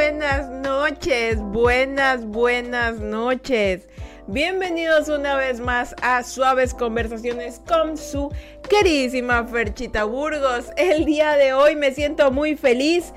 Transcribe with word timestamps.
buenas 0.00 0.48
noches, 0.48 1.36
buenas, 1.36 2.24
buenas 2.24 3.00
noches. 3.00 3.86
Bienvenidos 4.28 5.10
una 5.10 5.36
vez 5.36 5.60
más 5.60 5.94
a 6.00 6.22
Suaves 6.22 6.72
Conversaciones 6.72 7.60
con 7.68 7.98
su 7.98 8.32
queridísima 8.70 9.46
Ferchita 9.46 10.04
Burgos. 10.04 10.70
El 10.78 11.04
día 11.04 11.36
de 11.36 11.52
hoy 11.52 11.76
me 11.76 11.92
siento 11.92 12.30
muy 12.30 12.56
feliz. 12.56 13.12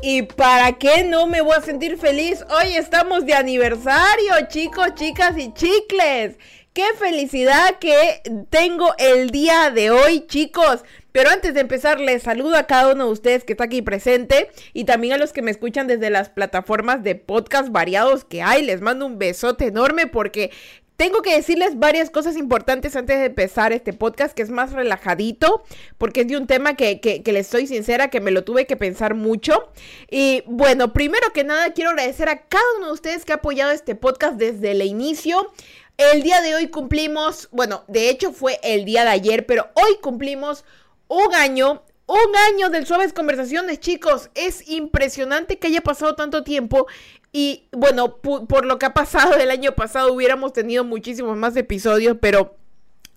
¿Y 0.00 0.22
para 0.22 0.72
qué 0.72 1.04
no 1.04 1.26
me 1.26 1.42
voy 1.42 1.54
a 1.54 1.60
sentir 1.60 1.98
feliz? 1.98 2.42
Hoy 2.48 2.76
estamos 2.76 3.26
de 3.26 3.34
aniversario, 3.34 4.32
chicos, 4.48 4.94
chicas 4.94 5.36
y 5.36 5.52
chicles. 5.52 6.38
Qué 6.72 6.86
felicidad 6.98 7.78
que 7.78 8.22
tengo 8.48 8.94
el 8.96 9.28
día 9.28 9.70
de 9.70 9.90
hoy, 9.90 10.26
chicos. 10.26 10.82
Pero 11.12 11.30
antes 11.30 11.54
de 11.54 11.60
empezar, 11.60 12.00
les 12.00 12.22
saludo 12.22 12.56
a 12.56 12.66
cada 12.66 12.92
uno 12.92 13.06
de 13.06 13.12
ustedes 13.12 13.44
que 13.44 13.52
está 13.52 13.64
aquí 13.64 13.82
presente 13.82 14.50
y 14.72 14.84
también 14.84 15.12
a 15.12 15.18
los 15.18 15.32
que 15.32 15.42
me 15.42 15.50
escuchan 15.50 15.86
desde 15.86 16.10
las 16.10 16.30
plataformas 16.30 17.02
de 17.02 17.14
podcast 17.14 17.70
variados 17.70 18.24
que 18.24 18.42
hay. 18.42 18.64
Les 18.64 18.80
mando 18.80 19.06
un 19.06 19.18
besote 19.18 19.66
enorme 19.66 20.06
porque 20.06 20.50
tengo 20.96 21.22
que 21.22 21.34
decirles 21.34 21.78
varias 21.78 22.10
cosas 22.10 22.36
importantes 22.36 22.94
antes 22.96 23.18
de 23.18 23.26
empezar 23.26 23.72
este 23.72 23.92
podcast, 23.92 24.34
que 24.34 24.42
es 24.42 24.50
más 24.50 24.72
relajadito, 24.72 25.64
porque 25.98 26.20
es 26.20 26.28
de 26.28 26.36
un 26.36 26.46
tema 26.46 26.76
que, 26.76 27.00
que, 27.00 27.32
les 27.32 27.46
soy 27.46 27.66
sincera, 27.66 28.08
que 28.08 28.20
me 28.20 28.30
lo 28.30 28.44
tuve 28.44 28.66
que 28.66 28.76
pensar 28.76 29.14
mucho. 29.14 29.72
Y 30.10 30.44
bueno, 30.46 30.92
primero 30.92 31.32
que 31.32 31.44
nada, 31.44 31.72
quiero 31.72 31.90
agradecer 31.90 32.28
a 32.28 32.42
cada 32.46 32.64
uno 32.78 32.86
de 32.86 32.92
ustedes 32.92 33.24
que 33.24 33.32
ha 33.32 33.36
apoyado 33.36 33.72
este 33.72 33.96
podcast 33.96 34.36
desde 34.36 34.70
el 34.70 34.82
inicio. 34.82 35.52
El 35.96 36.22
día 36.22 36.40
de 36.40 36.54
hoy 36.54 36.68
cumplimos, 36.68 37.48
bueno, 37.52 37.84
de 37.88 38.08
hecho 38.08 38.32
fue 38.32 38.60
el 38.62 38.84
día 38.84 39.02
de 39.02 39.10
ayer, 39.10 39.44
pero 39.44 39.70
hoy 39.74 39.96
cumplimos 40.00 40.64
un 41.12 41.34
año, 41.34 41.82
un 42.06 42.36
año 42.50 42.70
del 42.70 42.86
Suaves 42.86 43.12
Conversaciones, 43.12 43.80
chicos. 43.80 44.30
Es 44.34 44.66
impresionante 44.68 45.58
que 45.58 45.66
haya 45.66 45.82
pasado 45.82 46.14
tanto 46.14 46.42
tiempo. 46.42 46.86
Y 47.32 47.68
bueno, 47.70 48.16
por 48.16 48.64
lo 48.64 48.78
que 48.78 48.86
ha 48.86 48.94
pasado 48.94 49.34
el 49.34 49.50
año 49.50 49.72
pasado, 49.72 50.12
hubiéramos 50.12 50.54
tenido 50.54 50.84
muchísimos 50.84 51.36
más 51.36 51.54
episodios, 51.56 52.16
pero 52.18 52.56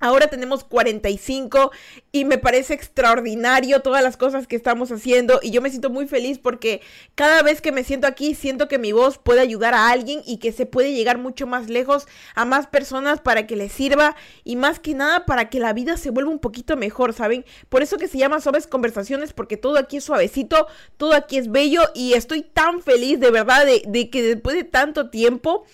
Ahora 0.01 0.27
tenemos 0.27 0.65
45 0.65 1.71
y 2.11 2.25
me 2.25 2.37
parece 2.37 2.73
extraordinario 2.73 3.81
todas 3.81 4.03
las 4.03 4.17
cosas 4.17 4.45
que 4.45 4.57
estamos 4.57 4.91
haciendo 4.91 5.39
y 5.41 5.51
yo 5.51 5.61
me 5.61 5.69
siento 5.69 5.89
muy 5.89 6.05
feliz 6.05 6.37
porque 6.37 6.81
cada 7.15 7.41
vez 7.43 7.61
que 7.61 7.71
me 7.71 7.85
siento 7.85 8.05
aquí 8.05 8.35
siento 8.35 8.67
que 8.67 8.77
mi 8.77 8.91
voz 8.91 9.17
puede 9.17 9.39
ayudar 9.39 9.73
a 9.73 9.89
alguien 9.89 10.21
y 10.25 10.37
que 10.37 10.51
se 10.51 10.65
puede 10.65 10.91
llegar 10.91 11.17
mucho 11.17 11.47
más 11.47 11.69
lejos 11.69 12.07
a 12.35 12.43
más 12.43 12.67
personas 12.67 13.21
para 13.21 13.47
que 13.47 13.55
les 13.55 13.71
sirva 13.71 14.17
y 14.43 14.57
más 14.57 14.81
que 14.81 14.93
nada 14.95 15.25
para 15.25 15.49
que 15.49 15.61
la 15.61 15.71
vida 15.71 15.95
se 15.95 16.09
vuelva 16.09 16.29
un 16.29 16.39
poquito 16.39 16.75
mejor, 16.75 17.13
¿saben? 17.13 17.45
Por 17.69 17.81
eso 17.81 17.97
que 17.97 18.09
se 18.09 18.17
llama 18.17 18.41
Suaves 18.41 18.67
Conversaciones 18.67 19.31
porque 19.31 19.55
todo 19.55 19.77
aquí 19.77 19.97
es 19.97 20.03
suavecito, 20.03 20.67
todo 20.97 21.13
aquí 21.13 21.37
es 21.37 21.49
bello 21.49 21.81
y 21.95 22.13
estoy 22.13 22.41
tan 22.41 22.81
feliz 22.81 23.21
de 23.21 23.31
verdad 23.31 23.65
de, 23.65 23.81
de 23.87 24.09
que 24.09 24.21
después 24.21 24.57
de 24.57 24.65
tanto 24.65 25.09
tiempo 25.09 25.65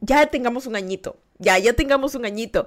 ya 0.00 0.26
tengamos 0.26 0.66
un 0.66 0.76
añito, 0.76 1.18
ya, 1.38 1.58
ya 1.58 1.74
tengamos 1.74 2.14
un 2.14 2.24
añito. 2.24 2.66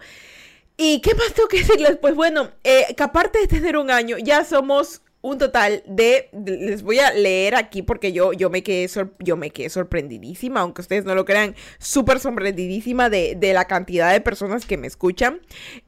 ¿Y 0.81 1.01
qué 1.01 1.13
más 1.13 1.33
tengo 1.33 1.49
que 1.49 1.57
decirles? 1.57 1.97
Pues 1.97 2.15
bueno, 2.15 2.51
eh, 2.63 2.95
que 2.95 3.03
aparte 3.03 3.39
de 3.39 3.47
tener 3.47 3.75
un 3.75 3.91
año, 3.91 4.17
ya 4.17 4.45
somos 4.45 5.01
un 5.19 5.37
total 5.37 5.83
de, 5.85 6.29
les 6.45 6.83
voy 6.83 6.99
a 6.99 7.11
leer 7.11 7.55
aquí 7.55 7.81
porque 7.81 8.13
yo, 8.13 8.31
yo, 8.31 8.49
me, 8.49 8.63
quedé 8.63 8.89
yo 9.19 9.35
me 9.35 9.49
quedé 9.49 9.69
sorprendidísima, 9.69 10.61
aunque 10.61 10.79
ustedes 10.79 11.03
no 11.03 11.15
lo 11.15 11.25
crean, 11.25 11.53
súper 11.79 12.21
sorprendidísima 12.21 13.09
de, 13.09 13.35
de, 13.35 13.51
la 13.51 13.65
cantidad 13.65 14.13
de 14.13 14.21
personas 14.21 14.65
que 14.65 14.77
me 14.77 14.87
escuchan. 14.87 15.41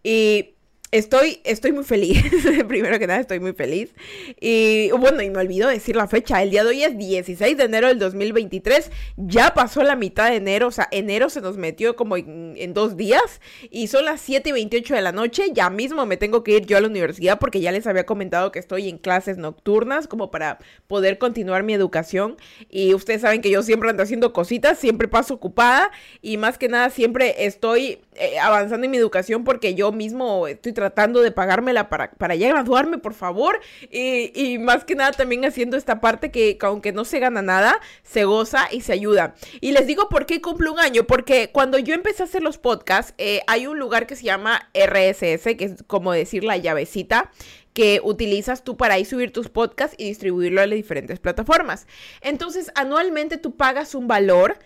Y 0.03 0.55
Estoy, 0.93 1.39
estoy 1.45 1.71
muy 1.71 1.85
feliz, 1.85 2.21
primero 2.67 2.99
que 2.99 3.07
nada 3.07 3.21
estoy 3.21 3.39
muy 3.39 3.53
feliz. 3.53 3.95
Y 4.41 4.91
bueno, 4.91 5.21
y 5.21 5.29
me 5.29 5.39
olvido 5.39 5.69
decir 5.69 5.95
la 5.95 6.05
fecha, 6.05 6.43
el 6.43 6.49
día 6.49 6.65
de 6.65 6.69
hoy 6.71 6.83
es 6.83 6.97
16 6.97 7.55
de 7.55 7.63
enero 7.63 7.87
del 7.87 7.97
2023, 7.97 8.91
ya 9.15 9.53
pasó 9.53 9.83
la 9.83 9.95
mitad 9.95 10.29
de 10.29 10.35
enero, 10.35 10.67
o 10.67 10.71
sea, 10.71 10.89
enero 10.91 11.29
se 11.29 11.39
nos 11.39 11.55
metió 11.55 11.95
como 11.95 12.17
en, 12.17 12.73
dos 12.73 12.97
días 12.97 13.39
y 13.69 13.87
son 13.87 14.03
las 14.03 14.19
7 14.19 14.49
y 14.49 14.51
28 14.51 14.95
de 14.95 15.01
la 15.01 15.13
noche, 15.13 15.51
ya 15.53 15.69
mismo 15.69 16.05
me 16.05 16.17
tengo 16.17 16.43
que 16.43 16.57
ir 16.57 16.65
yo 16.65 16.75
a 16.75 16.81
la 16.81 16.87
universidad 16.87 17.39
porque 17.39 17.61
ya 17.61 17.71
les 17.71 17.87
había 17.87 18.05
comentado 18.05 18.51
que 18.51 18.59
estoy 18.59 18.89
en 18.89 18.97
clases 18.97 19.37
nocturnas 19.37 20.09
como 20.09 20.29
para 20.29 20.59
poder 20.87 21.17
continuar 21.17 21.63
mi 21.63 21.73
educación 21.73 22.35
y 22.69 22.93
ustedes 22.93 23.21
saben 23.21 23.41
que 23.41 23.49
yo 23.49 23.63
siempre 23.63 23.89
ando 23.89 24.03
haciendo 24.03 24.33
cositas, 24.33 24.77
siempre 24.77 25.07
paso 25.07 25.35
ocupada 25.35 25.89
y 26.21 26.35
más 26.35 26.57
que 26.57 26.67
nada 26.67 26.89
siempre 26.89 27.45
estoy 27.45 27.99
eh, 28.15 28.39
avanzando 28.39 28.83
en 28.83 28.91
mi 28.91 28.97
educación 28.97 29.45
porque 29.45 29.73
yo 29.73 29.93
mismo 29.93 30.47
estoy 30.47 30.73
tratando 30.81 31.21
de 31.21 31.31
pagármela 31.31 31.89
para, 31.89 32.09
para 32.09 32.33
ya 32.33 32.49
graduarme, 32.49 32.97
por 32.97 33.13
favor. 33.13 33.59
Y, 33.91 34.57
más 34.57 34.83
que 34.83 34.95
nada 34.95 35.11
también 35.11 35.45
haciendo 35.45 35.77
esta 35.77 36.01
parte 36.01 36.31
que, 36.31 36.57
aunque 36.61 36.91
no 36.91 37.05
se 37.05 37.19
gana 37.19 37.43
nada, 37.43 37.79
se 38.01 38.23
goza 38.23 38.67
y 38.71 38.81
se 38.81 38.93
ayuda. 38.93 39.35
Y 39.59 39.73
les 39.73 39.85
digo 39.85 40.09
por 40.09 40.25
qué 40.25 40.41
cumple 40.41 40.71
un 40.71 40.79
año, 40.79 41.03
porque 41.03 41.51
cuando 41.51 41.77
yo 41.77 41.93
empecé 41.93 42.23
a 42.23 42.25
hacer 42.25 42.41
los 42.41 42.57
podcasts, 42.57 43.13
eh, 43.19 43.41
hay 43.45 43.67
un 43.67 43.77
lugar 43.77 44.07
que 44.07 44.15
se 44.15 44.23
llama 44.23 44.71
RSS, 44.73 45.55
que 45.55 45.65
es 45.65 45.83
como 45.85 46.13
decir 46.13 46.43
la 46.43 46.57
llavecita 46.57 47.29
que 47.73 48.01
utilizas 48.03 48.63
tú 48.63 48.75
para 48.75 48.95
ahí 48.95 49.05
subir 49.05 49.31
tus 49.31 49.49
podcasts 49.49 49.95
y 49.99 50.05
distribuirlo 50.05 50.61
a 50.61 50.65
las 50.65 50.75
diferentes 50.75 51.19
plataformas. 51.19 51.85
Entonces, 52.21 52.71
anualmente 52.73 53.37
tú 53.37 53.55
pagas 53.55 53.93
un 53.93 54.07
valor 54.07 54.57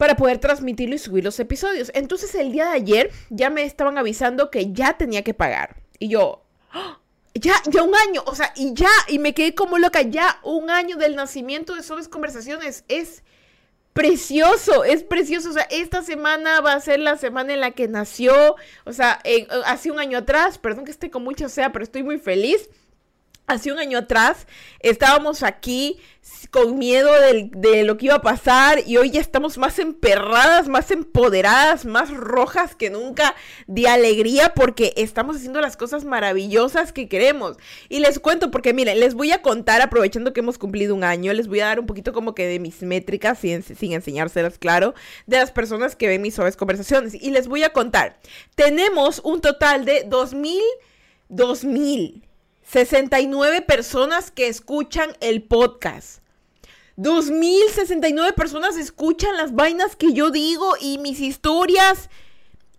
para 0.00 0.16
poder 0.16 0.38
transmitirlo 0.38 0.94
y 0.94 0.98
subir 0.98 1.22
los 1.22 1.38
episodios. 1.40 1.90
Entonces 1.92 2.34
el 2.34 2.52
día 2.52 2.70
de 2.70 2.70
ayer 2.70 3.10
ya 3.28 3.50
me 3.50 3.64
estaban 3.64 3.98
avisando 3.98 4.50
que 4.50 4.72
ya 4.72 4.96
tenía 4.96 5.22
que 5.22 5.34
pagar. 5.34 5.76
Y 5.98 6.08
yo, 6.08 6.42
¡Ah! 6.72 7.00
ya, 7.34 7.52
ya 7.66 7.82
un 7.82 7.94
año, 7.94 8.22
o 8.24 8.34
sea, 8.34 8.50
y 8.56 8.72
ya, 8.72 8.88
y 9.08 9.18
me 9.18 9.34
quedé 9.34 9.54
como 9.54 9.76
loca, 9.76 10.00
ya 10.00 10.40
un 10.42 10.70
año 10.70 10.96
del 10.96 11.16
nacimiento 11.16 11.74
de 11.74 11.82
Sobres 11.82 12.08
Conversaciones. 12.08 12.86
Es 12.88 13.22
precioso, 13.92 14.84
es 14.84 15.02
precioso. 15.02 15.50
O 15.50 15.52
sea, 15.52 15.64
esta 15.64 16.02
semana 16.02 16.62
va 16.62 16.72
a 16.72 16.80
ser 16.80 16.98
la 16.98 17.18
semana 17.18 17.52
en 17.52 17.60
la 17.60 17.72
que 17.72 17.86
nació, 17.86 18.56
o 18.86 18.94
sea, 18.94 19.20
hace 19.66 19.90
un 19.90 19.98
año 19.98 20.16
atrás, 20.16 20.56
perdón 20.56 20.86
que 20.86 20.92
esté 20.92 21.10
con 21.10 21.24
mucho 21.24 21.50
sea, 21.50 21.72
pero 21.72 21.82
estoy 21.82 22.04
muy 22.04 22.18
feliz 22.18 22.70
hace 23.50 23.72
un 23.72 23.78
año 23.78 23.98
atrás 23.98 24.46
estábamos 24.80 25.42
aquí 25.42 25.98
con 26.50 26.78
miedo 26.78 27.10
de, 27.52 27.84
lo 27.84 27.96
que 27.96 28.06
iba 28.06 28.16
a 28.16 28.22
pasar 28.22 28.82
y 28.86 28.96
hoy 28.96 29.10
ya 29.10 29.20
estamos 29.20 29.58
más 29.58 29.78
emperradas, 29.78 30.68
más 30.68 30.90
empoderadas, 30.90 31.84
más 31.84 32.10
rojas 32.10 32.76
que 32.76 32.90
nunca 32.90 33.34
de 33.66 33.88
alegría 33.88 34.54
porque 34.54 34.92
estamos 34.96 35.36
haciendo 35.36 35.60
las 35.60 35.76
cosas 35.76 36.04
maravillosas 36.04 36.92
que 36.92 37.08
queremos. 37.08 37.56
Y 37.88 38.00
les 38.00 38.18
cuento 38.18 38.50
porque 38.50 38.72
miren, 38.72 39.00
les 39.00 39.14
voy 39.14 39.32
a 39.32 39.42
contar 39.42 39.82
aprovechando 39.82 40.32
que 40.32 40.40
hemos 40.40 40.58
cumplido 40.58 40.94
un 40.94 41.04
año, 41.04 41.32
les 41.32 41.48
voy 41.48 41.60
a 41.60 41.66
dar 41.66 41.80
un 41.80 41.86
poquito 41.86 42.12
como 42.12 42.34
que 42.34 42.46
de 42.46 42.58
mis 42.58 42.82
métricas 42.82 43.38
sin, 43.38 43.64
enseñárselas 43.92 44.58
claro, 44.58 44.94
de 45.26 45.38
las 45.38 45.50
personas 45.50 45.96
que 45.96 46.08
ven 46.08 46.22
mis 46.22 46.34
suaves 46.34 46.56
conversaciones 46.56 47.14
y 47.14 47.30
les 47.30 47.48
voy 47.48 47.64
a 47.64 47.70
contar. 47.70 48.18
Tenemos 48.54 49.20
un 49.24 49.40
total 49.40 49.84
de 49.84 50.04
2000 50.06 50.60
2000 51.28 52.29
69 52.70 53.62
personas 53.62 54.30
que 54.30 54.46
escuchan 54.46 55.16
el 55.20 55.42
podcast. 55.42 56.22
2069 56.94 58.32
personas 58.34 58.76
escuchan 58.76 59.36
las 59.36 59.56
vainas 59.56 59.96
que 59.96 60.12
yo 60.12 60.30
digo 60.30 60.74
y 60.80 60.98
mis 60.98 61.18
historias 61.18 62.10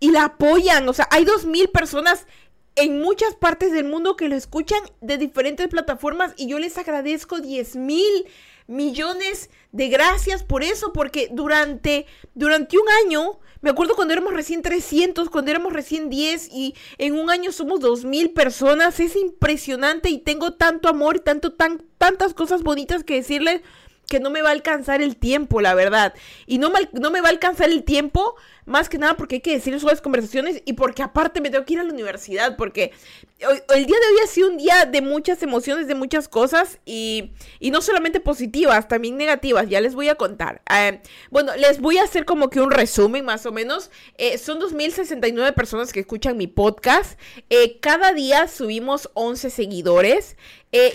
y 0.00 0.10
la 0.10 0.24
apoyan. 0.24 0.88
O 0.88 0.94
sea, 0.94 1.08
hay 1.10 1.26
2000 1.26 1.68
personas 1.68 2.26
en 2.74 3.02
muchas 3.02 3.34
partes 3.34 3.70
del 3.70 3.84
mundo 3.84 4.16
que 4.16 4.28
lo 4.28 4.34
escuchan 4.34 4.80
de 5.02 5.18
diferentes 5.18 5.68
plataformas 5.68 6.32
y 6.38 6.46
yo 6.46 6.58
les 6.58 6.78
agradezco 6.78 7.40
10 7.40 7.76
mil 7.76 8.24
millones 8.66 9.50
de 9.70 9.88
gracias 9.88 10.42
por 10.42 10.62
eso, 10.62 10.92
porque 10.92 11.28
durante, 11.32 12.06
durante 12.34 12.78
un 12.78 12.88
año 13.04 13.40
me 13.62 13.70
acuerdo 13.70 13.94
cuando 13.94 14.12
éramos 14.12 14.34
recién 14.34 14.60
300, 14.60 15.30
cuando 15.30 15.52
éramos 15.52 15.72
recién 15.72 16.10
10 16.10 16.48
y 16.52 16.74
en 16.98 17.14
un 17.14 17.30
año 17.30 17.52
somos 17.52 17.78
2000 17.78 18.32
personas. 18.32 18.98
Es 18.98 19.14
impresionante 19.14 20.10
y 20.10 20.18
tengo 20.18 20.54
tanto 20.54 20.88
amor 20.88 21.20
tanto, 21.20 21.52
tan, 21.52 21.80
tantas 21.96 22.34
cosas 22.34 22.64
bonitas 22.64 23.04
que 23.04 23.14
decirles 23.14 23.62
que 24.08 24.18
no 24.18 24.30
me 24.30 24.42
va 24.42 24.48
a 24.48 24.52
alcanzar 24.52 25.00
el 25.00 25.16
tiempo, 25.16 25.60
la 25.60 25.74
verdad. 25.74 26.12
Y 26.46 26.58
no 26.58 26.70
me, 26.70 26.80
no 26.92 27.12
me 27.12 27.20
va 27.20 27.28
a 27.28 27.30
alcanzar 27.30 27.70
el 27.70 27.84
tiempo 27.84 28.34
más 28.64 28.88
que 28.88 28.98
nada 28.98 29.16
porque 29.16 29.36
hay 29.36 29.40
que 29.40 29.52
decir 29.52 29.78
suaves 29.80 30.00
conversaciones 30.00 30.62
y 30.64 30.74
porque 30.74 31.02
aparte 31.02 31.40
me 31.40 31.50
tengo 31.50 31.64
que 31.64 31.74
ir 31.74 31.80
a 31.80 31.84
la 31.84 31.92
universidad, 31.92 32.56
porque 32.56 32.92
el 33.40 33.86
día 33.86 33.96
de 33.98 34.06
hoy 34.06 34.20
ha 34.22 34.26
sido 34.26 34.48
un 34.48 34.58
día 34.58 34.84
de 34.84 35.02
muchas 35.02 35.42
emociones, 35.42 35.88
de 35.88 35.94
muchas 35.94 36.28
cosas 36.28 36.78
y, 36.84 37.32
y 37.58 37.70
no 37.70 37.82
solamente 37.82 38.20
positivas, 38.20 38.88
también 38.88 39.16
negativas, 39.16 39.68
ya 39.68 39.80
les 39.80 39.94
voy 39.94 40.08
a 40.08 40.14
contar. 40.14 40.62
Eh, 40.70 41.00
bueno, 41.30 41.54
les 41.56 41.80
voy 41.80 41.98
a 41.98 42.04
hacer 42.04 42.24
como 42.24 42.50
que 42.50 42.60
un 42.60 42.70
resumen 42.70 43.24
más 43.24 43.46
o 43.46 43.52
menos. 43.52 43.90
Eh, 44.18 44.38
son 44.38 44.60
2.069 44.60 45.54
personas 45.54 45.92
que 45.92 46.00
escuchan 46.00 46.36
mi 46.36 46.46
podcast. 46.46 47.18
Eh, 47.50 47.78
cada 47.80 48.12
día 48.12 48.48
subimos 48.48 49.10
11 49.14 49.50
seguidores. 49.50 50.36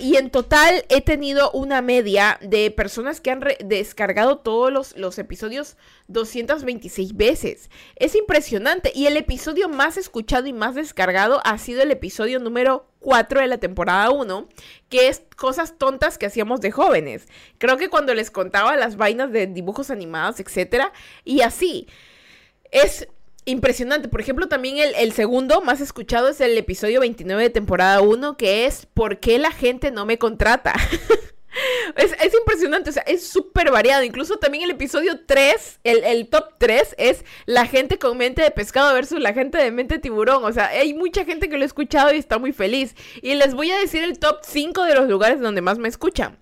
y 0.02 0.16
en 0.16 0.32
total 0.32 0.86
he 0.90 1.02
tenido 1.02 1.52
una 1.52 1.84
media 1.84 2.40
de 2.42 2.72
personas 2.72 3.22
que 3.22 3.30
han 3.30 3.44
descargado 3.64 4.40
todos 4.40 4.74
los, 4.74 4.98
los 4.98 5.20
episodios 5.20 5.78
226 6.08 7.16
veces. 7.16 7.70
Es 7.96 8.16
impresionante. 8.16 8.92
Y 8.94 9.08
el 9.08 9.18
episodio 9.18 9.70
más 9.70 9.98
escuchado 9.98 10.48
y 10.48 10.54
más 10.54 10.76
descargado 10.76 11.42
ha 11.44 11.58
sido 11.58 11.82
el 11.82 11.92
episodio 11.92 12.40
número 12.40 12.88
4 13.00 13.42
de 13.42 13.48
la 13.48 13.58
temporada 13.58 14.10
1, 14.12 14.48
que 14.90 15.08
es 15.08 15.22
cosas 15.36 15.78
tontas 15.78 16.18
que 16.18 16.26
hacíamos 16.26 16.62
de 16.62 16.72
jóvenes. 16.72 17.28
Creo 17.58 17.78
que 17.78 17.90
cuando 17.90 18.14
les 18.14 18.32
contaba 18.32 18.76
las 18.76 18.98
vainas 18.98 19.32
de 19.32 19.48
dibujos 19.48 19.92
animados, 19.92 20.40
etcétera, 20.40 20.94
y 21.24 21.42
así. 21.42 21.88
Es 22.72 23.08
impresionante. 23.46 24.10
Por 24.10 24.20
ejemplo, 24.20 24.48
también 24.48 24.78
el, 24.78 24.94
el, 24.96 25.14
segundo 25.14 25.62
más 25.62 25.80
escuchado 25.80 26.30
es 26.30 26.42
el 26.42 26.58
episodio 26.58 27.00
29 27.00 27.44
de 27.44 27.50
temporada 27.50 28.02
1, 28.02 28.36
que 28.38 28.66
es 28.66 28.86
¿Por 28.88 29.20
qué 29.20 29.40
la 29.40 29.52
gente 29.52 29.92
no 29.92 30.06
me 30.06 30.18
contrata? 30.18 30.74
Es, 31.96 32.14
es, 32.22 32.34
impresionante, 32.34 32.90
o 32.90 32.94
sea, 32.94 33.04
es 33.04 33.28
súper 33.28 33.72
variado. 33.72 34.04
Incluso 34.04 34.38
también 34.38 34.64
el 34.64 34.72
episodio 34.72 35.22
3, 35.26 35.80
el, 35.84 36.04
el, 36.04 36.28
top 36.28 36.54
3 36.58 36.96
es 36.98 37.26
la 37.46 37.66
gente 37.66 37.98
con 37.98 38.18
mente 38.18 38.42
de 38.42 38.52
pescado 38.52 38.94
versus 38.94 39.20
la 39.20 39.34
gente 39.34 39.58
de 39.58 39.72
mente 39.72 40.00
tiburón. 40.00 40.44
O 40.44 40.52
sea, 40.52 40.68
hay 40.68 40.94
mucha 40.94 41.26
gente 41.26 41.50
que 41.50 41.58
lo 41.58 41.64
ha 41.64 41.66
escuchado 41.66 42.14
y 42.14 42.18
está 42.18 42.38
muy 42.38 42.52
feliz. 42.52 42.96
Y 43.22 43.36
les 43.36 43.54
voy 43.54 43.72
a 43.72 43.80
decir 43.80 44.04
el 44.04 44.20
top 44.20 44.40
5 44.44 44.84
de 44.84 44.96
los 44.96 45.10
lugares 45.10 45.40
donde 45.40 45.62
más 45.62 45.78
me 45.78 45.88
escuchan. 45.88 46.38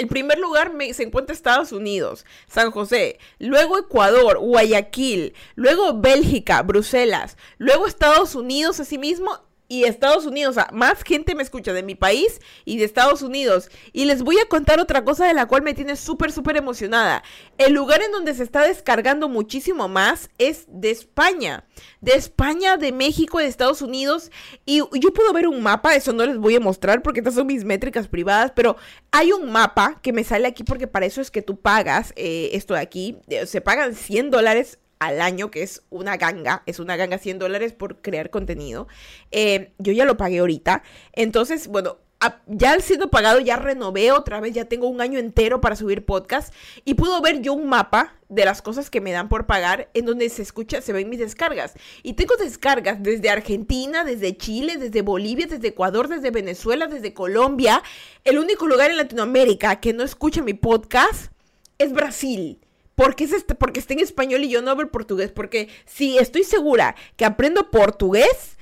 En 0.00 0.08
primer 0.08 0.38
lugar 0.38 0.72
se 0.94 1.02
encuentra 1.02 1.34
Estados 1.34 1.72
Unidos, 1.72 2.24
San 2.46 2.70
José, 2.70 3.18
luego 3.38 3.78
Ecuador, 3.78 4.38
Guayaquil, 4.38 5.34
luego 5.56 6.00
Bélgica, 6.00 6.62
Bruselas, 6.62 7.36
luego 7.58 7.86
Estados 7.86 8.34
Unidos 8.34 8.80
asimismo 8.80 9.42
y 9.70 9.84
Estados 9.84 10.26
Unidos, 10.26 10.50
o 10.50 10.54
sea, 10.54 10.68
más 10.72 11.04
gente 11.04 11.36
me 11.36 11.44
escucha 11.44 11.72
de 11.72 11.84
mi 11.84 11.94
país 11.94 12.40
y 12.64 12.78
de 12.78 12.84
Estados 12.84 13.22
Unidos. 13.22 13.70
Y 13.92 14.04
les 14.04 14.22
voy 14.22 14.36
a 14.40 14.48
contar 14.48 14.80
otra 14.80 15.04
cosa 15.04 15.28
de 15.28 15.32
la 15.32 15.46
cual 15.46 15.62
me 15.62 15.74
tiene 15.74 15.94
súper, 15.94 16.32
súper 16.32 16.56
emocionada. 16.56 17.22
El 17.56 17.74
lugar 17.74 18.02
en 18.02 18.10
donde 18.10 18.34
se 18.34 18.42
está 18.42 18.62
descargando 18.62 19.28
muchísimo 19.28 19.86
más 19.86 20.28
es 20.38 20.64
de 20.66 20.90
España. 20.90 21.68
De 22.00 22.14
España, 22.14 22.78
de 22.78 22.90
México, 22.90 23.38
de 23.38 23.46
Estados 23.46 23.80
Unidos. 23.80 24.32
Y 24.66 24.78
yo 24.78 25.12
puedo 25.14 25.32
ver 25.32 25.46
un 25.46 25.62
mapa, 25.62 25.94
eso 25.94 26.12
no 26.12 26.26
les 26.26 26.38
voy 26.38 26.56
a 26.56 26.60
mostrar 26.60 27.00
porque 27.00 27.20
estas 27.20 27.34
son 27.34 27.46
mis 27.46 27.64
métricas 27.64 28.08
privadas, 28.08 28.50
pero 28.56 28.76
hay 29.12 29.30
un 29.30 29.52
mapa 29.52 30.00
que 30.02 30.12
me 30.12 30.24
sale 30.24 30.48
aquí 30.48 30.64
porque 30.64 30.88
para 30.88 31.06
eso 31.06 31.20
es 31.20 31.30
que 31.30 31.42
tú 31.42 31.60
pagas 31.60 32.12
eh, 32.16 32.50
esto 32.54 32.74
de 32.74 32.80
aquí. 32.80 33.18
Eh, 33.28 33.46
se 33.46 33.60
pagan 33.60 33.94
100 33.94 34.32
dólares 34.32 34.80
al 35.00 35.20
año, 35.20 35.50
que 35.50 35.62
es 35.62 35.82
una 35.90 36.16
ganga, 36.16 36.62
es 36.66 36.78
una 36.78 36.96
ganga 36.96 37.18
100 37.18 37.38
dólares 37.38 37.72
por 37.72 38.00
crear 38.00 38.30
contenido. 38.30 38.86
Eh, 39.32 39.72
yo 39.78 39.92
ya 39.92 40.04
lo 40.04 40.16
pagué 40.16 40.38
ahorita. 40.38 40.82
Entonces, 41.12 41.66
bueno, 41.66 41.98
ya 42.46 42.78
siendo 42.80 43.10
pagado, 43.10 43.40
ya 43.40 43.56
renové 43.56 44.12
otra 44.12 44.40
vez, 44.40 44.52
ya 44.52 44.66
tengo 44.66 44.88
un 44.88 45.00
año 45.00 45.18
entero 45.18 45.62
para 45.62 45.74
subir 45.74 46.04
podcast 46.04 46.52
y 46.84 46.94
puedo 46.94 47.20
ver 47.22 47.40
yo 47.40 47.54
un 47.54 47.66
mapa 47.66 48.14
de 48.28 48.44
las 48.44 48.60
cosas 48.60 48.90
que 48.90 49.00
me 49.00 49.10
dan 49.10 49.30
por 49.30 49.46
pagar 49.46 49.88
en 49.94 50.04
donde 50.04 50.28
se 50.28 50.42
escucha, 50.42 50.82
se 50.82 50.92
ven 50.92 51.08
mis 51.08 51.18
descargas. 51.18 51.72
Y 52.02 52.12
tengo 52.12 52.36
descargas 52.36 53.02
desde 53.02 53.30
Argentina, 53.30 54.04
desde 54.04 54.36
Chile, 54.36 54.76
desde 54.76 55.00
Bolivia, 55.00 55.46
desde 55.46 55.68
Ecuador, 55.68 56.08
desde 56.08 56.30
Venezuela, 56.30 56.88
desde 56.88 57.14
Colombia. 57.14 57.82
El 58.24 58.38
único 58.38 58.66
lugar 58.66 58.90
en 58.90 58.98
Latinoamérica 58.98 59.80
que 59.80 59.94
no 59.94 60.02
escucha 60.02 60.42
mi 60.42 60.52
podcast 60.52 61.32
es 61.78 61.90
Brasil. 61.94 62.60
Porque, 63.00 63.24
es 63.24 63.44
porque 63.58 63.80
está 63.80 63.94
en 63.94 64.00
español 64.00 64.44
y 64.44 64.50
yo 64.50 64.60
no 64.60 64.72
hablo 64.72 64.90
portugués. 64.90 65.32
Porque 65.32 65.70
si 65.86 66.18
estoy 66.18 66.44
segura 66.44 66.94
que 67.16 67.24
aprendo 67.24 67.70
portugués, 67.70 68.58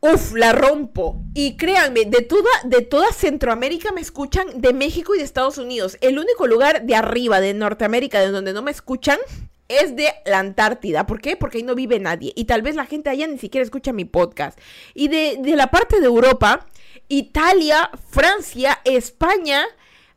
uff, 0.00 0.32
la 0.34 0.50
rompo. 0.50 1.22
Y 1.32 1.56
créanme, 1.56 2.06
de 2.06 2.22
toda, 2.22 2.50
de 2.64 2.82
toda 2.82 3.12
Centroamérica 3.12 3.92
me 3.92 4.00
escuchan, 4.00 4.60
de 4.60 4.72
México 4.72 5.14
y 5.14 5.18
de 5.18 5.24
Estados 5.24 5.58
Unidos. 5.58 5.96
El 6.00 6.18
único 6.18 6.48
lugar 6.48 6.82
de 6.82 6.96
arriba, 6.96 7.40
de 7.40 7.54
Norteamérica, 7.54 8.18
de 8.18 8.32
donde 8.32 8.52
no 8.52 8.62
me 8.62 8.72
escuchan, 8.72 9.20
es 9.68 9.94
de 9.94 10.08
la 10.26 10.40
Antártida. 10.40 11.06
¿Por 11.06 11.20
qué? 11.20 11.36
Porque 11.36 11.58
ahí 11.58 11.62
no 11.62 11.76
vive 11.76 12.00
nadie. 12.00 12.32
Y 12.34 12.46
tal 12.46 12.62
vez 12.62 12.74
la 12.74 12.86
gente 12.86 13.10
allá 13.10 13.28
ni 13.28 13.38
siquiera 13.38 13.62
escucha 13.62 13.92
mi 13.92 14.06
podcast. 14.06 14.58
Y 14.92 15.06
de, 15.06 15.38
de 15.40 15.54
la 15.54 15.70
parte 15.70 16.00
de 16.00 16.06
Europa, 16.06 16.66
Italia, 17.06 17.92
Francia, 18.10 18.80
España 18.84 19.68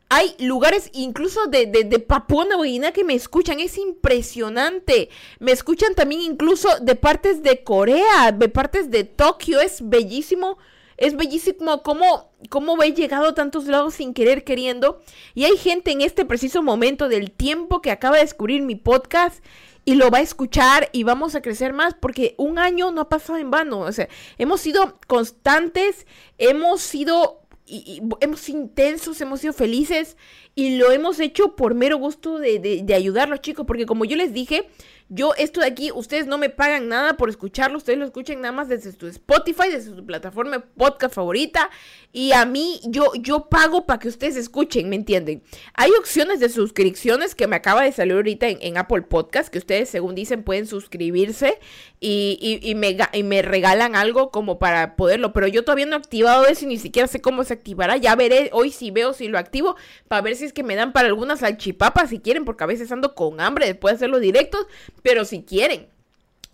hay 0.08 0.34
lugares 0.38 0.90
incluso 0.92 1.46
de, 1.46 1.66
de, 1.66 1.84
de 1.84 1.98
Papua 1.98 2.44
Nueva 2.44 2.64
Guinea 2.64 2.92
que 2.92 3.04
me 3.04 3.14
escuchan. 3.14 3.60
Es 3.60 3.78
impresionante. 3.78 5.08
Me 5.38 5.52
escuchan 5.52 5.94
también 5.94 6.20
incluso 6.20 6.68
de 6.80 6.94
partes 6.94 7.42
de 7.42 7.64
Corea, 7.64 8.32
de 8.32 8.48
partes 8.48 8.90
de 8.90 9.04
Tokio. 9.04 9.60
Es 9.60 9.88
bellísimo. 9.88 10.58
Es 10.96 11.16
bellísimo 11.16 11.82
cómo, 11.82 12.30
cómo 12.50 12.80
he 12.82 12.92
llegado 12.92 13.28
a 13.28 13.34
tantos 13.34 13.64
lados 13.66 13.94
sin 13.94 14.14
querer 14.14 14.44
queriendo. 14.44 15.00
Y 15.34 15.44
hay 15.44 15.56
gente 15.56 15.90
en 15.90 16.02
este 16.02 16.24
preciso 16.24 16.62
momento 16.62 17.08
del 17.08 17.32
tiempo 17.32 17.82
que 17.82 17.90
acaba 17.90 18.16
de 18.16 18.22
descubrir 18.22 18.62
mi 18.62 18.76
podcast 18.76 19.44
y 19.84 19.96
lo 19.96 20.10
va 20.10 20.18
a 20.18 20.22
escuchar 20.22 20.88
y 20.92 21.02
vamos 21.02 21.34
a 21.34 21.42
crecer 21.42 21.72
más 21.72 21.94
porque 21.94 22.34
un 22.38 22.58
año 22.58 22.90
no 22.90 23.02
ha 23.02 23.08
pasado 23.08 23.38
en 23.38 23.50
vano. 23.50 23.80
O 23.80 23.92
sea, 23.92 24.08
hemos 24.38 24.60
sido 24.60 24.98
constantes, 25.06 26.06
hemos 26.38 26.80
sido 26.80 27.43
hemos 28.20 28.40
sido 28.40 28.60
intensos, 28.60 29.20
hemos 29.20 29.40
sido 29.40 29.52
felices 29.52 30.16
y 30.54 30.76
lo 30.76 30.92
hemos 30.92 31.20
hecho 31.20 31.56
por 31.56 31.74
mero 31.74 31.98
gusto 31.98 32.38
de, 32.38 32.58
de, 32.58 32.82
de 32.82 32.94
chicos, 33.40 33.66
porque 33.66 33.86
como 33.86 34.04
yo 34.04 34.16
les 34.16 34.32
dije, 34.32 34.68
yo, 35.10 35.34
esto 35.36 35.60
de 35.60 35.66
aquí, 35.66 35.92
ustedes 35.92 36.26
no 36.26 36.38
me 36.38 36.48
pagan 36.48 36.88
nada 36.88 37.16
por 37.16 37.28
escucharlo, 37.28 37.76
ustedes 37.76 37.98
lo 37.98 38.06
escuchan 38.06 38.40
nada 38.40 38.52
más 38.52 38.68
desde 38.68 38.90
su 38.92 39.06
Spotify, 39.06 39.68
desde 39.70 39.94
su 39.94 40.04
plataforma 40.04 40.64
podcast 40.76 41.14
favorita. 41.14 41.68
Y 42.10 42.32
a 42.32 42.46
mí, 42.46 42.80
yo, 42.84 43.12
yo 43.20 43.48
pago 43.48 43.86
para 43.86 43.98
que 43.98 44.08
ustedes 44.08 44.36
escuchen, 44.36 44.88
¿me 44.88 44.96
entienden? 44.96 45.42
Hay 45.74 45.90
opciones 45.98 46.40
de 46.40 46.48
suscripciones 46.48 47.34
que 47.34 47.46
me 47.46 47.56
acaba 47.56 47.82
de 47.82 47.92
salir 47.92 48.14
ahorita 48.14 48.48
en, 48.48 48.78
Apple 48.78 49.02
Podcast, 49.02 49.50
que 49.50 49.58
ustedes, 49.58 49.88
según 49.88 50.14
dicen, 50.14 50.42
pueden 50.42 50.66
suscribirse 50.66 51.58
y, 52.00 52.60
y, 52.62 52.74
me, 52.74 52.96
y 53.12 53.22
me 53.24 53.42
regalan 53.42 53.96
algo 53.96 54.30
como 54.30 54.58
para 54.58 54.96
poderlo. 54.96 55.32
Pero 55.32 55.48
yo 55.48 55.64
todavía 55.64 55.86
no 55.86 55.96
he 55.96 55.98
activado 55.98 56.46
eso 56.46 56.64
y 56.64 56.68
ni 56.68 56.78
siquiera 56.78 57.08
sé 57.08 57.20
cómo 57.20 57.44
se 57.44 57.52
activará. 57.52 57.96
Ya 57.96 58.16
veré 58.16 58.48
hoy 58.52 58.70
si 58.70 58.90
veo 58.90 59.12
si 59.12 59.28
lo 59.28 59.38
activo 59.38 59.76
para 60.08 60.22
ver 60.22 60.36
si 60.36 60.44
es 60.44 60.52
que 60.52 60.62
me 60.62 60.76
dan 60.76 60.92
para 60.92 61.08
algunas 61.08 61.40
salchipapas 61.40 62.10
si 62.10 62.20
quieren, 62.20 62.44
porque 62.44 62.64
a 62.64 62.68
veces 62.68 62.90
ando 62.90 63.14
con 63.14 63.40
hambre 63.40 63.66
después 63.66 63.92
de 63.92 63.96
hacerlo 63.96 64.18
directos. 64.18 64.66
Pero 65.04 65.26
si 65.26 65.42
quieren, 65.42 65.86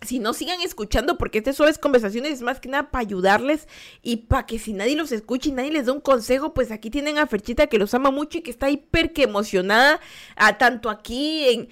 si 0.01 0.19
no 0.19 0.33
sigan 0.33 0.59
escuchando, 0.59 1.17
porque 1.17 1.37
este 1.37 1.53
solo 1.53 1.69
es 1.69 1.77
conversaciones, 1.77 2.33
es 2.33 2.41
más 2.41 2.59
que 2.59 2.67
nada 2.67 2.91
para 2.91 3.01
ayudarles 3.01 3.65
y 4.03 4.17
para 4.17 4.45
que 4.45 4.59
si 4.59 4.73
nadie 4.73 4.97
los 4.97 5.13
escucha 5.13 5.47
y 5.47 5.53
nadie 5.53 5.71
les 5.71 5.85
da 5.85 5.93
un 5.93 6.01
consejo, 6.01 6.53
pues 6.53 6.69
aquí 6.69 6.89
tienen 6.89 7.17
a 7.17 7.27
Ferchita 7.27 7.67
que 7.67 7.77
los 7.77 7.93
ama 7.93 8.11
mucho 8.11 8.39
y 8.39 8.41
que 8.41 8.51
está 8.51 8.69
hiper 8.69 9.13
que 9.13 9.23
emocionada, 9.23 10.01
a, 10.35 10.57
tanto 10.57 10.89
aquí 10.89 11.47
en... 11.47 11.69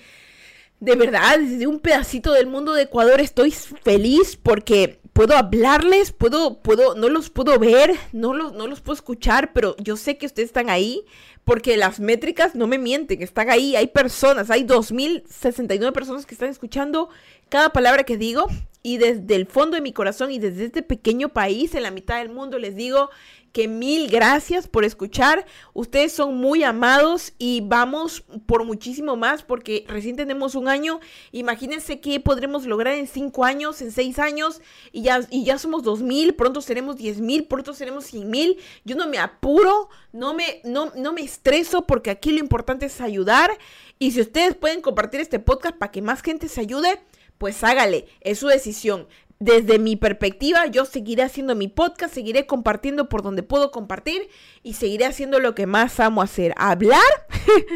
De 0.79 0.95
verdad, 0.95 1.39
desde 1.39 1.67
un 1.67 1.79
pedacito 1.79 2.31
del 2.31 2.47
mundo 2.47 2.73
de 2.73 2.83
Ecuador 2.83 3.19
estoy 3.19 3.51
feliz 3.51 4.37
porque 4.41 4.99
puedo 5.11 5.35
hablarles, 5.35 6.13
puedo, 6.13 6.61
puedo, 6.61 6.95
no 6.95 7.09
los 7.09 7.29
puedo 7.29 7.59
ver, 7.59 7.93
no 8.13 8.33
los, 8.33 8.53
no 8.53 8.67
los 8.67 8.79
puedo 8.79 8.95
escuchar, 8.95 9.51
pero 9.51 9.75
yo 9.77 9.97
sé 9.97 10.17
que 10.17 10.25
ustedes 10.25 10.47
están 10.47 10.69
ahí 10.69 11.03
porque 11.43 11.75
las 11.75 11.99
métricas 11.99 12.55
no 12.55 12.67
me 12.67 12.77
mienten, 12.77 13.21
están 13.21 13.49
ahí, 13.49 13.75
hay 13.75 13.87
personas, 13.87 14.49
hay 14.49 14.63
2.069 14.63 15.91
personas 15.91 16.25
que 16.25 16.35
están 16.35 16.49
escuchando 16.49 17.09
cada 17.49 17.73
palabra 17.73 18.03
que 18.03 18.15
digo 18.15 18.47
y 18.81 18.97
desde 18.97 19.35
el 19.35 19.45
fondo 19.45 19.75
de 19.75 19.81
mi 19.81 19.91
corazón 19.91 20.31
y 20.31 20.39
desde 20.39 20.65
este 20.65 20.83
pequeño 20.83 21.29
país 21.29 21.75
en 21.75 21.83
la 21.83 21.91
mitad 21.91 22.19
del 22.19 22.29
mundo 22.29 22.57
les 22.57 22.75
digo 22.75 23.09
que 23.51 23.67
mil 23.67 24.09
gracias 24.09 24.67
por 24.67 24.85
escuchar. 24.85 25.45
Ustedes 25.73 26.11
son 26.11 26.37
muy 26.37 26.63
amados 26.63 27.33
y 27.37 27.61
vamos 27.61 28.23
por 28.45 28.65
muchísimo 28.65 29.15
más 29.15 29.43
porque 29.43 29.85
recién 29.87 30.15
tenemos 30.15 30.55
un 30.55 30.67
año. 30.67 30.99
Imagínense 31.31 31.99
qué 31.99 32.19
podremos 32.19 32.65
lograr 32.65 32.95
en 32.95 33.07
cinco 33.07 33.45
años, 33.45 33.81
en 33.81 33.91
seis 33.91 34.19
años 34.19 34.61
y 34.91 35.03
ya, 35.03 35.21
y 35.29 35.43
ya 35.43 35.57
somos 35.57 35.83
dos 35.83 36.01
mil, 36.01 36.35
pronto 36.35 36.61
seremos 36.61 36.97
diez 36.97 37.19
mil, 37.19 37.45
pronto 37.45 37.73
seremos 37.73 38.05
cien 38.05 38.29
mil. 38.29 38.57
Yo 38.85 38.95
no 38.95 39.07
me 39.07 39.17
apuro, 39.17 39.89
no 40.11 40.33
me, 40.33 40.61
no, 40.63 40.91
no 40.95 41.13
me 41.13 41.21
estreso 41.21 41.85
porque 41.85 42.11
aquí 42.11 42.31
lo 42.31 42.39
importante 42.39 42.85
es 42.85 43.01
ayudar. 43.01 43.57
Y 43.97 44.11
si 44.11 44.21
ustedes 44.21 44.55
pueden 44.55 44.81
compartir 44.81 45.19
este 45.19 45.39
podcast 45.39 45.75
para 45.75 45.91
que 45.91 46.01
más 46.01 46.21
gente 46.21 46.47
se 46.47 46.61
ayude, 46.61 46.99
pues 47.37 47.63
hágale, 47.63 48.05
es 48.21 48.39
su 48.39 48.47
decisión 48.47 49.07
desde 49.39 49.79
mi 49.79 49.95
perspectiva, 49.95 50.67
yo 50.67 50.85
seguiré 50.85 51.23
haciendo 51.23 51.55
mi 51.55 51.69
podcast, 51.69 52.13
seguiré 52.13 52.45
compartiendo 52.45 53.07
por 53.07 53.23
donde 53.23 53.41
puedo 53.41 53.71
compartir 53.71 54.29
y 54.63 54.73
seguiré 54.73 55.05
haciendo 55.05 55.39
lo 55.39 55.55
que 55.55 55.65
más 55.65 55.99
amo 55.99 56.21
hacer, 56.21 56.53
hablar 56.57 57.01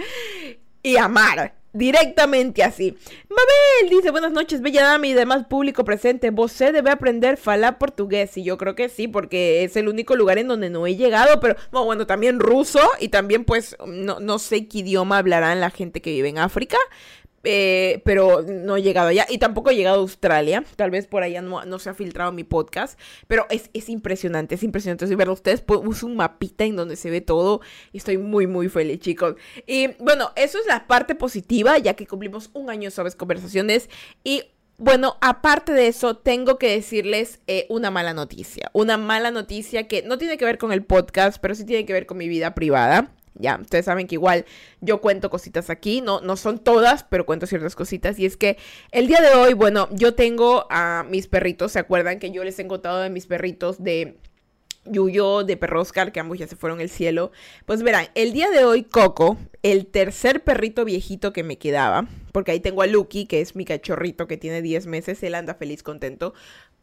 y 0.83 0.97
amar. 0.97 1.55
Directamente 1.75 2.61
así. 2.61 2.95
Mabel 3.29 3.89
dice, 3.89 4.11
buenas 4.11 4.31
noches, 4.31 4.61
bella 4.61 4.83
dama 4.83 5.07
y 5.07 5.13
demás 5.13 5.47
público 5.47 5.83
presente. 5.83 6.29
Vos 6.29 6.55
debe 6.59 6.91
aprender 6.91 7.35
falar 7.35 7.79
portugués. 7.79 8.37
Y 8.37 8.43
yo 8.43 8.59
creo 8.59 8.75
que 8.75 8.89
sí, 8.89 9.07
porque 9.07 9.63
es 9.63 9.75
el 9.75 9.87
único 9.87 10.15
lugar 10.15 10.37
en 10.37 10.47
donde 10.47 10.69
no 10.69 10.85
he 10.85 10.95
llegado. 10.95 11.39
Pero 11.39 11.55
bueno, 11.71 12.05
también 12.05 12.39
ruso. 12.39 12.79
Y 12.99 13.07
también 13.07 13.43
pues 13.43 13.75
no, 13.87 14.19
no 14.19 14.37
sé 14.37 14.67
qué 14.67 14.79
idioma 14.79 15.17
hablarán 15.17 15.61
la 15.61 15.71
gente 15.71 15.99
que 15.99 16.11
vive 16.11 16.29
en 16.29 16.37
África 16.37 16.77
eh, 17.43 18.01
pero 18.05 18.41
no 18.41 18.77
he 18.77 18.81
llegado 18.81 19.09
allá 19.09 19.25
y 19.29 19.37
tampoco 19.37 19.69
he 19.69 19.75
llegado 19.75 19.97
a 19.97 20.01
Australia. 20.01 20.63
Tal 20.75 20.91
vez 20.91 21.07
por 21.07 21.23
allá 21.23 21.41
no, 21.41 21.79
se 21.79 21.89
ha 21.89 21.93
filtrado 21.93 22.31
mi 22.31 22.43
podcast, 22.43 22.99
pero 23.27 23.45
es, 23.49 23.89
impresionante, 23.89 24.55
es 24.55 24.63
impresionante. 24.63 25.07
Si 25.07 25.15
verlo 25.15 25.33
ustedes, 25.33 25.63
uso 25.67 26.07
un 26.07 26.15
mapita 26.15 26.63
en 26.63 26.75
donde 26.75 26.95
se 26.95 27.09
ve 27.09 27.21
todo 27.21 27.61
y 27.91 27.97
estoy 27.97 28.17
muy, 28.17 28.47
muy 28.47 28.69
feliz, 28.69 28.99
chicos. 28.99 29.35
Y 29.67 29.87
bueno, 29.99 30.31
eso 30.35 30.59
es 30.59 30.65
la 30.65 30.87
parte 30.87 31.15
positiva, 31.15 31.77
ya 31.77 31.95
que 31.95 32.07
cumplimos 32.07 32.49
un 32.53 32.69
año 32.69 32.87
de 32.87 32.91
Suaves 32.91 33.15
Conversaciones 33.15 33.89
y 34.23 34.43
bueno, 34.77 35.17
aparte 35.21 35.71
de 35.71 35.87
eso, 35.87 36.17
tengo 36.17 36.57
que 36.57 36.69
decirles 36.69 37.39
eh, 37.47 37.67
una 37.69 37.91
mala 37.91 38.13
noticia. 38.13 38.69
Una 38.73 38.97
mala 38.97 39.29
noticia 39.29 39.87
que 39.87 40.01
no 40.01 40.17
tiene 40.17 40.37
que 40.37 40.45
ver 40.45 40.57
con 40.57 40.71
el 40.73 40.83
podcast, 40.83 41.37
pero 41.39 41.53
sí 41.55 41.63
tiene 41.63 41.85
que 41.85 41.93
ver 41.93 42.05
con 42.05 42.17
mi 42.17 42.27
vida 42.27 42.55
privada. 42.55 43.11
Ya, 43.35 43.57
ustedes 43.59 43.85
saben 43.85 44.07
que 44.07 44.15
igual 44.15 44.45
yo 44.81 45.01
cuento 45.01 45.29
cositas 45.29 45.69
aquí, 45.69 46.01
no, 46.01 46.21
no 46.21 46.37
son 46.37 46.59
todas, 46.59 47.03
pero 47.03 47.25
cuento 47.25 47.47
ciertas 47.47 47.75
cositas. 47.75 48.19
Y 48.19 48.25
es 48.25 48.37
que 48.37 48.57
el 48.91 49.07
día 49.07 49.21
de 49.21 49.33
hoy, 49.33 49.53
bueno, 49.53 49.89
yo 49.91 50.13
tengo 50.13 50.67
a 50.69 51.03
mis 51.09 51.27
perritos, 51.27 51.71
¿se 51.71 51.79
acuerdan 51.79 52.19
que 52.19 52.31
yo 52.31 52.43
les 52.43 52.59
he 52.59 52.67
contado 52.67 52.99
de 52.99 53.09
mis 53.09 53.25
perritos 53.25 53.83
de 53.83 54.17
Yuyo, 54.85 55.43
de 55.43 55.57
Perro 55.57 55.81
Oscar, 55.81 56.11
que 56.11 56.19
ambos 56.19 56.37
ya 56.37 56.47
se 56.47 56.55
fueron 56.55 56.79
al 56.79 56.89
cielo? 56.89 57.31
Pues 57.65 57.81
verán, 57.81 58.07
el 58.13 58.33
día 58.33 58.51
de 58.51 58.65
hoy 58.65 58.83
Coco, 58.83 59.37
el 59.63 59.87
tercer 59.87 60.43
perrito 60.43 60.85
viejito 60.85 61.33
que 61.33 61.43
me 61.43 61.57
quedaba, 61.57 62.07
porque 62.33 62.51
ahí 62.51 62.59
tengo 62.59 62.83
a 62.83 62.87
Lucky, 62.87 63.25
que 63.25 63.41
es 63.41 63.55
mi 63.55 63.65
cachorrito 63.65 64.27
que 64.27 64.37
tiene 64.37 64.61
10 64.61 64.85
meses, 64.87 65.23
él 65.23 65.35
anda 65.35 65.55
feliz, 65.55 65.81
contento. 65.81 66.33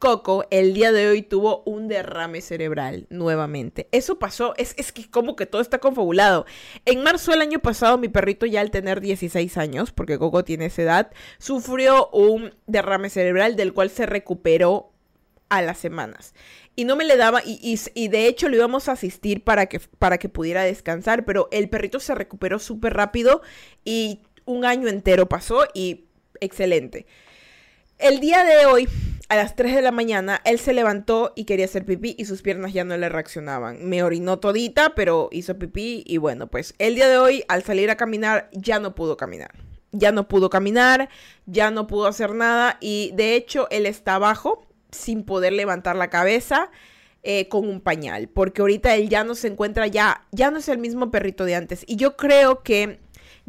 Coco 0.00 0.46
el 0.50 0.72
día 0.72 0.92
de 0.92 1.08
hoy 1.08 1.20
tuvo 1.20 1.62
un 1.66 1.86
derrame 1.86 2.40
cerebral 2.40 3.06
nuevamente. 3.10 3.86
Eso 3.92 4.18
pasó, 4.18 4.54
es, 4.56 4.74
es 4.78 4.92
que 4.92 5.10
como 5.10 5.36
que 5.36 5.44
todo 5.44 5.60
está 5.60 5.78
confabulado. 5.78 6.46
En 6.86 7.02
marzo 7.02 7.32
del 7.32 7.42
año 7.42 7.58
pasado 7.58 7.98
mi 7.98 8.08
perrito 8.08 8.46
ya 8.46 8.62
al 8.62 8.70
tener 8.70 9.02
16 9.02 9.58
años, 9.58 9.92
porque 9.92 10.18
Coco 10.18 10.42
tiene 10.42 10.64
esa 10.64 10.82
edad, 10.82 11.10
sufrió 11.38 12.08
un 12.12 12.54
derrame 12.66 13.10
cerebral 13.10 13.56
del 13.56 13.74
cual 13.74 13.90
se 13.90 14.06
recuperó 14.06 14.90
a 15.50 15.60
las 15.60 15.76
semanas. 15.76 16.32
Y 16.74 16.86
no 16.86 16.96
me 16.96 17.04
le 17.04 17.18
daba, 17.18 17.42
y, 17.44 17.78
y, 17.94 18.08
de 18.08 18.26
hecho 18.26 18.48
lo 18.48 18.56
íbamos 18.56 18.88
a 18.88 18.92
asistir 18.92 19.44
para 19.44 19.66
que, 19.66 19.80
para 19.98 20.16
que 20.16 20.30
pudiera 20.30 20.62
descansar, 20.62 21.26
pero 21.26 21.48
el 21.52 21.68
perrito 21.68 22.00
se 22.00 22.14
recuperó 22.14 22.58
súper 22.58 22.94
rápido 22.94 23.42
y 23.84 24.22
un 24.46 24.64
año 24.64 24.88
entero 24.88 25.28
pasó 25.28 25.66
y 25.74 26.06
excelente. 26.40 27.04
El 27.98 28.18
día 28.20 28.44
de 28.44 28.64
hoy 28.64 28.88
a 29.30 29.36
las 29.36 29.54
3 29.54 29.76
de 29.76 29.80
la 29.80 29.92
mañana, 29.92 30.40
él 30.44 30.58
se 30.58 30.72
levantó 30.72 31.32
y 31.36 31.44
quería 31.44 31.66
hacer 31.66 31.84
pipí 31.84 32.16
y 32.18 32.24
sus 32.24 32.42
piernas 32.42 32.72
ya 32.72 32.82
no 32.82 32.96
le 32.96 33.08
reaccionaban. 33.08 33.88
Me 33.88 34.02
orinó 34.02 34.40
todita, 34.40 34.96
pero 34.96 35.28
hizo 35.30 35.56
pipí 35.56 36.02
y 36.04 36.18
bueno, 36.18 36.48
pues 36.48 36.74
el 36.78 36.96
día 36.96 37.08
de 37.08 37.16
hoy, 37.16 37.44
al 37.46 37.62
salir 37.62 37.90
a 37.90 37.96
caminar, 37.96 38.50
ya 38.52 38.80
no 38.80 38.96
pudo 38.96 39.16
caminar. 39.16 39.52
Ya 39.92 40.10
no 40.10 40.26
pudo 40.26 40.50
caminar, 40.50 41.08
ya 41.46 41.70
no 41.70 41.86
pudo 41.86 42.08
hacer 42.08 42.34
nada 42.34 42.76
y 42.80 43.12
de 43.14 43.36
hecho 43.36 43.68
él 43.70 43.86
está 43.86 44.16
abajo 44.16 44.66
sin 44.90 45.22
poder 45.22 45.52
levantar 45.52 45.94
la 45.94 46.10
cabeza. 46.10 46.70
Eh, 47.22 47.48
con 47.48 47.68
un 47.68 47.82
pañal, 47.82 48.30
porque 48.30 48.62
ahorita 48.62 48.94
él 48.94 49.10
ya 49.10 49.24
no 49.24 49.34
se 49.34 49.48
encuentra, 49.48 49.86
ya, 49.86 50.26
ya 50.32 50.50
no 50.50 50.56
es 50.56 50.70
el 50.70 50.78
mismo 50.78 51.10
perrito 51.10 51.44
de 51.44 51.54
antes. 51.54 51.84
Y 51.86 51.96
yo 51.96 52.16
creo 52.16 52.62
que 52.62 52.98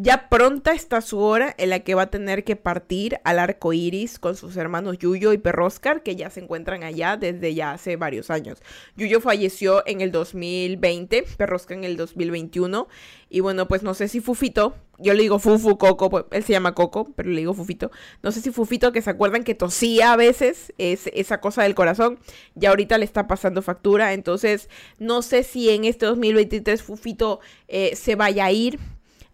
ya 0.01 0.29
pronta 0.29 0.71
está 0.71 0.99
su 1.01 1.19
hora 1.19 1.53
en 1.59 1.69
la 1.69 1.81
que 1.81 1.93
va 1.93 2.03
a 2.03 2.09
tener 2.09 2.43
que 2.43 2.55
partir 2.55 3.19
al 3.23 3.37
arco 3.37 3.71
iris 3.71 4.17
con 4.17 4.35
sus 4.35 4.57
hermanos 4.57 4.97
Yuyo 4.97 5.31
y 5.31 5.37
Perroscar, 5.37 6.01
que 6.01 6.15
ya 6.15 6.31
se 6.31 6.39
encuentran 6.39 6.83
allá 6.83 7.17
desde 7.17 7.53
ya 7.53 7.73
hace 7.73 7.97
varios 7.97 8.31
años. 8.31 8.57
Yuyo 8.97 9.21
falleció 9.21 9.83
en 9.85 10.01
el 10.01 10.11
2020, 10.11 11.23
Perroscar 11.37 11.77
en 11.77 11.83
el 11.83 11.97
2021. 11.97 12.87
Y 13.29 13.41
bueno, 13.41 13.67
pues 13.67 13.83
no 13.83 13.93
sé 13.93 14.07
si 14.07 14.21
Fufito, 14.21 14.75
yo 14.97 15.13
le 15.13 15.21
digo 15.21 15.37
Fufu 15.37 15.77
Coco, 15.77 16.09
pues, 16.09 16.25
él 16.31 16.43
se 16.43 16.53
llama 16.53 16.73
Coco, 16.73 17.11
pero 17.15 17.29
le 17.29 17.37
digo 17.37 17.53
Fufito. 17.53 17.91
No 18.23 18.31
sé 18.31 18.41
si 18.41 18.49
Fufito, 18.49 18.91
que 18.91 19.03
se 19.03 19.11
acuerdan 19.11 19.43
que 19.43 19.53
tosía 19.53 20.13
a 20.13 20.15
veces, 20.15 20.73
es 20.79 21.07
esa 21.13 21.39
cosa 21.41 21.61
del 21.63 21.75
corazón, 21.75 22.17
ya 22.55 22.69
ahorita 22.69 22.97
le 22.97 23.05
está 23.05 23.27
pasando 23.27 23.61
factura. 23.61 24.13
Entonces, 24.13 24.67
no 24.97 25.21
sé 25.21 25.43
si 25.43 25.69
en 25.69 25.85
este 25.85 26.07
2023 26.07 26.81
Fufito 26.81 27.39
eh, 27.67 27.95
se 27.95 28.15
vaya 28.15 28.45
a 28.45 28.51
ir 28.51 28.79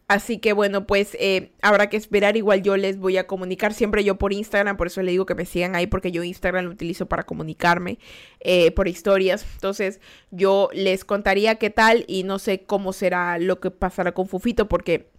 Así 0.07 0.37
que 0.37 0.53
bueno, 0.53 0.87
pues 0.87 1.17
eh, 1.19 1.51
habrá 1.61 1.89
que 1.89 1.97
esperar. 1.97 2.37
Igual 2.37 2.63
yo 2.63 2.77
les 2.77 2.97
voy 2.97 3.17
a 3.17 3.27
comunicar 3.27 3.73
siempre 3.73 4.05
yo 4.05 4.15
por 4.15 4.31
Instagram. 4.31 4.77
Por 4.77 4.87
eso 4.87 5.01
les 5.01 5.11
digo 5.11 5.25
que 5.25 5.35
me 5.35 5.45
sigan 5.45 5.75
ahí 5.75 5.85
porque 5.85 6.11
yo 6.11 6.23
Instagram 6.23 6.65
lo 6.65 6.71
utilizo 6.71 7.07
para 7.07 7.23
comunicarme 7.23 7.99
eh, 8.39 8.71
por 8.71 8.87
historias. 8.87 9.45
Entonces 9.55 9.99
yo 10.31 10.69
les 10.73 11.03
contaría 11.03 11.55
qué 11.55 11.69
tal 11.69 12.05
y 12.07 12.23
no 12.23 12.39
sé 12.39 12.63
cómo 12.63 12.93
será 12.93 13.37
lo 13.37 13.59
que 13.59 13.69
pasará 13.69 14.13
con 14.13 14.27
Fufito 14.29 14.69
porque 14.69 15.09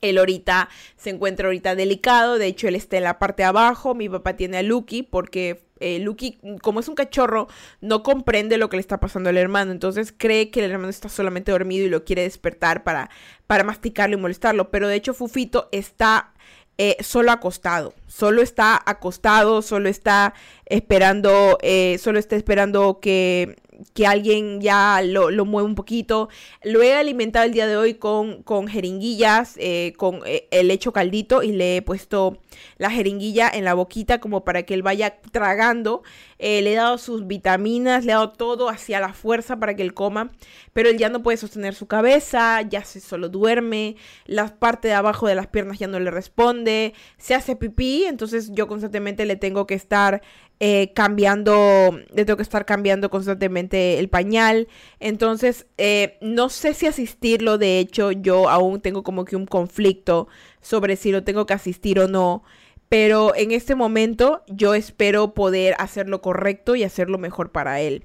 él 0.00 0.18
ahorita 0.18 0.68
se 0.96 1.10
encuentra 1.10 1.46
ahorita 1.46 1.74
delicado, 1.74 2.38
de 2.38 2.46
hecho 2.46 2.68
él 2.68 2.76
está 2.76 2.98
en 2.98 3.04
la 3.04 3.18
parte 3.18 3.42
de 3.42 3.48
abajo, 3.48 3.94
mi 3.94 4.08
papá 4.08 4.36
tiene 4.36 4.58
a 4.58 4.62
Lucky 4.62 5.02
porque 5.02 5.67
eh, 5.80 5.98
Lucky, 5.98 6.38
como 6.62 6.80
es 6.80 6.88
un 6.88 6.94
cachorro, 6.94 7.48
no 7.80 8.02
comprende 8.02 8.58
lo 8.58 8.68
que 8.68 8.76
le 8.76 8.80
está 8.80 9.00
pasando 9.00 9.30
al 9.30 9.36
hermano, 9.36 9.72
entonces 9.72 10.14
cree 10.16 10.50
que 10.50 10.64
el 10.64 10.70
hermano 10.70 10.90
está 10.90 11.08
solamente 11.08 11.52
dormido 11.52 11.86
y 11.86 11.90
lo 11.90 12.04
quiere 12.04 12.22
despertar 12.22 12.84
para, 12.84 13.10
para 13.46 13.64
masticarlo 13.64 14.16
y 14.16 14.20
molestarlo, 14.20 14.70
pero 14.70 14.88
de 14.88 14.96
hecho 14.96 15.14
Fufito 15.14 15.68
está 15.72 16.32
eh, 16.80 16.96
solo 17.00 17.32
acostado, 17.32 17.92
solo 18.06 18.40
está 18.40 18.80
acostado, 18.86 19.62
solo 19.62 19.88
está 19.88 20.34
esperando, 20.66 21.58
eh, 21.60 21.98
solo 21.98 22.20
está 22.20 22.36
esperando 22.36 23.00
que 23.00 23.56
que 23.94 24.06
alguien 24.06 24.60
ya 24.60 25.00
lo, 25.02 25.30
lo, 25.30 25.44
mueve 25.44 25.68
un 25.68 25.74
poquito. 25.74 26.28
Lo 26.62 26.82
he 26.82 26.94
alimentado 26.94 27.44
el 27.44 27.52
día 27.52 27.66
de 27.66 27.76
hoy 27.76 27.94
con, 27.94 28.42
con 28.42 28.68
jeringuillas, 28.68 29.54
eh, 29.58 29.92
con 29.96 30.20
eh, 30.26 30.48
el 30.50 30.70
hecho 30.70 30.92
caldito 30.92 31.42
y 31.42 31.52
le 31.52 31.76
he 31.76 31.82
puesto 31.82 32.38
la 32.76 32.90
jeringuilla 32.90 33.48
en 33.48 33.64
la 33.64 33.74
boquita 33.74 34.18
como 34.20 34.44
para 34.44 34.64
que 34.64 34.74
él 34.74 34.82
vaya 34.82 35.20
tragando. 35.32 36.02
Eh, 36.38 36.62
le 36.62 36.72
he 36.72 36.76
dado 36.76 36.98
sus 36.98 37.26
vitaminas, 37.26 38.04
le 38.04 38.12
he 38.12 38.14
dado 38.14 38.30
todo 38.30 38.68
hacia 38.68 39.00
la 39.00 39.12
fuerza 39.12 39.58
para 39.58 39.74
que 39.74 39.82
él 39.82 39.94
coma, 39.94 40.30
pero 40.72 40.88
él 40.88 40.96
ya 40.96 41.08
no 41.08 41.22
puede 41.22 41.36
sostener 41.36 41.74
su 41.74 41.86
cabeza, 41.86 42.62
ya 42.62 42.84
se 42.84 43.00
solo 43.00 43.28
duerme, 43.28 43.96
la 44.24 44.46
parte 44.58 44.86
de 44.86 44.94
abajo 44.94 45.26
de 45.26 45.34
las 45.34 45.48
piernas 45.48 45.80
ya 45.80 45.88
no 45.88 45.98
le 45.98 46.12
responde, 46.12 46.94
se 47.16 47.34
hace 47.34 47.56
pipí, 47.56 48.04
entonces 48.04 48.52
yo 48.52 48.68
constantemente 48.68 49.26
le 49.26 49.34
tengo 49.34 49.66
que 49.66 49.74
estar 49.74 50.22
eh, 50.60 50.92
cambiando, 50.92 52.00
le 52.12 52.24
tengo 52.24 52.36
que 52.36 52.42
estar 52.42 52.64
cambiando 52.64 53.10
constantemente 53.10 53.98
el 53.98 54.08
pañal. 54.08 54.68
Entonces, 54.98 55.66
eh, 55.78 56.18
no 56.20 56.48
sé 56.48 56.74
si 56.74 56.86
asistirlo. 56.86 57.58
De 57.58 57.78
hecho, 57.78 58.10
yo 58.12 58.48
aún 58.48 58.80
tengo 58.80 59.02
como 59.02 59.24
que 59.24 59.36
un 59.36 59.46
conflicto 59.46 60.28
sobre 60.60 60.96
si 60.96 61.12
lo 61.12 61.22
tengo 61.24 61.46
que 61.46 61.54
asistir 61.54 62.00
o 62.00 62.08
no. 62.08 62.42
Pero 62.88 63.34
en 63.36 63.52
este 63.52 63.74
momento 63.74 64.42
yo 64.48 64.74
espero 64.74 65.34
poder 65.34 65.74
hacer 65.78 66.08
lo 66.08 66.22
correcto 66.22 66.74
y 66.74 66.84
hacerlo 66.84 67.18
mejor 67.18 67.52
para 67.52 67.80
él. 67.80 68.04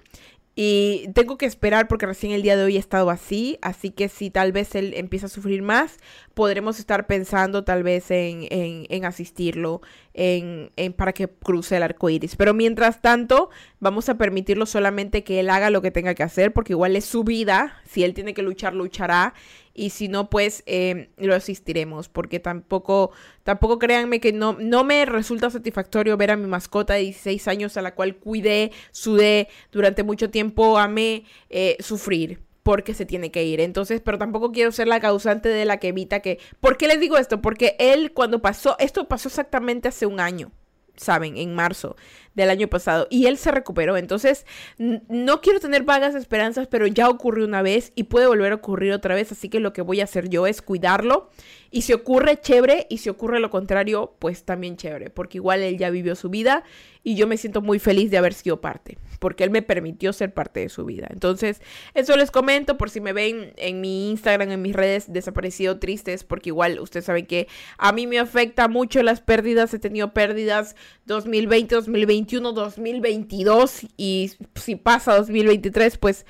Y 0.56 1.10
tengo 1.16 1.38
que 1.38 1.48
esperar 1.48 1.88
porque 1.88 2.06
recién 2.06 2.32
el 2.32 2.44
día 2.44 2.56
de 2.56 2.64
hoy 2.64 2.76
he 2.76 2.80
estado 2.80 3.10
así, 3.10 3.58
así 3.64 3.90
que 3.90 4.08
si 4.08 4.30
tal 4.30 4.52
vez 4.52 4.76
él 4.76 4.94
empieza 4.96 5.26
a 5.26 5.30
sufrir 5.30 5.64
más, 5.64 5.98
podremos 6.36 6.78
estar 6.78 7.08
pensando 7.08 7.64
tal 7.64 7.82
vez 7.82 8.12
en, 8.12 8.46
en, 8.52 9.06
asistirlo 9.06 9.82
en, 10.14 10.72
en, 10.76 10.94
para 10.94 11.12
que 11.12 11.28
cruce 11.28 11.78
el 11.78 11.84
arco 11.84 12.08
iris. 12.10 12.36
Pero 12.36 12.54
mientras 12.54 13.02
tanto, 13.02 13.50
vamos 13.80 14.10
a 14.10 14.18
permitirlo 14.20 14.68
solamente 14.68 15.24
que 15.24 15.40
él 15.40 15.50
haga 15.50 15.72
lo 15.72 15.82
que 15.82 15.90
tenga 15.90 16.14
que 16.14 16.24
hacer, 16.24 16.54
porque 16.54 16.74
igual 16.74 16.96
es 16.96 17.06
su 17.06 17.24
vida. 17.24 17.82
Si 17.86 18.04
él 18.04 18.14
tiene 18.14 18.36
que 18.36 18.44
luchar, 18.44 18.76
luchará. 18.76 19.34
Y 19.74 19.90
si 19.90 20.08
no, 20.08 20.30
pues 20.30 20.64
em, 20.66 21.08
lo 21.18 21.34
asistiremos. 21.36 22.10
Porque 22.10 22.40
tampoco, 22.40 23.12
tampoco 23.44 23.80
créanme 23.80 24.20
que 24.20 24.32
no, 24.34 24.56
no 24.60 24.84
me 24.84 25.06
resulta 25.06 25.50
satisfactorio 25.50 26.18
ver 26.18 26.32
a 26.32 26.38
mi 26.38 26.48
mascota 26.48 26.94
de 26.94 27.02
16 27.02 27.48
años 27.48 27.78
a 27.78 27.82
la 27.82 27.96
cual 27.96 28.18
cuidé, 28.18 28.72
sudé 28.92 29.48
durante 29.72 30.04
mucho 30.04 30.30
tiempo, 30.30 30.78
amé 30.78 31.24
eh, 31.50 31.78
sufrir 31.80 32.40
porque 32.64 32.94
se 32.94 33.06
tiene 33.06 33.30
que 33.30 33.44
ir. 33.44 33.60
Entonces, 33.60 34.02
pero 34.04 34.18
tampoco 34.18 34.52
quiero 34.52 34.72
ser 34.72 34.88
la 34.88 35.00
causante 35.00 35.50
de 35.50 35.66
la 35.66 35.78
que 35.78 35.90
evita 35.90 36.22
que... 36.22 36.40
¿Por 36.62 36.78
qué 36.78 36.88
les 36.88 37.00
digo 37.00 37.18
esto? 37.18 37.42
Porque 37.42 37.76
él 37.78 38.14
cuando 38.14 38.42
pasó, 38.42 38.78
esto 38.80 39.08
pasó 39.08 39.28
exactamente 39.28 39.90
hace 39.90 40.06
un 40.06 40.22
año, 40.22 40.52
¿saben? 40.96 41.36
En 41.38 41.54
marzo 41.56 41.98
del 42.36 42.50
año 42.50 42.68
pasado 42.68 43.08
y 43.10 43.28
él 43.28 43.38
se 43.38 43.52
recuperó. 43.52 43.98
Entonces, 43.98 44.46
no 44.78 45.42
quiero 45.42 45.60
tener 45.60 45.84
vagas 45.84 46.16
esperanzas, 46.16 46.68
pero 46.68 46.88
ya 46.88 47.10
ocurrió 47.10 47.46
una 47.46 47.62
vez 47.62 47.92
y 47.96 48.04
puede 48.04 48.28
volver 48.28 48.52
a 48.52 48.56
ocurrir 48.56 48.94
otra 48.94 49.16
vez. 49.16 49.32
Así 49.32 49.50
que 49.50 49.60
lo 49.60 49.74
que 49.74 49.82
voy 49.82 50.02
a 50.02 50.06
hacer 50.06 50.30
yo 50.30 50.48
es 50.48 50.62
cuidarlo. 50.62 51.30
Y 51.72 51.82
si 51.82 51.94
ocurre, 51.94 52.40
chévere. 52.40 52.86
Y 52.90 53.00
si 53.00 53.10
ocurre 53.10 53.40
lo 53.40 53.50
contrario, 53.50 54.16
pues 54.20 54.44
también 54.44 54.78
chévere. 54.78 55.10
Porque 55.10 55.40
igual 55.40 55.62
él 55.62 55.78
ya 55.78 55.90
vivió 55.90 56.16
su 56.16 56.30
vida 56.30 56.64
y 57.04 57.16
yo 57.16 57.28
me 57.28 57.36
siento 57.36 57.62
muy 57.62 57.80
feliz 57.80 58.12
de 58.12 58.18
haber 58.18 58.34
sido 58.34 58.62
parte. 58.62 59.00
Porque 59.20 59.44
él 59.44 59.50
me 59.50 59.64
permitió 59.64 60.14
ser 60.14 60.34
parte 60.34 60.60
de 60.60 60.70
su 60.70 60.86
vida. 60.86 61.08
Entonces, 61.10 61.62
eso 61.96 62.16
les 62.16 62.30
comento 62.30 62.78
por 62.78 62.90
si 62.90 63.02
me 63.02 63.12
ven 63.12 63.54
en 63.58 63.82
mi 63.82 64.12
Instagram, 64.12 64.52
en 64.52 64.62
mis 64.62 64.76
redes 64.76 65.12
desaparecido 65.12 65.80
tristes. 65.80 66.24
Porque 66.24 66.50
igual 66.50 66.80
ustedes 66.80 67.06
saben 67.06 67.26
que 67.26 67.48
a 67.78 67.92
mí 67.92 68.06
me 68.06 68.20
afecta 68.20 68.68
mucho 68.68 69.02
las 69.02 69.22
pérdidas. 69.22 69.74
He 69.74 69.80
tenido 69.80 70.14
pérdidas 70.14 70.76
2020, 71.06 71.74
2021 71.74 72.23
2022 72.26 73.82
y 73.98 74.32
si 74.56 74.76
pasa 74.76 75.16
2023, 75.16 75.98
pues 75.98 76.26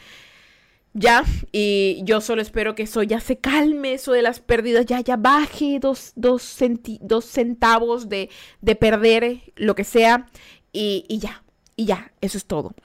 ya, 0.94 1.24
y 1.52 2.02
yo 2.04 2.22
solo 2.22 2.42
espero 2.42 2.76
que 2.76 2.84
eso 2.84 3.02
ya 3.02 3.20
se 3.20 3.38
calme, 3.38 3.94
eso 3.94 4.12
de 4.12 4.22
las 4.22 4.40
pérdidas 4.40 4.86
ya, 4.86 5.02
ya 5.02 5.18
baje 5.18 5.80
dos, 5.80 6.14
dos, 6.16 6.44
centavos 6.44 8.10
de, 8.10 8.30
de, 8.62 8.76
perder 8.76 9.42
lo 9.56 9.74
que 9.74 9.84
sea, 9.84 10.28
y, 10.72 11.06
y 11.08 11.18
ya, 11.18 11.44
y 11.76 11.86
ya, 11.86 12.14
eso 12.22 12.38
es 12.38 12.46
todo. 12.46 12.76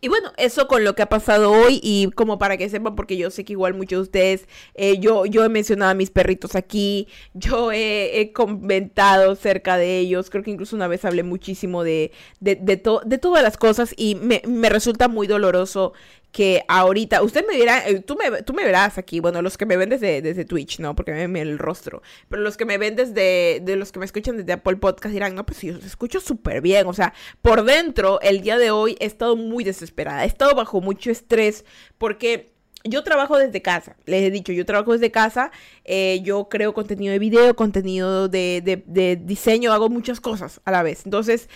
Y 0.00 0.08
bueno, 0.08 0.30
eso 0.36 0.68
con 0.68 0.84
lo 0.84 0.94
que 0.94 1.02
ha 1.02 1.08
pasado 1.08 1.50
hoy 1.50 1.80
y 1.82 2.10
como 2.10 2.38
para 2.38 2.58
que 2.58 2.68
sepan, 2.68 2.94
porque 2.94 3.16
yo 3.16 3.30
sé 3.30 3.44
que 3.44 3.54
igual 3.54 3.72
muchos 3.74 3.98
de 3.98 4.02
ustedes, 4.02 4.48
eh, 4.74 4.98
yo, 4.98 5.24
yo 5.24 5.42
he 5.42 5.48
mencionado 5.48 5.90
a 5.90 5.94
mis 5.94 6.10
perritos 6.10 6.54
aquí, 6.54 7.08
yo 7.32 7.72
he, 7.72 8.30
comentado 8.34 9.34
cerca 9.36 9.78
de 9.78 9.98
ellos, 9.98 10.28
creo 10.28 10.44
que 10.44 10.50
incluso 10.50 10.76
una 10.76 10.88
vez 10.88 11.04
hablé 11.04 11.22
muchísimo 11.22 11.82
de, 11.82 12.12
de, 12.40 12.56
de, 12.56 12.82
de 13.06 13.18
todas 13.18 13.42
las 13.42 13.56
cosas 13.56 13.94
y 13.96 14.16
me, 14.16 14.42
me 14.46 14.68
resulta 14.68 15.08
muy 15.08 15.26
doloroso 15.26 15.94
que 16.36 16.66
ahorita, 16.68 17.22
usted 17.22 17.46
me 17.48 17.56
dirá, 17.56 17.88
eh, 17.88 18.00
tú 18.00 18.14
me, 18.14 18.42
tú 18.42 18.52
me 18.52 18.62
verás 18.62 18.98
aquí, 18.98 19.20
bueno, 19.20 19.40
los 19.40 19.56
que 19.56 19.64
me 19.64 19.78
ven 19.78 19.88
desde, 19.88 20.20
desde 20.20 20.44
Twitch, 20.44 20.80
¿no? 20.80 20.94
Porque 20.94 21.10
me 21.12 21.26
ven 21.26 21.34
el 21.38 21.58
rostro, 21.58 22.02
pero 22.28 22.42
los 22.42 22.58
que 22.58 22.66
me 22.66 22.76
ven 22.76 22.94
desde, 22.94 23.60
de 23.62 23.76
los 23.76 23.90
que 23.90 24.00
me 24.00 24.04
escuchan 24.04 24.36
desde 24.36 24.52
Apple 24.52 24.76
Podcast 24.76 25.14
dirán, 25.14 25.34
no, 25.34 25.46
pues 25.46 25.62
yo 25.62 25.72
los 25.72 25.86
escucho 25.86 26.20
súper 26.20 26.60
bien, 26.60 26.86
o 26.88 26.92
sea, 26.92 27.14
por 27.40 27.64
dentro, 27.64 28.20
el 28.20 28.42
día 28.42 28.58
de 28.58 28.70
hoy 28.70 28.98
he 29.00 29.06
estado 29.06 29.34
muy 29.34 29.64
desesperada, 29.64 30.24
he 30.24 30.26
estado 30.26 30.54
bajo 30.54 30.82
mucho 30.82 31.10
estrés 31.10 31.64
porque 31.96 32.52
yo 32.84 33.02
trabajo 33.02 33.38
desde 33.38 33.62
casa, 33.62 33.96
les 34.04 34.22
he 34.22 34.30
dicho, 34.30 34.52
yo 34.52 34.66
trabajo 34.66 34.92
desde 34.92 35.10
casa, 35.10 35.50
eh, 35.86 36.20
yo 36.22 36.50
creo 36.50 36.74
contenido 36.74 37.12
de 37.12 37.18
video, 37.18 37.56
contenido 37.56 38.28
de, 38.28 38.60
de, 38.62 38.84
de, 38.84 39.16
diseño, 39.16 39.72
hago 39.72 39.88
muchas 39.88 40.20
cosas 40.20 40.60
a 40.66 40.70
la 40.70 40.82
vez. 40.82 41.06
Entonces, 41.06 41.48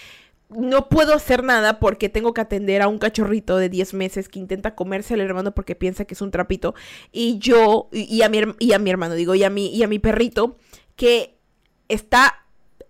no 0.51 0.89
puedo 0.89 1.15
hacer 1.15 1.45
nada 1.45 1.79
porque 1.79 2.09
tengo 2.09 2.35
que 2.35 2.41
atender 2.41 2.83
a 2.83 2.89
un 2.89 2.99
cachorrito 2.99 3.57
de 3.57 3.69
10 3.69 3.95
meses 3.95 4.29
que 4.29 4.39
intenta 4.39 4.75
comerse 4.75 5.15
al 5.15 5.21
hermano 5.21 5.55
porque 5.55 5.75
piensa 5.75 6.05
que 6.05 6.15
es 6.15 6.21
un 6.21 6.31
trapito. 6.31 6.75
Y 7.13 7.39
yo, 7.39 7.89
y, 7.93 8.23
a, 8.23 8.29
mi, 8.29 8.43
y 8.59 8.73
a 8.73 8.79
mi 8.79 8.91
hermano, 8.91 9.15
digo, 9.15 9.35
y 9.35 9.45
a 9.45 9.51
mi, 9.51 9.69
y 9.69 9.83
a 9.83 9.89
mi 9.89 9.99
perrito 9.99 10.57
que 10.97 11.39
está 11.89 12.47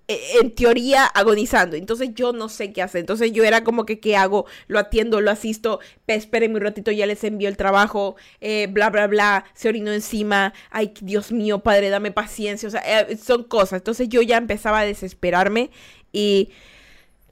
eh, 0.08 0.38
en 0.40 0.54
teoría 0.54 1.04
agonizando. 1.04 1.76
Entonces 1.76 2.10
yo 2.14 2.32
no 2.32 2.48
sé 2.48 2.72
qué 2.72 2.82
hacer. 2.82 3.00
Entonces 3.00 3.30
yo 3.32 3.44
era 3.44 3.62
como 3.62 3.86
que, 3.86 4.00
¿qué 4.00 4.16
hago? 4.16 4.46
Lo 4.66 4.78
atiendo, 4.78 5.20
lo 5.20 5.30
asisto. 5.30 5.80
Esperen 6.06 6.54
un 6.54 6.62
ratito, 6.62 6.90
ya 6.90 7.06
les 7.06 7.22
envío 7.24 7.48
el 7.48 7.56
trabajo. 7.56 8.16
Eh, 8.40 8.66
bla, 8.70 8.90
bla, 8.90 9.06
bla. 9.06 9.44
Se 9.54 9.68
orinó 9.68 9.92
encima. 9.92 10.52
Ay, 10.70 10.94
Dios 11.00 11.30
mío, 11.30 11.60
padre, 11.60 11.90
dame 11.90 12.10
paciencia. 12.10 12.68
O 12.68 12.72
sea, 12.72 12.82
eh, 13.02 13.16
son 13.16 13.44
cosas. 13.44 13.80
Entonces 13.80 14.08
yo 14.08 14.22
ya 14.22 14.36
empezaba 14.36 14.80
a 14.80 14.84
desesperarme 14.84 15.70
y 16.12 16.50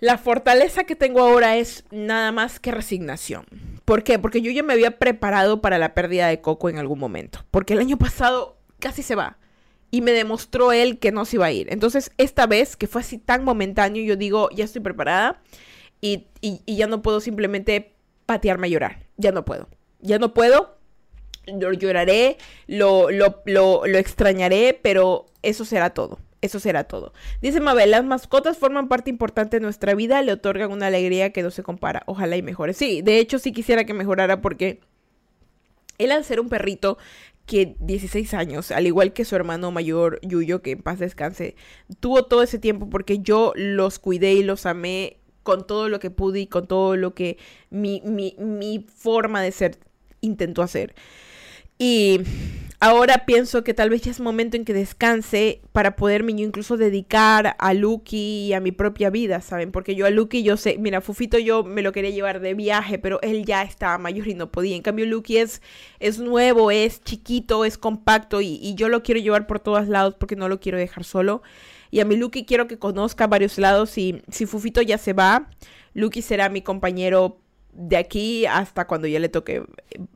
la 0.00 0.19
fortaleza 0.19 0.85
que 0.85 0.97
tengo 0.97 1.21
ahora 1.21 1.57
es 1.57 1.85
nada 1.90 2.33
más 2.33 2.61
que 2.61 2.71
resignación. 2.71 3.47
¿Por 3.85 4.05
qué? 4.05 4.19
Porque 4.19 4.43
yo 4.43 4.50
ya 4.50 4.62
me 4.62 4.75
había 4.75 4.99
preparado 4.99 5.61
para 5.61 5.78
la 5.78 5.95
pérdida 5.95 6.28
de 6.28 6.40
Coco 6.40 6.69
en 6.69 6.78
algún 6.78 6.99
momento. 6.99 7.45
Porque 7.50 7.75
el 7.75 7.81
año 7.81 7.99
pasado 7.99 8.59
casi 8.78 9.02
se 9.02 9.14
va. 9.14 9.38
Y 9.90 10.02
me 10.02 10.12
demostró 10.12 10.73
él 10.73 10.99
que 10.99 11.11
no 11.11 11.25
se 11.25 11.37
iba 11.37 11.47
a 11.47 11.52
ir. 11.52 11.73
Entonces, 11.73 12.12
esta 12.19 12.47
vez, 12.47 12.76
que 12.76 12.87
fue 12.87 13.00
así 13.00 13.19
tan 13.19 13.43
momentáneo, 13.43 14.02
yo 14.05 14.17
digo, 14.17 14.50
ya 14.50 14.64
estoy 14.64 14.83
preparada. 14.83 15.40
Y, 16.00 16.26
ya 16.67 16.87
no 16.87 17.02
puedo 17.02 17.21
simplemente 17.21 17.97
patearme 18.26 18.67
a 18.67 18.71
llorar. 18.71 19.07
Ya 19.17 19.33
no 19.33 19.45
puedo. 19.45 19.69
Ya 20.00 20.19
no 20.19 20.35
puedo. 20.35 20.76
Lo 21.47 21.73
lloraré, 21.73 22.37
lo, 22.67 23.11
lo, 23.11 23.43
lo, 23.47 23.87
lo 23.87 23.99
extrañaré, 23.99 24.78
pero 24.81 25.26
eso 25.43 25.64
será 25.64 25.90
todo. 25.90 26.19
Eso 26.40 26.61
será 26.61 26.85
todo. 26.85 27.12
Dice 27.42 27.61
Mabel, 27.61 27.90
las 27.90 28.04
mascotas 28.04 28.59
forman 28.59 28.88
parte 28.88 29.11
importante 29.11 29.57
de 29.57 29.61
nuestra 29.61 29.95
vida, 29.95 30.23
le 30.23 30.33
otorgan 30.33 30.71
una 30.71 30.87
alegría 30.87 31.33
que 31.33 31.42
no 31.42 31.50
se 31.50 31.62
compara. 31.62 32.04
Ojalá 32.07 32.37
y 32.37 32.42
mejore. 32.42 32.75
Sí, 32.75 33.02
de 33.02 33.18
hecho 33.18 33.38
sí 33.38 33.52
quisiera 33.52 33.85
que 33.85 33.95
mejorara 33.95 34.40
porque 34.40 34.80
él 35.99 36.12
al 36.12 36.25
ser 36.25 36.38
un 36.38 36.49
perrito 36.49 36.97
que 37.45 37.76
16 37.80 38.35
años, 38.35 38.71
al 38.71 38.87
igual 38.87 39.12
que 39.12 39.25
su 39.25 39.35
hermano 39.35 39.73
mayor 39.73 40.21
Yuyo, 40.23 40.62
que 40.62 40.73
en 40.73 40.83
paz 40.83 40.99
descanse, 40.99 41.57
tuvo 41.99 42.25
todo 42.26 42.42
ese 42.42 42.59
tiempo 42.59 42.88
porque 42.88 43.18
yo 43.18 43.52
los 43.57 43.99
cuidé 43.99 44.35
y 44.35 44.42
los 44.45 44.66
amé 44.66 45.16
con 45.42 45.66
todo 45.66 45.88
lo 45.88 45.99
que 45.99 46.11
pude 46.11 46.40
y 46.40 46.47
con 46.47 46.66
todo 46.66 46.95
lo 46.97 47.14
que 47.14 47.38
mi, 47.71 48.02
mi, 48.04 48.37
mi 48.38 48.87
forma 48.95 49.40
de 49.42 49.50
ser 49.50 49.78
intentó 50.21 50.62
hacer. 50.62 50.95
Y 51.78 52.21
ahora 52.80 53.25
pienso 53.26 53.64
que 53.64 53.75
tal 53.75 53.90
vez 53.90 54.02
ya 54.02 54.11
es 54.11 54.20
momento 54.20 54.56
en 54.56 54.64
que 54.64 54.73
descanse 54.73 55.61
para 55.73 55.97
poderme 55.97 56.35
yo 56.35 56.44
incluso 56.44 56.76
dedicar 56.76 57.56
a 57.58 57.75
Lucky 57.75 58.47
y 58.47 58.52
a 58.52 58.61
mi 58.61 58.73
propia 58.73 59.11
vida, 59.11 59.40
¿saben? 59.40 59.73
Porque 59.73 59.94
yo 59.94 60.06
a 60.06 60.11
Lucky, 60.11 60.42
yo 60.42 60.56
sé, 60.56 60.76
mira, 60.78 61.00
Fufito 61.00 61.38
yo 61.38 61.64
me 61.64 61.82
lo 61.82 61.92
quería 61.92 62.11
llevar 62.11 62.40
de 62.40 62.54
viaje, 62.54 62.99
pero 62.99 63.20
él 63.23 63.44
ya 63.44 63.62
estaba 63.62 63.99
mayor 63.99 64.28
y 64.28 64.35
no 64.35 64.50
podía. 64.50 64.76
En 64.76 64.82
cambio, 64.82 65.06
Lucky 65.06 65.38
es, 65.38 65.62
es 65.99 66.18
nuevo, 66.18 66.70
es 66.70 67.02
chiquito, 67.02 67.64
es 67.64 67.79
compacto 67.79 68.40
y, 68.40 68.59
y 68.62 68.74
yo 68.74 68.88
lo 68.88 69.03
quiero 69.03 69.20
llevar 69.20 69.46
por 69.46 69.61
todos 69.61 69.88
lados 69.88 70.14
porque 70.14 70.37
no 70.37 70.48
lo 70.48 70.61
quiero 70.61 70.79
dejar 70.79 71.05
solo. 71.05 71.42
Y 71.90 72.00
a 72.00 72.05
mi 72.05 72.16
Lucky 72.16 72.44
quiero 72.44 72.68
que 72.68 72.79
conozca 72.79 73.26
varios 73.26 73.59
lados 73.59 73.96
y 73.98 74.22
si 74.31 74.46
Fufito 74.46 74.83
ya 74.83 74.98
se 74.98 75.14
va, 75.14 75.48
Lucky 75.94 76.22
será 76.22 76.48
mi 76.48 76.62
compañero 76.62 77.38
de 77.81 77.97
aquí 77.97 78.45
hasta 78.45 78.88
cuando 78.88 79.07
ya 79.07 79.21
le 79.21 79.29
toque 79.29 79.62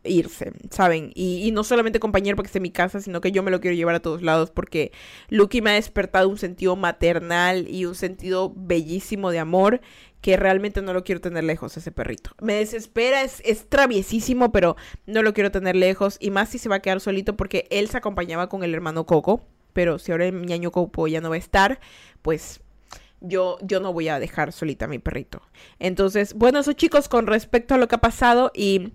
irse, 0.02 0.52
¿saben? 0.70 1.12
Y, 1.14 1.52
no 1.52 1.62
solamente 1.62 2.00
compañero 2.00 2.34
porque 2.34 2.48
esté 2.48 2.58
en 2.58 2.64
mi 2.64 2.72
casa, 2.72 3.00
sino 3.00 3.20
que 3.20 3.30
yo 3.30 3.44
me 3.44 3.52
lo 3.52 3.60
quiero 3.60 3.76
llevar 3.76 3.94
a 3.94 4.00
todos 4.00 4.20
lados 4.20 4.50
porque 4.50 4.90
Lucky 5.28 5.62
me 5.62 5.70
ha 5.70 5.74
despertado 5.74 6.28
un 6.28 6.38
sentido 6.38 6.74
maternal 6.74 7.68
y 7.68 7.84
un 7.84 7.94
sentido 7.94 8.52
bellísimo 8.56 9.30
de 9.30 9.38
amor 9.38 9.80
que 10.20 10.36
realmente 10.36 10.82
no 10.82 10.92
lo 10.92 11.04
quiero 11.04 11.20
tener 11.20 11.44
lejos, 11.44 11.76
ese 11.76 11.92
perrito. 11.92 12.32
Me 12.40 12.54
desespera, 12.54 13.22
es, 13.22 13.40
es 13.44 13.68
traviesísimo, 13.68 14.50
pero 14.50 14.76
no 15.06 15.22
lo 15.22 15.32
quiero 15.32 15.52
tener 15.52 15.76
lejos. 15.76 16.16
Y 16.18 16.30
más 16.30 16.48
si 16.48 16.58
se 16.58 16.68
va 16.68 16.76
a 16.76 16.80
quedar 16.80 17.00
solito 17.00 17.36
porque 17.36 17.68
él 17.70 17.88
se 17.88 17.96
acompañaba 17.96 18.48
con 18.48 18.64
el 18.64 18.74
hermano 18.74 19.06
Coco. 19.06 19.46
Pero 19.72 20.00
si 20.00 20.10
ahora 20.10 20.26
el 20.26 20.46
ñaño 20.46 20.72
Coco 20.72 21.06
ya 21.06 21.20
no 21.20 21.30
va 21.30 21.36
a 21.36 21.38
estar, 21.38 21.78
pues 22.22 22.60
yo, 23.22 23.58
yo 23.62 23.80
no 23.80 23.92
voy 23.92 24.08
a 24.08 24.18
dejar 24.18 24.52
solita 24.52 24.84
a 24.84 24.88
mi 24.88 24.98
perrito. 24.98 25.42
Entonces, 25.78 26.34
bueno, 26.34 26.60
eso 26.60 26.72
chicos, 26.72 27.08
con 27.08 27.26
respecto 27.26 27.74
a 27.74 27.78
lo 27.78 27.88
que 27.88 27.96
ha 27.96 28.00
pasado 28.00 28.50
y... 28.54 28.92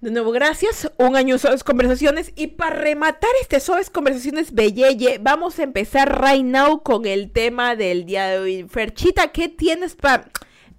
De 0.00 0.10
nuevo, 0.10 0.32
gracias. 0.32 0.90
Un 0.98 1.14
año 1.14 1.38
Suaves 1.38 1.62
Conversaciones. 1.62 2.32
Y 2.34 2.48
para 2.48 2.74
rematar 2.74 3.30
este 3.40 3.60
Suaves 3.60 3.88
Conversaciones 3.88 4.52
Belleye, 4.52 5.18
vamos 5.20 5.60
a 5.60 5.62
empezar 5.62 6.20
right 6.20 6.44
now 6.44 6.82
con 6.82 7.06
el 7.06 7.30
tema 7.30 7.76
del 7.76 8.04
día 8.04 8.26
de 8.26 8.38
hoy. 8.40 8.66
Ferchita, 8.68 9.30
¿qué 9.30 9.48
tienes 9.48 9.94
para 9.94 10.28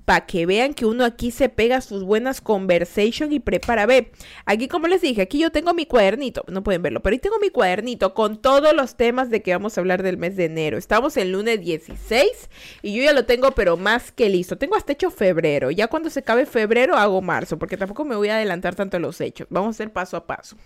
para 0.05 0.25
que 0.25 0.45
vean 0.45 0.73
que 0.73 0.85
uno 0.85 1.05
aquí 1.05 1.31
se 1.31 1.49
pega 1.49 1.81
sus 1.81 2.03
buenas 2.03 2.41
conversation 2.41 3.31
y 3.31 3.39
prepara. 3.39 3.85
Ve, 3.85 4.11
aquí 4.45 4.67
como 4.67 4.87
les 4.87 5.01
dije, 5.01 5.21
aquí 5.21 5.39
yo 5.39 5.51
tengo 5.51 5.73
mi 5.73 5.85
cuadernito, 5.85 6.43
no 6.47 6.63
pueden 6.63 6.81
verlo, 6.81 7.01
pero 7.01 7.13
ahí 7.13 7.19
tengo 7.19 7.39
mi 7.39 7.49
cuadernito 7.49 8.13
con 8.13 8.41
todos 8.41 8.73
los 8.73 8.95
temas 8.95 9.29
de 9.29 9.41
que 9.41 9.51
vamos 9.51 9.77
a 9.77 9.81
hablar 9.81 10.03
del 10.03 10.17
mes 10.17 10.35
de 10.35 10.45
enero. 10.45 10.77
Estamos 10.77 11.17
en 11.17 11.31
lunes 11.31 11.61
16 11.61 12.49
y 12.81 12.95
yo 12.95 13.03
ya 13.03 13.13
lo 13.13 13.25
tengo, 13.25 13.51
pero 13.51 13.77
más 13.77 14.11
que 14.11 14.29
listo. 14.29 14.57
Tengo 14.57 14.75
hasta 14.75 14.93
hecho 14.93 15.11
febrero. 15.11 15.71
Ya 15.71 15.87
cuando 15.87 16.09
se 16.09 16.19
acabe 16.19 16.45
febrero 16.45 16.95
hago 16.95 17.21
marzo, 17.21 17.57
porque 17.57 17.77
tampoco 17.77 18.05
me 18.05 18.15
voy 18.15 18.29
a 18.29 18.35
adelantar 18.35 18.75
tanto 18.75 18.97
a 18.97 18.99
los 18.99 19.19
hechos. 19.21 19.47
Vamos 19.49 19.67
a 19.67 19.71
hacer 19.71 19.91
paso 19.91 20.17
a 20.17 20.27
paso. 20.27 20.57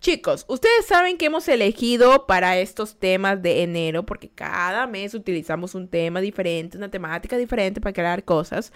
Chicos, 0.00 0.46
ustedes 0.48 0.86
saben 0.86 1.18
que 1.18 1.26
hemos 1.26 1.46
elegido 1.46 2.26
para 2.26 2.58
estos 2.58 2.98
temas 2.98 3.42
de 3.42 3.62
enero, 3.62 4.06
porque 4.06 4.30
cada 4.30 4.86
mes 4.86 5.12
utilizamos 5.12 5.74
un 5.74 5.88
tema 5.88 6.22
diferente, 6.22 6.78
una 6.78 6.90
temática 6.90 7.36
diferente 7.36 7.82
para 7.82 7.92
crear 7.92 8.24
cosas. 8.24 8.72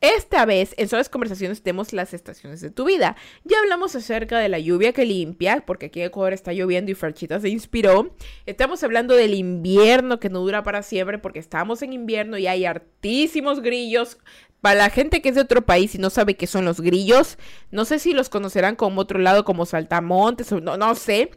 Esta 0.00 0.46
vez, 0.46 0.72
en 0.78 0.88
Suaves 0.88 1.08
Conversaciones, 1.08 1.60
tenemos 1.60 1.92
las 1.92 2.14
estaciones 2.14 2.60
de 2.60 2.70
tu 2.70 2.84
vida. 2.84 3.16
Ya 3.42 3.58
hablamos 3.58 3.96
acerca 3.96 4.38
de 4.38 4.48
la 4.48 4.60
lluvia 4.60 4.92
que 4.92 5.04
limpia, 5.04 5.64
porque 5.66 5.86
aquí 5.86 6.00
en 6.00 6.06
Ecuador 6.06 6.32
está 6.32 6.52
lloviendo 6.52 6.92
y 6.92 6.94
Farchita 6.94 7.40
se 7.40 7.48
inspiró. 7.48 8.14
Estamos 8.46 8.82
hablando 8.84 9.14
del 9.14 9.34
invierno 9.34 10.20
que 10.20 10.30
no 10.30 10.38
dura 10.38 10.62
para 10.62 10.84
siempre, 10.84 11.18
porque 11.18 11.40
estamos 11.40 11.82
en 11.82 11.92
invierno 11.92 12.38
y 12.38 12.46
hay 12.46 12.64
hartísimos 12.64 13.60
grillos 13.60 14.18
para 14.60 14.76
la 14.76 14.90
gente 14.90 15.22
que 15.22 15.30
es 15.30 15.34
de 15.34 15.40
otro 15.40 15.62
país 15.62 15.94
y 15.94 15.98
no 15.98 16.10
sabe 16.10 16.36
qué 16.36 16.46
son 16.46 16.64
los 16.64 16.80
grillos, 16.80 17.38
no 17.70 17.84
sé 17.84 17.98
si 17.98 18.12
los 18.12 18.28
conocerán 18.28 18.76
como 18.76 19.00
otro 19.00 19.18
lado, 19.18 19.44
como 19.44 19.66
saltamontes, 19.66 20.52
o 20.52 20.60
no, 20.60 20.76
no 20.76 20.94
sé. 20.94 21.30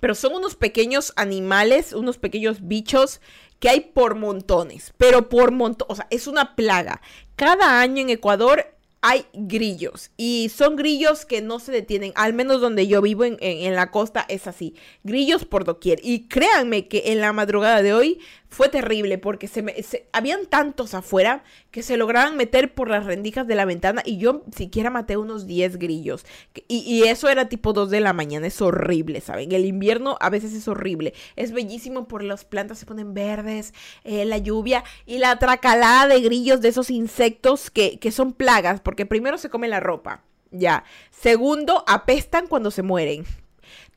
Pero 0.00 0.14
son 0.14 0.34
unos 0.34 0.54
pequeños 0.54 1.12
animales, 1.16 1.92
unos 1.92 2.18
pequeños 2.18 2.68
bichos 2.68 3.20
que 3.58 3.68
hay 3.68 3.80
por 3.80 4.16
montones, 4.16 4.92
pero 4.98 5.28
por 5.28 5.52
montones, 5.52 5.92
o 5.92 5.96
sea, 5.96 6.06
es 6.10 6.26
una 6.26 6.56
plaga. 6.56 7.00
Cada 7.36 7.80
año 7.80 8.02
en 8.02 8.10
Ecuador 8.10 8.66
hay 9.02 9.26
grillos 9.32 10.10
y 10.16 10.48
son 10.54 10.76
grillos 10.76 11.26
que 11.26 11.42
no 11.42 11.58
se 11.58 11.72
detienen, 11.72 12.12
al 12.14 12.34
menos 12.34 12.60
donde 12.60 12.86
yo 12.86 13.02
vivo 13.02 13.24
en, 13.24 13.36
en, 13.40 13.74
la 13.74 13.90
costa 13.90 14.24
es 14.28 14.46
así, 14.46 14.74
grillos 15.02 15.44
por 15.44 15.64
doquier. 15.64 15.98
Y 16.02 16.28
créanme 16.28 16.86
que 16.86 17.04
en 17.06 17.20
la 17.20 17.32
madrugada 17.32 17.82
de 17.82 17.92
hoy 17.92 18.20
fue 18.52 18.68
terrible 18.68 19.16
porque 19.16 19.48
se 19.48 19.62
me, 19.62 19.74
habían 20.12 20.44
tantos 20.44 20.92
afuera 20.92 21.42
que 21.70 21.82
se 21.82 21.96
lograban 21.96 22.36
meter 22.36 22.74
por 22.74 22.90
las 22.90 23.06
rendijas 23.06 23.46
de 23.46 23.54
la 23.54 23.64
ventana 23.64 24.02
y 24.04 24.18
yo 24.18 24.42
siquiera 24.54 24.90
maté 24.90 25.16
unos 25.16 25.46
10 25.46 25.78
grillos. 25.78 26.26
Y, 26.68 27.02
eso 27.04 27.30
era 27.30 27.48
tipo 27.48 27.72
2 27.72 27.88
de 27.88 28.00
la 28.00 28.12
mañana, 28.12 28.46
es 28.46 28.60
horrible, 28.60 29.22
¿saben? 29.22 29.52
El 29.52 29.64
invierno 29.64 30.18
a 30.20 30.28
veces 30.28 30.52
es 30.52 30.68
horrible, 30.68 31.14
es 31.34 31.52
bellísimo 31.52 32.06
por 32.06 32.22
las 32.22 32.44
plantas 32.44 32.78
se 32.78 32.84
ponen 32.84 33.14
verdes, 33.14 33.72
eh, 34.04 34.26
la 34.26 34.36
lluvia 34.36 34.84
y 35.06 35.16
la 35.16 35.38
tracalada 35.38 36.06
de 36.08 36.20
grillos 36.20 36.60
de 36.60 36.68
esos 36.68 36.90
insectos 36.90 37.70
que, 37.70 37.98
que 37.98 38.12
son 38.12 38.34
plagas 38.34 38.82
porque 38.82 39.06
primero 39.06 39.38
se 39.38 39.48
comen 39.48 39.70
la 39.70 39.80
ropa 39.80 40.24
Ya. 40.50 40.84
Segundo, 41.10 41.84
apestan 41.86 42.46
cuando 42.46 42.70
se 42.70 42.82
mueren. 42.82 43.24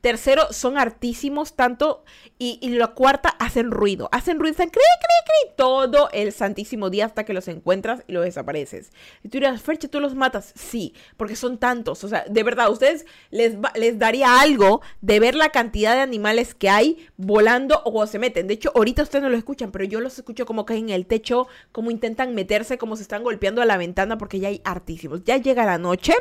Tercero, 0.06 0.52
son 0.52 0.78
hartísimos 0.78 1.56
tanto. 1.56 2.04
Y, 2.38 2.60
y 2.62 2.68
la 2.68 2.86
cuarta, 2.94 3.30
hacen 3.40 3.72
ruido. 3.72 4.08
Hacen 4.12 4.38
ruido, 4.38 4.52
están 4.52 4.68
cri, 4.68 4.80
cri, 5.00 5.24
cri, 5.24 5.54
todo 5.56 6.08
el 6.12 6.32
santísimo 6.32 6.90
día 6.90 7.06
hasta 7.06 7.24
que 7.24 7.32
los 7.32 7.48
encuentras 7.48 8.04
y 8.06 8.12
los 8.12 8.22
desapareces. 8.22 8.92
Y 9.24 9.30
tú 9.30 9.38
dirás, 9.38 9.60
Ferche, 9.62 9.88
¿tú 9.88 9.98
los 9.98 10.14
matas? 10.14 10.52
Sí, 10.54 10.94
porque 11.16 11.34
son 11.34 11.58
tantos. 11.58 12.04
O 12.04 12.08
sea, 12.08 12.24
de 12.28 12.42
verdad, 12.44 12.66
a 12.66 12.70
ustedes 12.70 13.04
les, 13.32 13.56
les 13.74 13.98
daría 13.98 14.40
algo 14.40 14.80
de 15.00 15.18
ver 15.18 15.34
la 15.34 15.48
cantidad 15.48 15.96
de 15.96 16.02
animales 16.02 16.54
que 16.54 16.68
hay 16.68 17.08
volando 17.16 17.82
o 17.84 18.06
se 18.06 18.20
meten. 18.20 18.46
De 18.46 18.54
hecho, 18.54 18.70
ahorita 18.76 19.02
ustedes 19.02 19.24
no 19.24 19.28
lo 19.28 19.36
escuchan, 19.36 19.72
pero 19.72 19.84
yo 19.86 19.98
los 19.98 20.16
escucho 20.16 20.46
como 20.46 20.66
caen 20.66 20.90
en 20.90 20.94
el 20.94 21.06
techo, 21.06 21.48
como 21.72 21.90
intentan 21.90 22.32
meterse, 22.32 22.78
como 22.78 22.94
se 22.94 23.02
están 23.02 23.24
golpeando 23.24 23.60
a 23.60 23.64
la 23.64 23.76
ventana, 23.76 24.18
porque 24.18 24.38
ya 24.38 24.46
hay 24.46 24.60
hartísimos. 24.62 25.24
Ya 25.24 25.36
llega 25.38 25.66
la 25.66 25.78
noche 25.78 26.14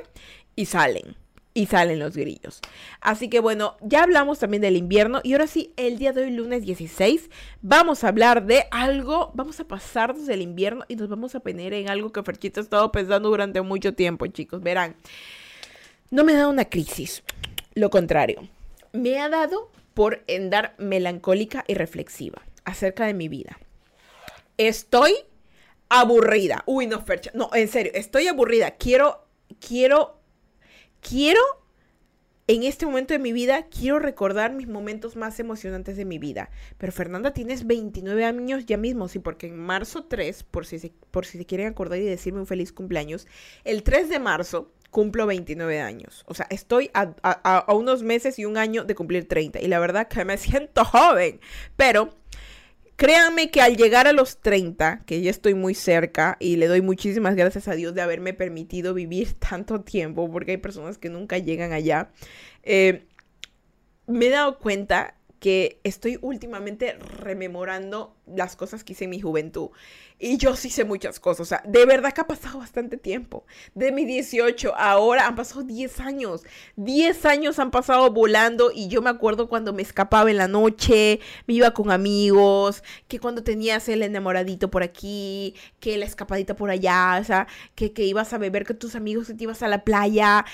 y 0.55 0.65
salen 0.65 1.23
y 1.55 1.67
salen 1.67 1.99
los 1.99 2.15
grillos. 2.15 2.59
Así 2.99 3.29
que 3.29 3.39
bueno, 3.39 3.77
ya 3.81 4.03
hablamos 4.03 4.39
también 4.39 4.61
del 4.61 4.75
invierno 4.75 5.21
y 5.23 5.31
ahora 5.31 5.47
sí, 5.47 5.73
el 5.77 5.97
día 5.97 6.11
de 6.11 6.23
hoy, 6.23 6.31
lunes 6.31 6.63
16, 6.63 7.29
vamos 7.61 8.03
a 8.03 8.09
hablar 8.09 8.45
de 8.45 8.65
algo, 8.71 9.31
vamos 9.33 9.59
a 9.61 9.67
pasarnos 9.67 10.27
del 10.27 10.41
invierno 10.41 10.83
y 10.89 10.97
nos 10.97 11.07
vamos 11.07 11.33
a 11.33 11.39
poner 11.39 11.73
en 11.73 11.89
algo 11.89 12.11
que 12.11 12.21
Ferchito 12.21 12.59
ha 12.59 12.63
estado 12.63 12.91
pensando 12.91 13.29
durante 13.29 13.61
mucho 13.61 13.93
tiempo, 13.93 14.27
chicos. 14.27 14.61
Verán, 14.61 14.97
no 16.11 16.25
me 16.25 16.33
ha 16.33 16.37
dado 16.37 16.49
una 16.49 16.65
crisis, 16.65 17.23
lo 17.73 17.89
contrario, 17.89 18.47
me 18.91 19.19
ha 19.19 19.29
dado 19.29 19.71
por 19.93 20.25
andar 20.27 20.75
melancólica 20.77 21.63
y 21.69 21.75
reflexiva 21.75 22.41
acerca 22.65 23.05
de 23.05 23.13
mi 23.13 23.29
vida. 23.29 23.57
Estoy 24.57 25.13
aburrida. 25.87 26.63
Uy, 26.65 26.87
no, 26.87 26.99
Fercha. 27.01 27.31
No, 27.33 27.49
en 27.53 27.69
serio, 27.69 27.93
estoy 27.95 28.27
aburrida. 28.27 28.71
Quiero, 28.71 29.25
quiero 29.65 30.19
quiero, 31.07 31.39
en 32.47 32.63
este 32.63 32.85
momento 32.85 33.13
de 33.13 33.19
mi 33.19 33.31
vida, 33.31 33.67
quiero 33.67 33.99
recordar 33.99 34.53
mis 34.53 34.67
momentos 34.67 35.15
más 35.15 35.39
emocionantes 35.39 35.97
de 35.97 36.05
mi 36.05 36.19
vida. 36.19 36.49
Pero 36.77 36.91
Fernanda, 36.91 37.33
tienes 37.33 37.65
29 37.65 38.25
años 38.25 38.65
ya 38.65 38.77
mismo, 38.77 39.07
sí, 39.07 39.19
porque 39.19 39.47
en 39.47 39.57
marzo 39.57 40.05
3, 40.05 40.43
por 40.43 40.65
si, 40.65 40.79
se, 40.79 40.93
por 41.11 41.25
si 41.25 41.37
se 41.37 41.45
quieren 41.45 41.67
acordar 41.67 41.99
y 41.99 42.05
decirme 42.05 42.39
un 42.39 42.47
feliz 42.47 42.71
cumpleaños, 42.71 43.27
el 43.63 43.83
3 43.83 44.09
de 44.09 44.19
marzo 44.19 44.71
cumplo 44.89 45.27
29 45.27 45.81
años. 45.81 46.23
O 46.25 46.33
sea, 46.33 46.47
estoy 46.49 46.89
a, 46.93 47.13
a, 47.21 47.57
a 47.57 47.73
unos 47.73 48.01
meses 48.01 48.39
y 48.39 48.45
un 48.45 48.57
año 48.57 48.85
de 48.85 48.95
cumplir 48.95 49.27
30. 49.27 49.59
Y 49.59 49.67
la 49.67 49.79
verdad 49.79 50.07
que 50.07 50.23
me 50.23 50.37
siento 50.37 50.85
joven. 50.85 51.41
Pero 51.75 52.11
Créanme 52.95 53.51
que 53.51 53.61
al 53.61 53.75
llegar 53.75 54.07
a 54.07 54.13
los 54.13 54.39
30, 54.39 55.01
que 55.05 55.21
ya 55.21 55.29
estoy 55.29 55.53
muy 55.53 55.75
cerca 55.75 56.37
y 56.39 56.55
le 56.55 56.67
doy 56.67 56.81
muchísimas 56.81 57.35
gracias 57.35 57.67
a 57.67 57.75
Dios 57.75 57.93
de 57.93 58.01
haberme 58.01 58.33
permitido 58.33 58.93
vivir 58.93 59.33
tanto 59.39 59.81
tiempo, 59.81 60.31
porque 60.31 60.51
hay 60.51 60.57
personas 60.57 60.97
que 60.97 61.09
nunca 61.09 61.37
llegan 61.37 61.73
allá, 61.73 62.11
eh, 62.63 63.05
me 64.07 64.27
he 64.27 64.29
dado 64.29 64.59
cuenta 64.59 65.15
que 65.39 65.79
estoy 65.83 66.17
últimamente 66.21 66.93
rememorando 66.93 68.15
las 68.25 68.55
cosas 68.55 68.83
que 68.83 68.93
hice 68.93 69.03
en 69.03 69.11
mi 69.11 69.19
juventud. 69.19 69.69
Y 70.17 70.37
yo 70.37 70.55
sí 70.55 70.69
sé 70.69 70.85
muchas 70.85 71.19
cosas. 71.19 71.41
O 71.41 71.45
sea, 71.45 71.63
de 71.65 71.85
verdad 71.85 72.13
que 72.13 72.21
ha 72.21 72.27
pasado 72.27 72.59
bastante 72.59 72.97
tiempo. 72.97 73.45
De 73.73 73.91
mis 73.91 74.07
18 74.07 74.73
ahora 74.75 75.27
han 75.27 75.35
pasado 75.35 75.63
10 75.63 75.99
años. 75.99 76.43
10 76.77 77.25
años 77.25 77.59
han 77.59 77.69
pasado 77.69 78.11
volando 78.11 78.71
y 78.73 78.87
yo 78.87 79.01
me 79.01 79.09
acuerdo 79.09 79.49
cuando 79.49 79.73
me 79.73 79.81
escapaba 79.81 80.31
en 80.31 80.37
la 80.37 80.47
noche, 80.47 81.19
me 81.47 81.53
iba 81.55 81.71
con 81.71 81.91
amigos, 81.91 82.83
que 83.07 83.19
cuando 83.19 83.43
tenías 83.43 83.89
el 83.89 84.03
enamoradito 84.03 84.71
por 84.71 84.83
aquí, 84.83 85.55
que 85.79 85.97
la 85.97 86.05
escapadita 86.05 86.55
por 86.55 86.69
allá, 86.69 87.17
o 87.19 87.23
sea, 87.23 87.47
que, 87.75 87.91
que 87.91 88.03
ibas 88.03 88.33
a 88.33 88.37
beber 88.37 88.65
con 88.65 88.77
tus 88.77 88.95
amigos, 88.95 89.27
que 89.27 89.33
te 89.33 89.43
ibas 89.43 89.61
a 89.63 89.67
la 89.67 89.83
playa. 89.83 90.45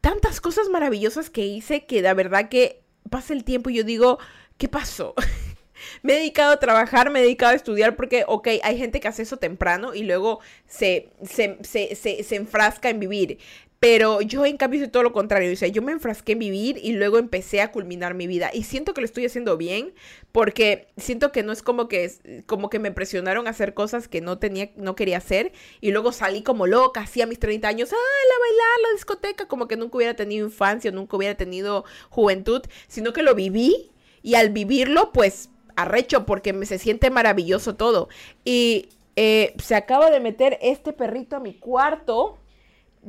Tantas 0.00 0.40
cosas 0.40 0.68
maravillosas 0.70 1.30
que 1.30 1.44
hice 1.46 1.84
que 1.84 2.00
de 2.00 2.14
verdad 2.14 2.48
que 2.48 2.82
pasa 3.10 3.34
el 3.34 3.44
tiempo 3.44 3.70
y 3.70 3.74
yo 3.74 3.84
digo, 3.84 4.18
¿qué 4.56 4.68
pasó? 4.68 5.14
me 6.02 6.14
he 6.14 6.16
dedicado 6.16 6.52
a 6.52 6.60
trabajar, 6.60 7.10
me 7.10 7.20
he 7.20 7.22
dedicado 7.22 7.52
a 7.52 7.56
estudiar 7.56 7.96
porque, 7.96 8.24
ok, 8.26 8.48
hay 8.62 8.78
gente 8.78 9.00
que 9.00 9.08
hace 9.08 9.22
eso 9.22 9.36
temprano 9.36 9.94
y 9.94 10.02
luego 10.02 10.40
se, 10.66 11.10
se, 11.22 11.58
se, 11.62 11.94
se, 12.22 12.36
enfrasca 12.36 12.90
en 12.90 13.00
vivir. 13.00 13.38
Pero 13.78 14.20
yo 14.20 14.44
en 14.44 14.58
cambio 14.58 14.78
hice 14.78 14.90
todo 14.90 15.02
lo 15.02 15.12
contrario. 15.12 15.50
O 15.50 15.56
sea, 15.56 15.68
yo 15.68 15.80
me 15.80 15.92
enfrasqué 15.92 16.32
en 16.32 16.38
vivir 16.38 16.78
y 16.82 16.92
luego 16.92 17.18
empecé 17.18 17.62
a 17.62 17.72
culminar 17.72 18.12
mi 18.12 18.26
vida. 18.26 18.50
Y 18.52 18.64
siento 18.64 18.92
que 18.92 19.00
lo 19.00 19.06
estoy 19.06 19.24
haciendo 19.24 19.56
bien 19.56 19.94
porque 20.32 20.88
siento 20.96 21.32
que 21.32 21.42
no 21.42 21.52
es 21.52 21.62
como 21.62 21.88
que, 21.88 22.42
como 22.46 22.70
que 22.70 22.78
me 22.78 22.92
presionaron 22.92 23.46
a 23.46 23.50
hacer 23.50 23.74
cosas 23.74 24.08
que 24.08 24.20
no 24.20 24.38
tenía, 24.38 24.70
no 24.76 24.94
quería 24.94 25.18
hacer. 25.18 25.52
Y 25.80 25.90
luego 25.90 26.12
salí 26.12 26.42
como 26.42 26.66
loca, 26.66 27.00
así 27.00 27.22
a 27.22 27.26
mis 27.26 27.38
30 27.38 27.68
años, 27.68 27.92
¡ah, 27.92 27.96
la 27.96 28.38
bailar, 28.40 28.80
la 28.82 28.92
discoteca! 28.94 29.48
Como 29.48 29.68
que 29.68 29.76
nunca 29.76 29.96
hubiera 29.96 30.14
tenido 30.14 30.46
infancia, 30.46 30.90
nunca 30.92 31.16
hubiera 31.16 31.36
tenido 31.36 31.84
juventud, 32.10 32.62
sino 32.88 33.12
que 33.12 33.22
lo 33.22 33.34
viví. 33.34 33.90
Y 34.22 34.34
al 34.34 34.50
vivirlo, 34.50 35.12
pues, 35.12 35.50
arrecho 35.76 36.26
porque 36.26 36.66
se 36.66 36.78
siente 36.78 37.10
maravilloso 37.10 37.74
todo. 37.74 38.08
Y 38.44 38.90
eh, 39.16 39.54
se 39.58 39.74
acaba 39.74 40.10
de 40.10 40.20
meter 40.20 40.58
este 40.60 40.92
perrito 40.92 41.36
a 41.36 41.40
mi 41.40 41.54
cuarto 41.54 42.38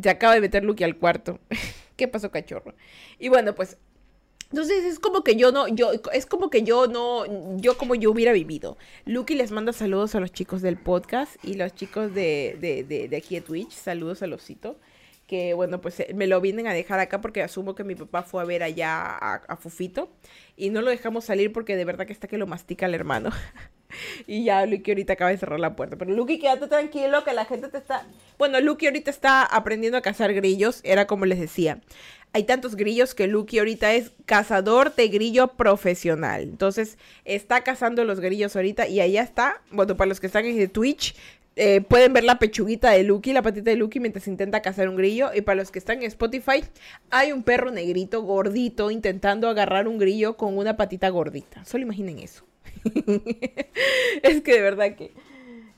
se 0.01 0.09
acaba 0.09 0.33
de 0.33 0.41
meter 0.41 0.63
Lucky 0.63 0.83
al 0.83 0.97
cuarto. 0.97 1.39
¿Qué 1.95 2.07
pasó, 2.07 2.31
cachorro? 2.31 2.73
Y 3.19 3.29
bueno, 3.29 3.53
pues 3.53 3.77
entonces 4.51 4.83
es 4.83 4.99
como 4.99 5.23
que 5.23 5.37
yo 5.37 5.53
no, 5.53 5.69
yo, 5.69 5.91
es 6.11 6.25
como 6.25 6.49
que 6.49 6.63
yo 6.63 6.87
no, 6.87 7.23
yo 7.57 7.77
como 7.77 7.95
yo 7.95 8.11
hubiera 8.11 8.33
vivido. 8.33 8.77
Lucky 9.05 9.33
les 9.33 9.51
manda 9.51 9.71
saludos 9.71 10.13
a 10.15 10.19
los 10.19 10.33
chicos 10.33 10.61
del 10.61 10.75
podcast 10.77 11.37
y 11.43 11.53
los 11.53 11.73
chicos 11.73 12.13
de, 12.13 12.57
de, 12.59 12.83
de, 12.83 13.07
de 13.07 13.17
aquí 13.17 13.35
de 13.35 13.41
Twitch. 13.41 13.71
Saludos 13.71 14.21
a 14.21 14.27
Losito. 14.27 14.77
Que 15.25 15.53
bueno, 15.53 15.79
pues 15.79 16.01
eh, 16.01 16.11
me 16.13 16.27
lo 16.27 16.41
vienen 16.41 16.67
a 16.67 16.73
dejar 16.73 16.99
acá 16.99 17.21
porque 17.21 17.41
asumo 17.41 17.75
que 17.75 17.85
mi 17.85 17.95
papá 17.95 18.23
fue 18.23 18.41
a 18.41 18.45
ver 18.45 18.63
allá 18.63 19.01
a, 19.01 19.35
a 19.35 19.55
Fufito. 19.55 20.09
Y 20.57 20.69
no 20.69 20.81
lo 20.81 20.89
dejamos 20.89 21.23
salir 21.23 21.53
porque 21.53 21.77
de 21.77 21.85
verdad 21.85 22.05
que 22.05 22.11
está 22.11 22.27
que 22.27 22.37
lo 22.37 22.45
mastica 22.45 22.87
el 22.87 22.93
hermano. 22.93 23.29
y 24.27 24.43
ya 24.43 24.65
Lucky 24.65 24.91
ahorita 24.91 25.13
acaba 25.13 25.31
de 25.31 25.37
cerrar 25.37 25.59
la 25.59 25.75
puerta. 25.75 25.97
Pero 25.97 26.11
Lucky, 26.11 26.39
quédate 26.39 26.67
tranquilo 26.67 27.23
que 27.23 27.33
la 27.33 27.45
gente 27.45 27.69
te 27.69 27.77
está... 27.77 28.05
Bueno, 28.37 28.59
Lucky 28.59 28.87
ahorita 28.87 29.11
está 29.11 29.43
aprendiendo 29.43 29.97
a 29.97 30.01
cazar 30.01 30.33
grillos, 30.33 30.81
era 30.83 31.07
como 31.07 31.25
les 31.25 31.39
decía. 31.39 31.79
Hay 32.33 32.43
tantos 32.45 32.75
grillos 32.75 33.13
que 33.13 33.27
Lucky 33.27 33.59
ahorita 33.59 33.93
es 33.93 34.11
cazador 34.25 34.95
de 34.95 35.09
grillo 35.09 35.49
profesional. 35.49 36.43
Entonces, 36.43 36.97
está 37.25 37.61
cazando 37.61 38.05
los 38.05 38.21
grillos 38.21 38.55
ahorita 38.55 38.87
y 38.87 39.01
allá 39.01 39.21
está. 39.21 39.61
Bueno, 39.69 39.97
para 39.97 40.07
los 40.07 40.21
que 40.21 40.27
están 40.27 40.45
en 40.45 40.69
Twitch, 40.69 41.15
eh, 41.57 41.81
pueden 41.81 42.13
ver 42.13 42.23
la 42.23 42.39
pechuguita 42.39 42.91
de 42.91 43.03
Lucky, 43.03 43.33
la 43.33 43.41
patita 43.41 43.71
de 43.71 43.75
Lucky 43.75 43.99
mientras 43.99 44.27
intenta 44.27 44.61
cazar 44.61 44.87
un 44.87 44.95
grillo. 44.95 45.31
Y 45.33 45.41
para 45.41 45.57
los 45.57 45.71
que 45.71 45.79
están 45.79 45.97
en 45.97 46.05
Spotify, 46.05 46.63
hay 47.09 47.33
un 47.33 47.43
perro 47.43 47.71
negrito, 47.71 48.21
gordito, 48.21 48.91
intentando 48.91 49.49
agarrar 49.49 49.87
un 49.87 49.97
grillo 49.97 50.37
con 50.37 50.57
una 50.57 50.77
patita 50.77 51.09
gordita. 51.09 51.65
Solo 51.65 51.83
imaginen 51.83 52.19
eso. 52.19 52.45
es 54.23 54.41
que 54.41 54.53
de 54.53 54.61
verdad 54.61 54.95
que... 54.95 55.13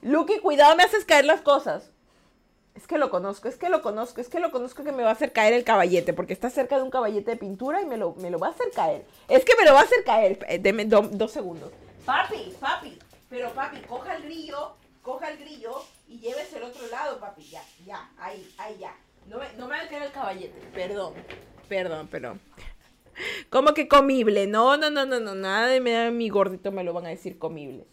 Lucky, 0.03 0.39
cuidado, 0.39 0.75
me 0.75 0.83
haces 0.83 1.05
caer 1.05 1.25
las 1.25 1.41
cosas. 1.41 1.92
Es 2.75 2.87
que 2.87 2.97
lo 2.97 3.09
conozco, 3.11 3.47
es 3.47 3.57
que 3.57 3.69
lo 3.69 3.81
conozco, 3.81 4.19
es 4.19 4.29
que 4.29 4.39
lo 4.39 4.51
conozco 4.51 4.83
que 4.83 4.91
me 4.91 5.03
va 5.03 5.09
a 5.09 5.13
hacer 5.13 5.31
caer 5.31 5.53
el 5.53 5.63
caballete, 5.63 6.13
porque 6.13 6.33
está 6.33 6.49
cerca 6.49 6.77
de 6.77 6.83
un 6.83 6.89
caballete 6.89 7.31
de 7.31 7.37
pintura 7.37 7.81
y 7.81 7.85
me 7.85 7.97
lo, 7.97 8.15
me 8.15 8.31
lo 8.31 8.39
va 8.39 8.47
a 8.47 8.51
hacer 8.51 8.71
caer. 8.73 9.05
Es 9.27 9.45
que 9.45 9.55
me 9.55 9.65
lo 9.65 9.73
va 9.73 9.81
a 9.81 9.83
hacer 9.83 10.03
caer. 10.03 10.39
Eh, 10.49 10.57
deme 10.59 10.85
dos 10.85 11.31
segundos. 11.31 11.71
Papi, 12.05 12.55
papi, 12.59 12.97
pero 13.29 13.51
papi, 13.53 13.79
coja 13.81 14.15
el 14.15 14.23
grillo, 14.23 14.73
coja 15.03 15.29
el 15.29 15.37
grillo 15.37 15.83
y 16.07 16.19
llévese 16.19 16.57
al 16.57 16.63
otro 16.63 16.87
lado, 16.87 17.19
papi. 17.19 17.43
Ya, 17.43 17.63
ya, 17.85 18.09
ahí, 18.17 18.51
ahí 18.57 18.77
ya. 18.79 18.95
No 19.27 19.37
me, 19.37 19.53
no 19.53 19.67
me 19.67 19.77
va 19.77 19.83
a 19.83 19.87
caer 19.87 20.03
el 20.03 20.11
caballete. 20.11 20.59
Perdón, 20.73 21.13
perdón, 21.69 22.07
perdón. 22.07 22.41
¿Cómo 23.51 23.75
que 23.75 23.87
comible? 23.87 24.47
No, 24.47 24.77
no, 24.77 24.89
no, 24.89 25.05
no, 25.05 25.19
no, 25.19 25.35
nada 25.35 25.67
de 25.67 25.79
mi 25.79 26.29
gordito 26.29 26.71
me 26.71 26.83
lo 26.83 26.91
van 26.93 27.05
a 27.05 27.09
decir 27.09 27.37
comible. 27.37 27.85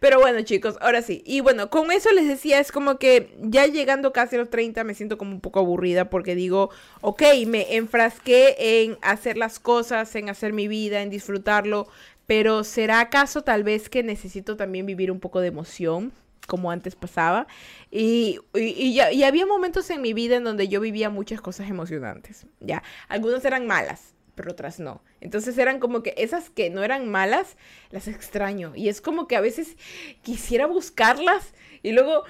Pero 0.00 0.18
bueno, 0.18 0.40
chicos, 0.40 0.76
ahora 0.80 1.02
sí. 1.02 1.22
Y 1.26 1.40
bueno, 1.40 1.68
con 1.68 1.92
eso 1.92 2.10
les 2.12 2.26
decía, 2.26 2.58
es 2.58 2.72
como 2.72 2.98
que 2.98 3.36
ya 3.38 3.66
llegando 3.66 4.12
casi 4.12 4.36
a 4.36 4.38
los 4.38 4.50
30 4.50 4.82
me 4.82 4.94
siento 4.94 5.18
como 5.18 5.32
un 5.32 5.40
poco 5.40 5.60
aburrida 5.60 6.08
porque 6.08 6.34
digo, 6.34 6.70
ok, 7.02 7.22
me 7.46 7.76
enfrasqué 7.76 8.56
en 8.82 8.96
hacer 9.02 9.36
las 9.36 9.60
cosas, 9.60 10.14
en 10.16 10.30
hacer 10.30 10.54
mi 10.54 10.68
vida, 10.68 11.02
en 11.02 11.10
disfrutarlo, 11.10 11.86
pero 12.26 12.64
¿será 12.64 13.00
acaso 13.00 13.42
tal 13.42 13.62
vez 13.62 13.90
que 13.90 14.02
necesito 14.02 14.56
también 14.56 14.86
vivir 14.86 15.12
un 15.12 15.20
poco 15.20 15.40
de 15.40 15.48
emoción? 15.48 16.12
como 16.46 16.72
antes 16.72 16.96
pasaba. 16.96 17.46
Y, 17.92 18.40
y, 18.54 19.00
y, 19.00 19.22
había 19.22 19.46
momentos 19.46 19.88
en 19.90 20.02
mi 20.02 20.14
vida 20.14 20.34
en 20.34 20.42
donde 20.42 20.66
yo 20.66 20.80
vivía 20.80 21.08
muchas 21.08 21.40
cosas 21.40 21.70
emocionantes, 21.70 22.44
¿ya? 22.58 22.82
Algunas 23.08 23.44
eran 23.44 23.68
malas, 23.68 24.14
pero 24.34 24.52
otras 24.52 24.80
no. 24.80 25.02
Entonces 25.20 25.56
eran 25.58 25.80
como 25.80 26.02
que 26.02 26.14
esas 26.16 26.50
que 26.50 26.70
no 26.70 26.82
eran 26.82 27.08
malas, 27.10 27.56
las 27.90 28.08
extraño. 28.08 28.72
Y 28.74 28.88
es 28.88 29.00
como 29.00 29.26
que 29.26 29.36
a 29.36 29.40
veces 29.40 29.76
quisiera 30.22 30.66
buscarlas 30.66 31.54
y 31.82 31.92
luego 31.92 32.24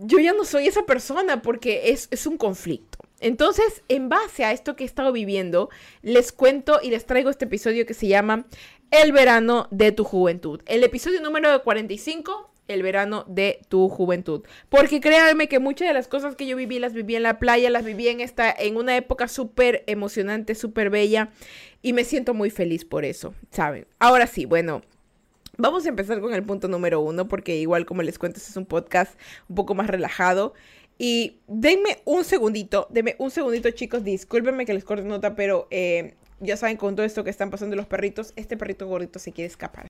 yo 0.00 0.18
ya 0.18 0.32
no 0.32 0.44
soy 0.44 0.66
esa 0.66 0.84
persona 0.84 1.42
porque 1.42 1.90
es, 1.90 2.08
es 2.10 2.26
un 2.26 2.38
conflicto. 2.38 2.98
Entonces, 3.20 3.82
en 3.88 4.08
base 4.08 4.44
a 4.44 4.52
esto 4.52 4.76
que 4.76 4.84
he 4.84 4.86
estado 4.86 5.12
viviendo, 5.12 5.70
les 6.02 6.32
cuento 6.32 6.80
y 6.82 6.90
les 6.90 7.06
traigo 7.06 7.30
este 7.30 7.46
episodio 7.46 7.86
que 7.86 7.94
se 7.94 8.08
llama 8.08 8.46
El 8.90 9.12
verano 9.12 9.68
de 9.70 9.92
tu 9.92 10.04
juventud. 10.04 10.60
El 10.66 10.84
episodio 10.84 11.22
número 11.22 11.62
45 11.62 12.50
el 12.68 12.82
verano 12.82 13.24
de 13.28 13.60
tu 13.68 13.88
juventud. 13.88 14.42
Porque 14.68 15.00
créanme 15.00 15.48
que 15.48 15.58
muchas 15.58 15.88
de 15.88 15.94
las 15.94 16.08
cosas 16.08 16.36
que 16.36 16.46
yo 16.46 16.56
viví 16.56 16.78
las 16.78 16.92
viví 16.92 17.16
en 17.16 17.22
la 17.22 17.38
playa, 17.38 17.70
las 17.70 17.84
viví 17.84 18.08
en 18.08 18.20
esta 18.20 18.50
en 18.50 18.76
una 18.76 18.96
época 18.96 19.28
súper 19.28 19.84
emocionante, 19.86 20.54
súper 20.54 20.90
bella 20.90 21.30
y 21.82 21.92
me 21.92 22.04
siento 22.04 22.34
muy 22.34 22.50
feliz 22.50 22.84
por 22.84 23.04
eso, 23.04 23.34
¿saben? 23.50 23.86
Ahora 23.98 24.26
sí, 24.26 24.44
bueno, 24.44 24.82
Vamos 25.58 25.86
a 25.86 25.88
empezar 25.88 26.20
con 26.20 26.34
el 26.34 26.42
punto 26.42 26.68
número 26.68 27.00
uno, 27.00 27.28
porque 27.28 27.56
igual 27.56 27.86
como 27.86 28.02
les 28.02 28.18
cuento, 28.18 28.36
este 28.36 28.50
es 28.50 28.56
un 28.58 28.66
podcast 28.66 29.18
un 29.48 29.56
poco 29.56 29.74
más 29.74 29.86
relajado. 29.86 30.52
Y 30.98 31.40
denme 31.46 31.98
un 32.04 32.24
segundito, 32.24 32.86
denme 32.90 33.16
un 33.18 33.30
segundito, 33.30 33.70
chicos. 33.70 34.04
Discúlpenme 34.04 34.66
que 34.66 34.74
les 34.74 34.84
corte 34.84 35.04
nota, 35.04 35.34
pero 35.34 35.66
eh, 35.70 36.14
ya 36.40 36.56
saben, 36.56 36.76
con 36.76 36.94
todo 36.94 37.06
esto 37.06 37.24
que 37.24 37.30
están 37.30 37.50
pasando 37.50 37.74
los 37.74 37.86
perritos, 37.86 38.32
este 38.36 38.56
perrito 38.56 38.86
gordito 38.86 39.18
se 39.18 39.32
quiere 39.32 39.46
escapar. 39.46 39.86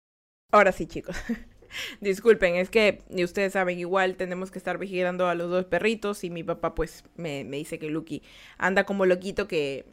Ahora 0.52 0.70
sí, 0.70 0.86
chicos. 0.86 1.16
Disculpen, 2.00 2.56
es 2.56 2.70
que 2.70 3.02
ustedes 3.10 3.52
saben, 3.52 3.78
igual 3.78 4.16
tenemos 4.16 4.50
que 4.50 4.58
estar 4.58 4.78
vigilando 4.78 5.28
a 5.28 5.34
los 5.34 5.50
dos 5.50 5.64
perritos. 5.64 6.24
Y 6.24 6.30
mi 6.30 6.42
papá, 6.42 6.74
pues, 6.74 7.04
me, 7.16 7.44
me 7.44 7.56
dice 7.56 7.78
que 7.78 7.90
Lucky 7.90 8.22
anda 8.58 8.84
como 8.84 9.06
loquito 9.06 9.48
que, 9.48 9.86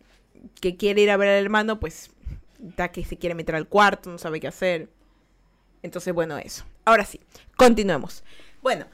que 0.61 0.77
quiere 0.77 1.01
ir 1.01 1.11
a 1.11 1.17
ver 1.17 1.29
al 1.29 1.43
hermano, 1.43 1.79
pues, 1.79 2.11
da 2.59 2.91
que 2.91 3.03
se 3.03 3.17
quiere 3.17 3.35
meter 3.35 3.55
al 3.55 3.67
cuarto, 3.67 4.09
no 4.09 4.17
sabe 4.17 4.39
qué 4.39 4.47
hacer. 4.47 4.89
Entonces, 5.81 6.13
bueno, 6.13 6.37
eso. 6.37 6.65
Ahora 6.85 7.05
sí, 7.05 7.19
continuemos. 7.57 8.23
Bueno, 8.61 8.87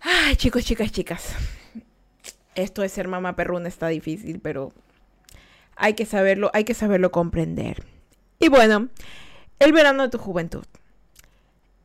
ay, 0.00 0.36
chicos, 0.36 0.64
chicas, 0.64 0.92
chicas. 0.92 1.34
Esto 2.54 2.82
de 2.82 2.88
ser 2.88 3.08
mamá 3.08 3.34
perruna 3.34 3.68
está 3.68 3.88
difícil, 3.88 4.40
pero 4.40 4.72
hay 5.76 5.94
que 5.94 6.06
saberlo, 6.06 6.50
hay 6.54 6.64
que 6.64 6.74
saberlo 6.74 7.10
comprender. 7.10 7.84
Y 8.38 8.48
bueno, 8.48 8.88
el 9.58 9.72
verano 9.72 10.02
de 10.02 10.10
tu 10.10 10.18
juventud. 10.18 10.64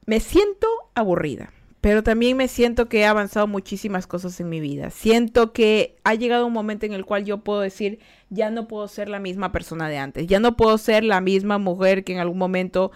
Me 0.10 0.20
siento 0.20 0.68
aburrida, 0.96 1.54
pero 1.82 2.02
también 2.02 2.36
me 2.36 2.48
siento 2.48 2.90
que 2.90 3.02
he 3.02 3.06
avanzado 3.06 3.46
muchísimas 3.46 4.08
cosas 4.08 4.40
en 4.40 4.50
mi 4.50 4.60
vida. 4.60 4.90
Siento 4.90 5.54
que 5.54 5.98
ha 6.04 6.16
llegado 6.16 6.48
un 6.48 6.54
momento 6.54 6.88
en 6.88 6.94
el 6.94 7.06
cual 7.06 7.26
yo 7.26 7.44
puedo 7.44 7.60
decir, 7.60 8.00
ya 8.30 8.50
no 8.50 8.68
puedo 8.68 8.88
ser 8.88 9.08
la 9.08 9.20
misma 9.20 9.52
persona 9.52 9.88
de 9.88 10.00
antes, 10.00 10.26
ya 10.26 10.40
no 10.40 10.58
puedo 10.58 10.78
ser 10.80 11.04
la 11.04 11.22
misma 11.22 11.60
mujer 11.60 12.04
que 12.04 12.14
en 12.14 12.20
algún 12.20 12.40
momento 12.40 12.92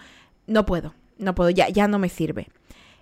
no 0.46 0.66
puedo 0.66 0.92
no 1.18 1.34
puedo, 1.34 1.50
ya, 1.50 1.68
ya 1.68 1.88
no 1.88 1.98
me 1.98 2.08
sirve. 2.08 2.48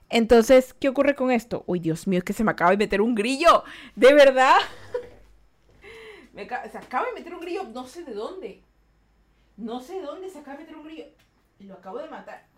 Entonces, 0.08 0.74
¿qué 0.74 0.88
ocurre 0.88 1.14
con 1.14 1.30
esto? 1.30 1.64
Uy, 1.66 1.80
Dios 1.80 2.06
mío, 2.06 2.18
es 2.18 2.24
que 2.24 2.32
se 2.32 2.44
me 2.44 2.50
acaba 2.50 2.70
de 2.70 2.76
meter 2.76 3.00
un 3.00 3.14
grillo. 3.14 3.64
¿De 3.96 4.12
verdad? 4.12 4.58
se 6.34 6.78
acaba 6.78 7.06
de 7.06 7.12
meter 7.14 7.34
un 7.34 7.40
grillo, 7.40 7.64
no 7.64 7.86
sé 7.86 8.04
de 8.04 8.12
dónde. 8.12 8.62
No 9.56 9.80
sé 9.80 9.94
de 9.94 10.02
dónde 10.02 10.28
se 10.28 10.38
acaba 10.38 10.58
de 10.58 10.64
meter 10.64 10.76
un 10.76 10.84
grillo. 10.84 11.06
Lo 11.60 11.74
acabo 11.74 11.98
de 11.98 12.10
matar. 12.10 12.51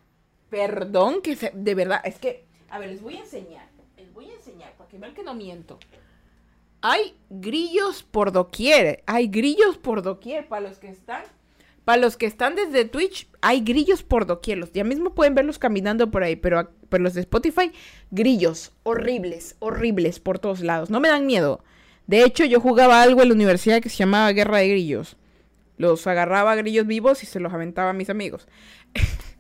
Perdón, 0.55 1.21
que 1.21 1.37
de 1.53 1.75
verdad, 1.75 2.01
es 2.05 2.19
que, 2.19 2.45
a 2.71 2.79
ver, 2.79 2.90
les 2.90 3.03
voy 3.03 3.17
a 3.17 3.21
enseñar. 3.21 3.67
Les 3.97 4.12
voy 4.12 4.31
a 4.31 4.35
enseñar 4.35 4.73
para 4.75 4.88
que 4.88 4.99
vean 4.99 5.12
que 5.12 5.25
no 5.25 5.35
miento. 5.35 5.81
Hay 6.81 7.17
grillos 7.29 8.05
por 8.05 8.31
doquier. 8.31 9.03
Hay 9.07 9.27
grillos 9.27 9.79
por 9.79 10.03
doquier 10.03 10.47
para 10.47 10.69
los 10.69 10.79
que 10.79 10.88
están 10.88 11.25
para 11.85 12.01
los 12.01 12.17
que 12.17 12.25
están 12.25 12.55
desde 12.55 12.87
Twitch, 12.87 13.29
hay 13.43 13.61
grillos 13.61 14.03
por 14.03 14.25
doquier. 14.27 14.71
Ya 14.73 14.85
mismo 14.85 15.14
pueden 15.14 15.35
verlos 15.35 15.59
caminando 15.59 16.11
por 16.11 16.23
ahí, 16.23 16.35
pero, 16.35 16.71
pero 16.88 17.03
los 17.05 17.12
de 17.12 17.21
Spotify, 17.21 17.73
grillos 18.11 18.73
horribles, 18.85 19.57
horribles 19.59 20.19
por 20.19 20.38
todos 20.38 20.61
lados. 20.61 20.88
No 20.88 21.01
me 21.01 21.09
dan 21.09 21.27
miedo. 21.27 21.62
De 22.07 22.25
hecho, 22.25 22.45
yo 22.45 22.61
jugaba 22.61 23.03
algo 23.03 23.21
en 23.21 23.29
la 23.29 23.35
universidad 23.35 23.83
que 23.83 23.90
se 23.90 23.99
llamaba 23.99 24.33
Guerra 24.33 24.59
de 24.59 24.69
Grillos. 24.69 25.17
Los 25.77 26.07
agarraba 26.07 26.53
a 26.53 26.57
grillos 26.57 26.87
vivos 26.87 27.23
y 27.23 27.27
se 27.27 27.40
los 27.40 27.53
aventaba 27.53 27.90
a 27.90 27.95
mis 27.95 28.09
amigos. 28.09 28.47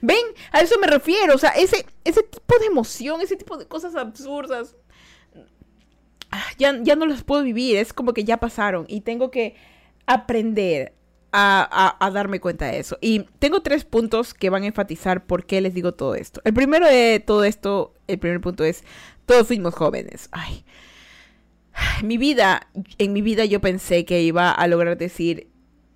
Ven, 0.00 0.24
a 0.52 0.60
eso 0.60 0.78
me 0.78 0.86
refiero. 0.86 1.34
O 1.34 1.38
sea, 1.38 1.50
ese, 1.50 1.86
ese 2.04 2.22
tipo 2.22 2.58
de 2.58 2.66
emoción, 2.66 3.20
ese 3.20 3.36
tipo 3.36 3.56
de 3.56 3.66
cosas 3.66 3.94
absurdas. 3.94 4.76
Ah, 6.30 6.46
ya, 6.58 6.78
ya 6.82 6.96
no 6.96 7.06
las 7.06 7.24
puedo 7.24 7.42
vivir. 7.42 7.76
Es 7.76 7.92
como 7.92 8.12
que 8.12 8.24
ya 8.24 8.38
pasaron. 8.38 8.84
Y 8.88 9.00
tengo 9.00 9.30
que 9.30 9.56
aprender 10.06 10.94
a, 11.32 12.10
darme 12.12 12.40
cuenta 12.40 12.66
de 12.66 12.78
eso. 12.78 12.98
Y 13.00 13.20
tengo 13.38 13.62
tres 13.62 13.84
puntos 13.84 14.34
que 14.34 14.50
van 14.50 14.64
a 14.64 14.66
enfatizar 14.66 15.26
por 15.26 15.44
qué 15.44 15.60
les 15.60 15.74
digo 15.74 15.94
todo 15.94 16.14
esto. 16.14 16.40
El 16.44 16.54
primero 16.54 16.86
de 16.86 17.22
todo 17.24 17.44
esto, 17.44 17.94
el 18.06 18.18
primer 18.18 18.40
punto 18.40 18.64
es, 18.64 18.84
todos 19.26 19.46
fuimos 19.46 19.74
jóvenes. 19.74 20.28
Ay, 20.32 20.64
mi 22.02 22.18
vida, 22.18 22.68
en 22.98 23.12
mi 23.12 23.22
vida 23.22 23.44
yo 23.44 23.60
pensé 23.60 24.04
que 24.04 24.22
iba 24.22 24.50
a 24.50 24.66
lograr 24.66 24.96
decir 24.98 25.48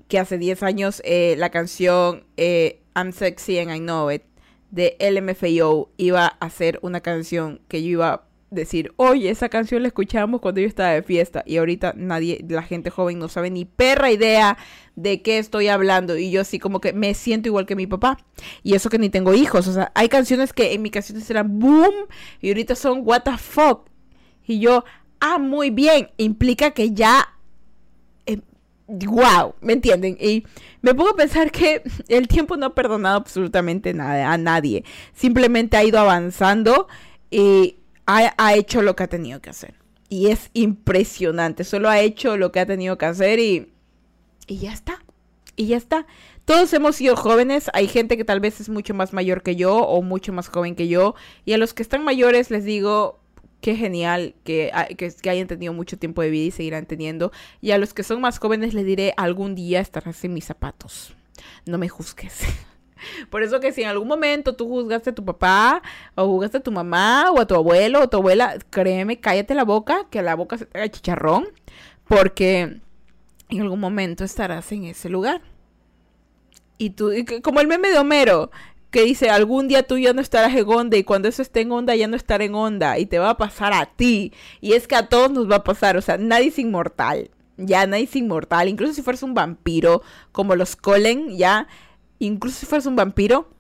que 0.08 0.18
hace 0.18 0.38
10 0.38 0.62
años 0.62 1.02
eh, 1.04 1.34
la 1.38 1.50
canción 1.50 2.26
eh, 2.36 2.80
I'm 2.94 3.12
Sexy 3.12 3.58
and 3.58 3.72
I 3.72 3.78
Know 3.78 4.10
It 4.10 4.22
de 4.70 4.96
LMFAO 4.98 5.90
iba 5.96 6.26
a 6.26 6.50
ser 6.50 6.78
una 6.82 7.00
canción 7.00 7.60
que 7.68 7.82
yo 7.82 7.90
iba 7.90 8.26
decir, 8.54 8.92
oye, 8.96 9.30
esa 9.30 9.48
canción 9.48 9.82
la 9.82 9.88
escuchábamos 9.88 10.40
cuando 10.40 10.60
yo 10.60 10.66
estaba 10.66 10.90
de 10.90 11.02
fiesta 11.02 11.42
y 11.46 11.56
ahorita 11.58 11.94
nadie, 11.96 12.44
la 12.48 12.62
gente 12.62 12.90
joven 12.90 13.18
no 13.18 13.28
sabe 13.28 13.50
ni 13.50 13.64
perra 13.64 14.10
idea 14.10 14.56
de 14.96 15.22
qué 15.22 15.38
estoy 15.38 15.68
hablando 15.68 16.16
y 16.16 16.30
yo 16.30 16.40
así 16.40 16.58
como 16.58 16.80
que 16.80 16.92
me 16.92 17.14
siento 17.14 17.48
igual 17.48 17.66
que 17.66 17.76
mi 17.76 17.86
papá 17.86 18.18
y 18.62 18.74
eso 18.74 18.90
que 18.90 18.98
ni 18.98 19.10
tengo 19.10 19.34
hijos, 19.34 19.66
o 19.66 19.72
sea, 19.72 19.92
hay 19.94 20.08
canciones 20.08 20.52
que 20.52 20.72
en 20.72 20.82
mi 20.82 20.90
canciones 20.90 21.28
eran 21.30 21.58
boom 21.58 21.94
y 22.40 22.48
ahorita 22.48 22.74
son 22.74 23.02
what 23.04 23.22
the 23.22 23.36
fuck 23.36 23.88
y 24.46 24.60
yo, 24.60 24.84
ah, 25.20 25.38
muy 25.38 25.70
bien, 25.70 26.10
implica 26.16 26.70
que 26.72 26.92
ya 26.92 27.33
wow, 28.86 29.54
¿me 29.60 29.72
entienden? 29.72 30.16
Y 30.20 30.44
me 30.82 30.94
pongo 30.94 31.10
a 31.10 31.16
pensar 31.16 31.50
que 31.50 31.82
el 32.08 32.28
tiempo 32.28 32.56
no 32.56 32.66
ha 32.66 32.74
perdonado 32.74 33.16
absolutamente 33.16 33.94
nada 33.94 34.32
a 34.32 34.38
nadie. 34.38 34.84
Simplemente 35.14 35.76
ha 35.76 35.84
ido 35.84 35.98
avanzando 35.98 36.88
y 37.30 37.76
ha, 38.06 38.54
hecho 38.54 38.82
lo 38.82 38.94
que 38.96 39.04
ha 39.04 39.08
tenido 39.08 39.40
que 39.40 39.50
hacer. 39.50 39.74
Y 40.08 40.28
es 40.28 40.50
impresionante. 40.52 41.64
Solo 41.64 41.88
ha 41.88 42.00
hecho 42.00 42.36
lo 42.36 42.52
que 42.52 42.60
ha 42.60 42.66
tenido 42.66 42.98
que 42.98 43.06
hacer 43.06 43.38
y, 43.38 43.72
y 44.46 44.58
ya 44.58 44.72
está. 44.72 45.02
Y 45.56 45.66
ya 45.68 45.76
está. 45.76 46.06
Todos 46.44 46.72
hemos 46.74 46.96
sido 46.96 47.16
jóvenes. 47.16 47.70
Hay 47.72 47.88
gente 47.88 48.16
que 48.16 48.24
tal 48.24 48.40
vez 48.40 48.60
es 48.60 48.68
mucho 48.68 48.92
más 48.92 49.12
mayor 49.12 49.42
que 49.42 49.56
yo 49.56 49.76
o 49.76 50.02
mucho 50.02 50.32
más 50.32 50.48
joven 50.48 50.76
que 50.76 50.88
yo. 50.88 51.14
Y 51.44 51.54
a 51.54 51.58
los 51.58 51.72
que 51.72 51.82
están 51.82 52.04
mayores 52.04 52.50
les 52.50 52.64
digo, 52.64 53.20
qué 53.64 53.76
genial 53.76 54.34
que, 54.44 54.70
que, 54.98 55.30
hayan 55.30 55.46
tenido 55.46 55.72
mucho 55.72 55.96
tiempo 55.96 56.20
de 56.20 56.28
vida 56.28 56.48
y 56.48 56.50
seguirán 56.50 56.84
teniendo. 56.84 57.32
Y 57.62 57.70
a 57.70 57.78
los 57.78 57.94
que 57.94 58.02
son 58.02 58.20
más 58.20 58.38
jóvenes 58.38 58.74
les 58.74 58.84
diré, 58.84 59.14
algún 59.16 59.54
día 59.54 59.80
estarás 59.80 60.22
en 60.22 60.34
mis 60.34 60.44
zapatos. 60.44 61.14
No 61.64 61.78
me 61.78 61.88
juzgues. 61.88 62.40
Por 63.30 63.42
eso 63.42 63.60
que 63.60 63.72
si 63.72 63.80
en 63.80 63.88
algún 63.88 64.06
momento 64.06 64.54
tú 64.54 64.68
juzgaste 64.68 65.10
a 65.10 65.14
tu 65.14 65.24
papá, 65.24 65.80
o 66.14 66.26
juzgaste 66.26 66.58
a 66.58 66.62
tu 66.62 66.72
mamá, 66.72 67.30
o 67.30 67.40
a 67.40 67.46
tu 67.46 67.54
abuelo, 67.54 68.00
o 68.00 68.02
a 68.02 68.10
tu 68.10 68.18
abuela, 68.18 68.58
créeme, 68.68 69.18
cállate 69.18 69.54
la 69.54 69.64
boca, 69.64 70.08
que 70.10 70.20
la 70.20 70.34
boca 70.34 70.58
se 70.58 70.66
te 70.66 70.76
haga 70.76 70.90
chicharrón, 70.90 71.46
porque 72.06 72.82
en 73.48 73.60
algún 73.62 73.80
momento 73.80 74.24
estarás 74.24 74.70
en 74.72 74.84
ese 74.84 75.08
lugar. 75.08 75.40
Y 76.76 76.90
tú, 76.90 77.12
como 77.42 77.60
el 77.60 77.66
meme 77.66 77.88
de 77.88 77.98
Homero, 77.98 78.50
que 78.94 79.02
dice, 79.02 79.28
algún 79.28 79.66
día 79.66 79.82
tú 79.82 79.98
ya 79.98 80.12
no 80.12 80.20
estarás 80.20 80.54
en 80.54 80.68
onda 80.68 80.96
y 80.96 81.02
cuando 81.02 81.26
eso 81.26 81.42
esté 81.42 81.62
en 81.62 81.72
onda 81.72 81.96
ya 81.96 82.06
no 82.06 82.14
estará 82.14 82.44
en 82.44 82.54
onda 82.54 82.96
y 82.96 83.06
te 83.06 83.18
va 83.18 83.30
a 83.30 83.36
pasar 83.36 83.72
a 83.72 83.86
ti. 83.86 84.32
Y 84.60 84.74
es 84.74 84.86
que 84.86 84.94
a 84.94 85.08
todos 85.08 85.32
nos 85.32 85.50
va 85.50 85.56
a 85.56 85.64
pasar, 85.64 85.96
o 85.96 86.00
sea, 86.00 86.16
nadie 86.16 86.48
es 86.48 86.60
inmortal. 86.60 87.32
Ya 87.56 87.88
nadie 87.88 88.04
es 88.04 88.14
inmortal, 88.14 88.68
incluso 88.68 88.94
si 88.94 89.02
fueras 89.02 89.24
un 89.24 89.34
vampiro 89.34 90.02
como 90.30 90.54
los 90.54 90.76
Colen, 90.76 91.36
ya 91.36 91.66
incluso 92.20 92.60
si 92.60 92.66
fueras 92.66 92.86
un 92.86 92.94
vampiro, 92.94 93.50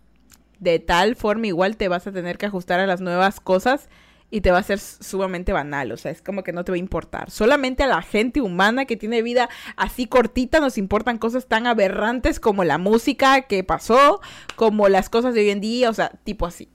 de 0.60 0.78
tal 0.78 1.16
forma 1.16 1.48
igual 1.48 1.76
te 1.76 1.88
vas 1.88 2.06
a 2.06 2.12
tener 2.12 2.38
que 2.38 2.46
ajustar 2.46 2.78
a 2.78 2.86
las 2.86 3.00
nuevas 3.00 3.40
cosas 3.40 3.88
y 4.34 4.40
te 4.40 4.50
va 4.50 4.58
a 4.58 4.64
ser 4.64 4.80
sumamente 4.80 5.52
banal, 5.52 5.92
o 5.92 5.96
sea, 5.96 6.10
es 6.10 6.20
como 6.20 6.42
que 6.42 6.52
no 6.52 6.64
te 6.64 6.72
va 6.72 6.74
a 6.74 6.80
importar. 6.80 7.30
Solamente 7.30 7.84
a 7.84 7.86
la 7.86 8.02
gente 8.02 8.40
humana 8.40 8.84
que 8.84 8.96
tiene 8.96 9.22
vida 9.22 9.48
así 9.76 10.06
cortita 10.06 10.58
nos 10.58 10.76
importan 10.76 11.18
cosas 11.18 11.46
tan 11.46 11.68
aberrantes 11.68 12.40
como 12.40 12.64
la 12.64 12.76
música 12.76 13.42
que 13.42 13.62
pasó, 13.62 14.20
como 14.56 14.88
las 14.88 15.08
cosas 15.08 15.34
de 15.34 15.42
hoy 15.42 15.50
en 15.50 15.60
día, 15.60 15.88
o 15.88 15.94
sea, 15.94 16.08
tipo 16.24 16.46
así. 16.46 16.68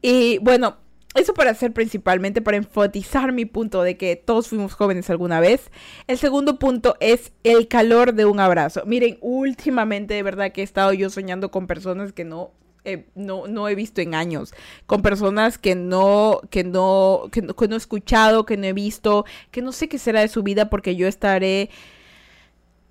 Y 0.00 0.38
bueno, 0.38 0.78
eso 1.14 1.34
para 1.34 1.50
hacer 1.50 1.74
principalmente, 1.74 2.40
para 2.40 2.56
enfatizar 2.56 3.34
mi 3.34 3.44
punto 3.44 3.82
de 3.82 3.98
que 3.98 4.16
todos 4.16 4.48
fuimos 4.48 4.72
jóvenes 4.72 5.10
alguna 5.10 5.40
vez. 5.40 5.70
El 6.06 6.16
segundo 6.16 6.58
punto 6.58 6.96
es 7.00 7.32
el 7.42 7.68
calor 7.68 8.14
de 8.14 8.24
un 8.24 8.40
abrazo. 8.40 8.82
Miren, 8.86 9.18
últimamente 9.20 10.14
de 10.14 10.22
verdad 10.22 10.52
que 10.52 10.62
he 10.62 10.64
estado 10.64 10.94
yo 10.94 11.10
soñando 11.10 11.50
con 11.50 11.66
personas 11.66 12.14
que 12.14 12.24
no 12.24 12.52
no, 13.14 13.46
no, 13.46 13.68
he 13.68 13.74
visto 13.74 14.00
en 14.00 14.14
años, 14.14 14.52
con 14.86 15.02
personas 15.02 15.58
que 15.58 15.74
no, 15.74 16.40
que 16.50 16.64
no, 16.64 17.28
que 17.30 17.42
no 17.42 17.74
he 17.74 17.78
escuchado, 17.78 18.44
que 18.44 18.56
no 18.56 18.66
he 18.66 18.72
visto, 18.72 19.24
que 19.50 19.62
no 19.62 19.72
sé 19.72 19.88
qué 19.88 19.98
será 19.98 20.20
de 20.20 20.28
su 20.28 20.42
vida 20.42 20.68
porque 20.68 20.96
yo 20.96 21.06
estaré 21.06 21.70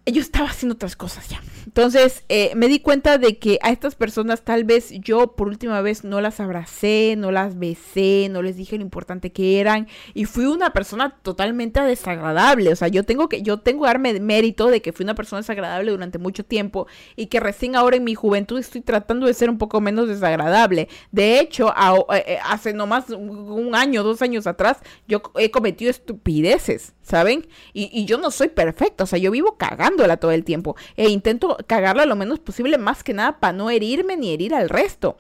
yo 0.05 0.21
estaba 0.21 0.49
haciendo 0.49 0.75
otras 0.75 0.97
cosas 0.97 1.29
ya. 1.29 1.41
Entonces 1.65 2.25
eh, 2.27 2.51
me 2.55 2.67
di 2.67 2.79
cuenta 2.79 3.17
de 3.17 3.37
que 3.37 3.57
a 3.61 3.71
estas 3.71 3.95
personas 3.95 4.41
tal 4.41 4.65
vez 4.65 4.91
yo 4.91 5.35
por 5.35 5.47
última 5.47 5.81
vez 5.81 6.03
no 6.03 6.19
las 6.19 6.41
abracé, 6.41 7.15
no 7.17 7.31
las 7.31 7.57
besé, 7.57 8.27
no 8.29 8.41
les 8.41 8.57
dije 8.57 8.75
lo 8.75 8.83
importante 8.83 9.31
que 9.31 9.61
eran 9.61 9.87
y 10.13 10.25
fui 10.25 10.45
una 10.45 10.73
persona 10.73 11.17
totalmente 11.21 11.79
desagradable. 11.81 12.73
O 12.73 12.75
sea, 12.75 12.89
yo 12.89 13.05
tengo 13.05 13.29
que 13.29 13.43
yo 13.43 13.59
tengo 13.59 13.83
que 13.83 13.87
darme 13.87 14.19
mérito 14.19 14.67
de 14.67 14.81
que 14.81 14.91
fui 14.91 15.05
una 15.05 15.15
persona 15.15 15.39
desagradable 15.39 15.91
durante 15.91 16.17
mucho 16.17 16.43
tiempo 16.43 16.85
y 17.15 17.27
que 17.27 17.39
recién 17.39 17.77
ahora 17.77 17.95
en 17.95 18.03
mi 18.03 18.13
juventud 18.13 18.59
estoy 18.59 18.81
tratando 18.81 19.25
de 19.25 19.33
ser 19.33 19.49
un 19.49 19.57
poco 19.57 19.79
menos 19.79 20.09
desagradable. 20.09 20.89
De 21.11 21.39
hecho, 21.39 21.69
eh, 21.69 22.23
eh, 22.27 22.39
hace 22.43 22.73
nomás 22.73 23.09
un 23.09 23.73
año, 23.73 24.03
dos 24.03 24.21
años 24.21 24.47
atrás, 24.47 24.79
yo 25.07 25.21
he 25.37 25.49
cometido 25.49 25.89
estupideces, 25.89 26.93
¿saben? 27.01 27.47
Y, 27.71 27.89
y 27.93 28.05
yo 28.05 28.17
no 28.17 28.31
soy 28.31 28.49
perfecta, 28.49 29.05
o 29.05 29.07
sea, 29.07 29.17
yo 29.17 29.31
vivo 29.31 29.57
cagándola 29.93 30.17
todo 30.17 30.32
el 30.32 30.43
tiempo 30.43 30.75
e 30.95 31.10
intento 31.10 31.58
cagarla 31.67 32.06
lo 32.06 32.15
menos 32.15 32.39
posible, 32.39 32.77
más 32.77 33.03
que 33.03 33.13
nada 33.13 33.39
para 33.39 33.53
no 33.53 33.69
herirme 33.69 34.17
ni 34.17 34.32
herir 34.32 34.53
al 34.53 34.69
resto. 34.69 35.17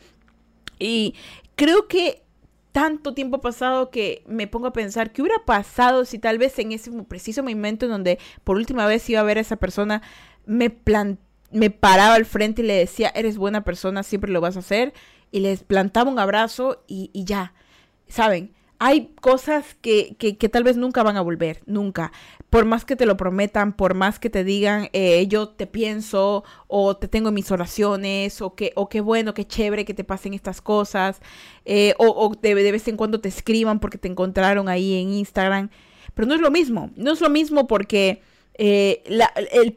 Y 0.79 1.15
creo 1.55 1.87
que 1.87 2.23
tanto 2.71 3.13
tiempo 3.13 3.39
pasado 3.39 3.91
que 3.91 4.23
me 4.27 4.47
pongo 4.47 4.67
a 4.67 4.73
pensar 4.73 5.11
qué 5.11 5.21
hubiera 5.21 5.45
pasado 5.45 6.05
si 6.05 6.17
tal 6.17 6.39
vez 6.39 6.57
en 6.57 6.71
ese 6.71 6.91
preciso 7.03 7.43
momento 7.43 7.85
en 7.85 7.91
donde 7.91 8.19
por 8.43 8.57
última 8.57 8.87
vez 8.87 9.07
iba 9.09 9.19
a 9.19 9.23
ver 9.23 9.37
a 9.37 9.41
esa 9.41 9.57
persona, 9.57 10.01
me, 10.45 10.75
me 11.51 11.69
paraba 11.69 12.15
al 12.15 12.25
frente 12.25 12.63
y 12.63 12.65
le 12.65 12.73
decía, 12.73 13.11
eres 13.13 13.37
buena 13.37 13.63
persona, 13.63 14.01
siempre 14.01 14.31
lo 14.31 14.41
vas 14.41 14.55
a 14.55 14.59
hacer, 14.59 14.93
y 15.31 15.41
les 15.41 15.63
plantaba 15.63 16.11
un 16.11 16.19
abrazo 16.19 16.83
y, 16.87 17.11
y 17.13 17.25
ya, 17.25 17.53
¿saben? 18.07 18.53
hay 18.83 19.13
cosas 19.21 19.77
que, 19.81 20.17
que, 20.17 20.49
tal 20.49 20.65
vez 20.65 20.75
nunca 20.75 21.03
van 21.03 21.15
a 21.15 21.21
volver, 21.21 21.61
nunca. 21.65 22.11
Por 22.53 22.65
más 22.65 22.85
que 22.85 22.95
te 22.95 23.07
lo 23.07 23.17
prometan, 23.17 23.73
por 23.73 23.95
más 23.95 24.19
que 24.19 24.29
te 24.29 24.43
digan, 24.43 24.89
eh, 24.93 25.25
yo 25.25 25.49
te 25.49 25.65
pienso, 25.65 26.43
o 26.67 26.95
te 26.95 27.07
tengo 27.07 27.29
en 27.29 27.33
mis 27.33 27.49
oraciones, 27.49 28.43
o 28.43 28.53
que, 28.53 28.73
o 28.75 28.89
qué 28.89 29.01
bueno, 29.01 29.33
qué 29.33 29.43
chévere 29.43 29.85
que 29.85 29.95
te 29.95 30.03
pasen 30.03 30.35
estas 30.35 30.61
cosas, 30.61 31.19
eh, 31.65 31.95
o, 31.97 32.09
o 32.09 32.35
de, 32.39 32.53
vez 32.53 32.87
en 32.87 32.95
cuando 32.95 33.19
te 33.19 33.27
escriban 33.27 33.79
porque 33.79 33.97
te 33.97 34.07
encontraron 34.07 34.69
ahí 34.69 35.01
en 35.01 35.13
Instagram. 35.13 35.71
Pero 36.13 36.27
no 36.27 36.35
es 36.35 36.41
lo 36.41 36.51
mismo, 36.51 36.91
no 36.95 37.13
es 37.13 37.21
lo 37.21 37.29
mismo 37.31 37.65
porque 37.65 38.21
eh, 38.53 39.01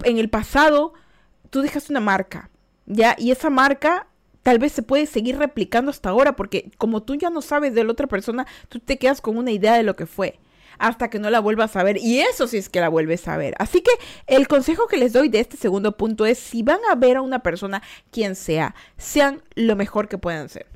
en 0.04 0.18
el 0.18 0.28
pasado 0.28 0.92
tú 1.48 1.62
dejaste 1.62 1.94
una 1.94 2.00
marca, 2.00 2.50
¿ya? 2.84 3.16
Y 3.18 3.30
esa 3.30 3.48
marca 3.48 4.06
tal 4.42 4.58
vez 4.58 4.72
se 4.72 4.82
puede 4.82 5.06
seguir 5.06 5.38
replicando 5.38 5.90
hasta 5.90 6.10
ahora, 6.10 6.36
porque 6.36 6.70
como 6.76 7.02
tú 7.02 7.14
ya 7.14 7.30
no 7.30 7.40
sabes 7.40 7.72
de 7.72 7.84
la 7.84 7.92
otra 7.92 8.06
persona, 8.06 8.46
tú 8.68 8.80
te 8.80 8.98
quedas 8.98 9.22
con 9.22 9.38
una 9.38 9.50
idea 9.50 9.72
de 9.76 9.82
lo 9.82 9.96
que 9.96 10.04
fue 10.04 10.38
hasta 10.78 11.08
que 11.08 11.18
no 11.18 11.30
la 11.30 11.40
vuelvas 11.40 11.76
a 11.76 11.82
ver. 11.82 11.98
Y 11.98 12.20
eso 12.20 12.46
sí 12.46 12.56
es 12.56 12.68
que 12.68 12.80
la 12.80 12.88
vuelves 12.88 13.26
a 13.28 13.36
ver. 13.36 13.54
Así 13.58 13.80
que 13.80 13.90
el 14.26 14.48
consejo 14.48 14.86
que 14.86 14.96
les 14.96 15.12
doy 15.12 15.28
de 15.28 15.40
este 15.40 15.56
segundo 15.56 15.96
punto 15.96 16.26
es, 16.26 16.38
si 16.38 16.62
van 16.62 16.80
a 16.90 16.94
ver 16.94 17.16
a 17.16 17.22
una 17.22 17.40
persona, 17.40 17.82
quien 18.10 18.34
sea, 18.34 18.74
sean 18.96 19.42
lo 19.54 19.76
mejor 19.76 20.08
que 20.08 20.18
puedan 20.18 20.48
ser. 20.48 20.66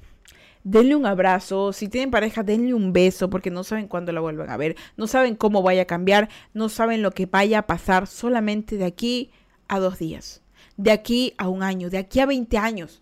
Denle 0.63 0.95
un 0.95 1.07
abrazo, 1.07 1.73
si 1.73 1.89
tienen 1.89 2.11
pareja, 2.11 2.43
denle 2.43 2.75
un 2.75 2.93
beso 2.93 3.31
porque 3.31 3.51
no 3.51 3.65
saben 3.65 3.89
cuándo 3.89 4.13
la 4.13 4.21
vuelvan 4.21 4.51
a 4.51 4.59
ver, 4.59 4.77
no 4.99 5.07
saben 5.07 5.35
cómo 5.35 5.63
vaya 5.63 5.83
a 5.83 5.87
cambiar, 5.87 6.29
no 6.53 6.69
saben 6.69 7.01
lo 7.01 7.13
que 7.13 7.25
vaya 7.25 7.61
a 7.61 7.67
pasar 7.67 8.07
solamente 8.07 8.77
de 8.77 8.85
aquí 8.85 9.31
a 9.69 9.79
dos 9.79 9.99
días, 9.99 10.43
de 10.77 10.91
aquí 10.91 11.33
a 11.39 11.49
un 11.49 11.63
año, 11.63 11.89
de 11.89 11.97
aquí 11.97 12.21
a 12.21 12.27
20 12.27 12.59
años 12.59 13.01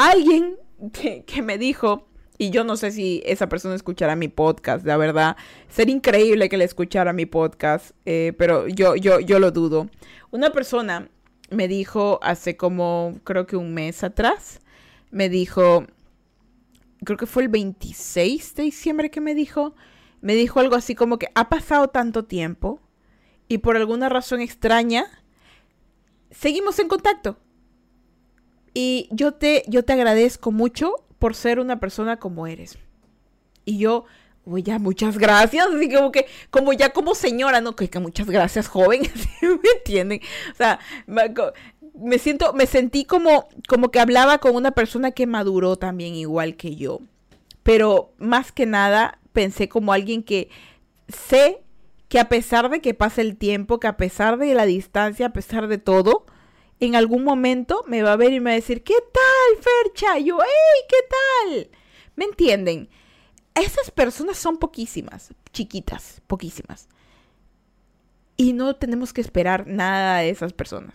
alguien 0.00 0.56
que, 1.26 1.42
me 1.42 1.58
dijo, 1.58 2.08
y 2.40 2.48
yo 2.48 2.64
no 2.64 2.78
sé 2.78 2.90
si 2.90 3.22
esa 3.26 3.50
persona 3.50 3.74
escuchará 3.74 4.16
mi 4.16 4.28
podcast, 4.28 4.86
la 4.86 4.96
verdad. 4.96 5.36
Sería 5.68 5.94
increíble 5.94 6.48
que 6.48 6.56
le 6.56 6.64
escuchara 6.64 7.12
mi 7.12 7.26
podcast, 7.26 7.90
eh, 8.06 8.32
pero 8.38 8.66
yo, 8.66 8.96
yo, 8.96 9.20
yo 9.20 9.38
lo 9.38 9.50
dudo. 9.50 9.90
Una 10.30 10.48
persona 10.48 11.10
me 11.50 11.68
dijo 11.68 12.18
hace 12.22 12.56
como, 12.56 13.20
creo 13.24 13.46
que 13.46 13.56
un 13.56 13.74
mes 13.74 14.02
atrás, 14.02 14.60
me 15.10 15.28
dijo, 15.28 15.84
creo 17.04 17.18
que 17.18 17.26
fue 17.26 17.42
el 17.42 17.50
26 17.50 18.54
de 18.54 18.62
diciembre 18.62 19.10
que 19.10 19.20
me 19.20 19.34
dijo, 19.34 19.74
me 20.22 20.34
dijo 20.34 20.60
algo 20.60 20.76
así 20.76 20.94
como 20.94 21.18
que 21.18 21.28
ha 21.34 21.50
pasado 21.50 21.88
tanto 21.88 22.24
tiempo 22.24 22.80
y 23.48 23.58
por 23.58 23.76
alguna 23.76 24.08
razón 24.08 24.40
extraña, 24.40 25.04
seguimos 26.30 26.78
en 26.78 26.88
contacto. 26.88 27.36
Y 28.72 29.10
yo 29.10 29.34
te, 29.34 29.62
yo 29.68 29.84
te 29.84 29.92
agradezco 29.92 30.52
mucho 30.52 31.04
por 31.20 31.36
ser 31.36 31.60
una 31.60 31.78
persona 31.78 32.18
como 32.18 32.48
eres. 32.48 32.76
Y 33.64 33.78
yo, 33.78 34.06
muchas 34.44 35.18
gracias. 35.18 35.66
Así 35.72 35.88
como 35.88 36.10
que, 36.10 36.26
como 36.50 36.72
ya 36.72 36.92
como 36.92 37.14
señora, 37.14 37.60
¿no? 37.60 37.76
Que, 37.76 37.88
que 37.88 38.00
muchas 38.00 38.28
gracias, 38.28 38.66
joven. 38.66 39.02
¿Me 39.42 39.70
entienden? 39.76 40.20
O 40.52 40.56
sea, 40.56 40.80
me 41.06 42.18
siento, 42.18 42.52
me 42.54 42.66
sentí 42.66 43.04
como, 43.04 43.48
como 43.68 43.90
que 43.90 44.00
hablaba 44.00 44.38
con 44.38 44.56
una 44.56 44.72
persona 44.72 45.12
que 45.12 45.26
maduró 45.26 45.76
también 45.76 46.14
igual 46.14 46.56
que 46.56 46.74
yo. 46.74 47.00
Pero 47.62 48.12
más 48.18 48.50
que 48.50 48.66
nada, 48.66 49.20
pensé 49.32 49.68
como 49.68 49.92
alguien 49.92 50.22
que 50.22 50.48
sé 51.08 51.62
que 52.08 52.18
a 52.18 52.28
pesar 52.28 52.70
de 52.70 52.80
que 52.80 52.94
pase 52.94 53.20
el 53.20 53.36
tiempo, 53.36 53.78
que 53.78 53.86
a 53.86 53.96
pesar 53.96 54.38
de 54.38 54.54
la 54.54 54.64
distancia, 54.64 55.26
a 55.26 55.32
pesar 55.32 55.68
de 55.68 55.78
todo, 55.78 56.26
en 56.80 56.96
algún 56.96 57.24
momento 57.24 57.84
me 57.86 58.02
va 58.02 58.14
a 58.14 58.16
ver 58.16 58.32
y 58.32 58.40
me 58.40 58.50
va 58.50 58.52
a 58.52 58.54
decir, 58.54 58.82
¿qué 58.82 58.94
tal, 58.94 59.62
Fercha? 59.62 60.18
Y 60.18 60.24
yo, 60.24 60.38
¡hey! 60.40 60.86
¿Qué 60.88 60.96
tal? 61.08 61.70
¿Me 62.16 62.24
entienden? 62.24 62.88
Esas 63.54 63.90
personas 63.90 64.38
son 64.38 64.56
poquísimas, 64.56 65.34
chiquitas, 65.52 66.22
poquísimas. 66.26 66.88
Y 68.36 68.54
no 68.54 68.74
tenemos 68.76 69.12
que 69.12 69.20
esperar 69.20 69.66
nada 69.66 70.18
de 70.18 70.30
esas 70.30 70.54
personas. 70.54 70.94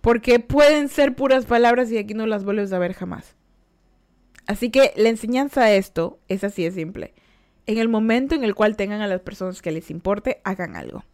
Porque 0.00 0.40
pueden 0.40 0.88
ser 0.88 1.14
puras 1.14 1.46
palabras 1.46 1.90
y 1.92 1.98
aquí 1.98 2.14
no 2.14 2.26
las 2.26 2.44
vuelves 2.44 2.72
a 2.72 2.80
ver 2.80 2.94
jamás. 2.94 3.36
Así 4.48 4.70
que 4.70 4.92
la 4.96 5.08
enseñanza 5.08 5.62
a 5.62 5.72
esto 5.72 6.18
es 6.26 6.42
así 6.42 6.64
de 6.64 6.72
simple. 6.72 7.14
En 7.66 7.78
el 7.78 7.88
momento 7.88 8.34
en 8.34 8.42
el 8.42 8.56
cual 8.56 8.76
tengan 8.76 9.00
a 9.00 9.06
las 9.06 9.20
personas 9.20 9.62
que 9.62 9.70
les 9.70 9.90
importe, 9.90 10.40
hagan 10.42 10.74
algo. 10.74 11.04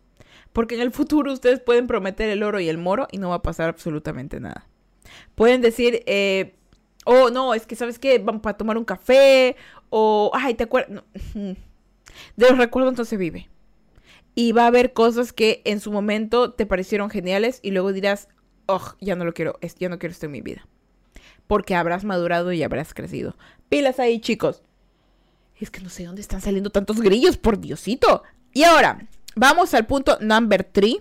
Porque 0.52 0.74
en 0.74 0.80
el 0.80 0.90
futuro 0.90 1.32
ustedes 1.32 1.60
pueden 1.60 1.86
prometer 1.86 2.28
el 2.30 2.42
oro 2.42 2.60
y 2.60 2.68
el 2.68 2.78
moro 2.78 3.06
y 3.10 3.18
no 3.18 3.30
va 3.30 3.36
a 3.36 3.42
pasar 3.42 3.68
absolutamente 3.68 4.40
nada. 4.40 4.66
Pueden 5.34 5.60
decir, 5.60 6.02
eh, 6.06 6.54
oh, 7.04 7.30
no, 7.30 7.54
es 7.54 7.66
que 7.66 7.76
sabes 7.76 7.98
qué, 7.98 8.18
vamos 8.18 8.42
para 8.42 8.56
tomar 8.56 8.76
un 8.76 8.84
café, 8.84 9.56
o, 9.90 10.30
ay, 10.34 10.54
te 10.54 10.64
acuerdas. 10.64 11.02
De 11.34 12.48
los 12.48 12.58
recuerdos 12.58 12.92
entonces 12.92 13.18
vive. 13.18 13.48
Y 14.34 14.52
va 14.52 14.64
a 14.64 14.68
haber 14.68 14.92
cosas 14.92 15.32
que 15.32 15.62
en 15.64 15.80
su 15.80 15.90
momento 15.90 16.52
te 16.52 16.66
parecieron 16.66 17.10
geniales 17.10 17.60
y 17.62 17.70
luego 17.70 17.92
dirás, 17.92 18.28
oh, 18.66 18.94
ya 19.00 19.16
no 19.16 19.24
lo 19.24 19.34
quiero, 19.34 19.58
ya 19.78 19.88
no 19.88 19.98
quiero 19.98 20.12
esto 20.12 20.26
en 20.26 20.32
mi 20.32 20.40
vida. 20.40 20.66
Porque 21.46 21.74
habrás 21.74 22.04
madurado 22.04 22.52
y 22.52 22.62
habrás 22.62 22.94
crecido. 22.94 23.36
Pilas 23.68 23.98
ahí, 23.98 24.20
chicos. 24.20 24.62
Es 25.58 25.70
que 25.70 25.80
no 25.80 25.88
sé 25.88 26.04
dónde 26.04 26.20
están 26.20 26.40
saliendo 26.40 26.70
tantos 26.70 27.00
grillos, 27.00 27.36
por 27.36 27.58
Diosito. 27.58 28.22
Y 28.52 28.62
ahora, 28.62 29.08
Vamos 29.38 29.72
al 29.74 29.86
punto 29.86 30.18
number 30.20 30.64
3 30.64 30.96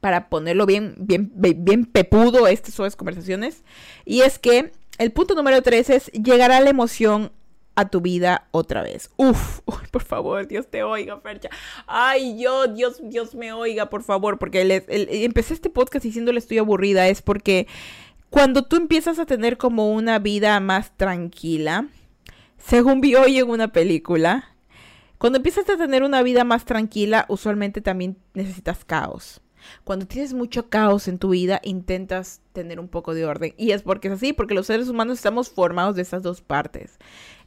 para 0.00 0.28
ponerlo 0.28 0.66
bien, 0.66 0.94
bien, 0.98 1.32
bien 1.34 1.84
pepudo 1.84 2.46
estas 2.46 2.74
suaves 2.74 2.94
conversaciones. 2.94 3.64
Y 4.04 4.20
es 4.20 4.38
que 4.38 4.70
el 4.98 5.10
punto 5.10 5.34
número 5.34 5.60
3 5.60 5.90
es 5.90 6.06
llegará 6.12 6.60
la 6.60 6.70
emoción 6.70 7.32
a 7.74 7.88
tu 7.88 8.00
vida 8.00 8.46
otra 8.52 8.82
vez. 8.82 9.10
Uf, 9.16 9.60
por 9.90 10.04
favor, 10.04 10.46
Dios 10.46 10.68
te 10.68 10.84
oiga, 10.84 11.20
Fercha. 11.20 11.50
Ay, 11.88 12.40
yo, 12.40 12.68
Dios, 12.68 13.00
Dios 13.02 13.34
me 13.34 13.52
oiga, 13.52 13.90
por 13.90 14.04
favor, 14.04 14.38
porque 14.38 14.84
empecé 14.88 15.54
este 15.54 15.68
podcast 15.68 16.04
diciéndole 16.04 16.38
estoy 16.38 16.58
aburrida, 16.58 17.08
es 17.08 17.22
porque 17.22 17.66
cuando 18.30 18.62
tú 18.62 18.76
empiezas 18.76 19.18
a 19.18 19.26
tener 19.26 19.58
como 19.58 19.92
una 19.92 20.20
vida 20.20 20.60
más 20.60 20.96
tranquila, 20.96 21.88
según 22.56 23.00
vi 23.00 23.16
hoy 23.16 23.38
en 23.38 23.50
una 23.50 23.68
película, 23.68 24.55
cuando 25.18 25.38
empiezas 25.38 25.68
a 25.70 25.76
tener 25.76 26.02
una 26.02 26.22
vida 26.22 26.44
más 26.44 26.64
tranquila, 26.64 27.24
usualmente 27.28 27.80
también 27.80 28.18
necesitas 28.34 28.84
caos. 28.84 29.40
Cuando 29.84 30.06
tienes 30.06 30.34
mucho 30.34 30.68
caos 30.68 31.08
en 31.08 31.18
tu 31.18 31.30
vida, 31.30 31.60
intentas 31.64 32.40
tener 32.52 32.78
un 32.78 32.88
poco 32.88 33.14
de 33.14 33.24
orden. 33.24 33.54
Y 33.56 33.72
es 33.72 33.82
porque 33.82 34.08
es 34.08 34.14
así, 34.14 34.32
porque 34.32 34.54
los 34.54 34.66
seres 34.66 34.88
humanos 34.88 35.18
estamos 35.18 35.50
formados 35.50 35.96
de 35.96 36.02
esas 36.02 36.22
dos 36.22 36.40
partes. 36.40 36.98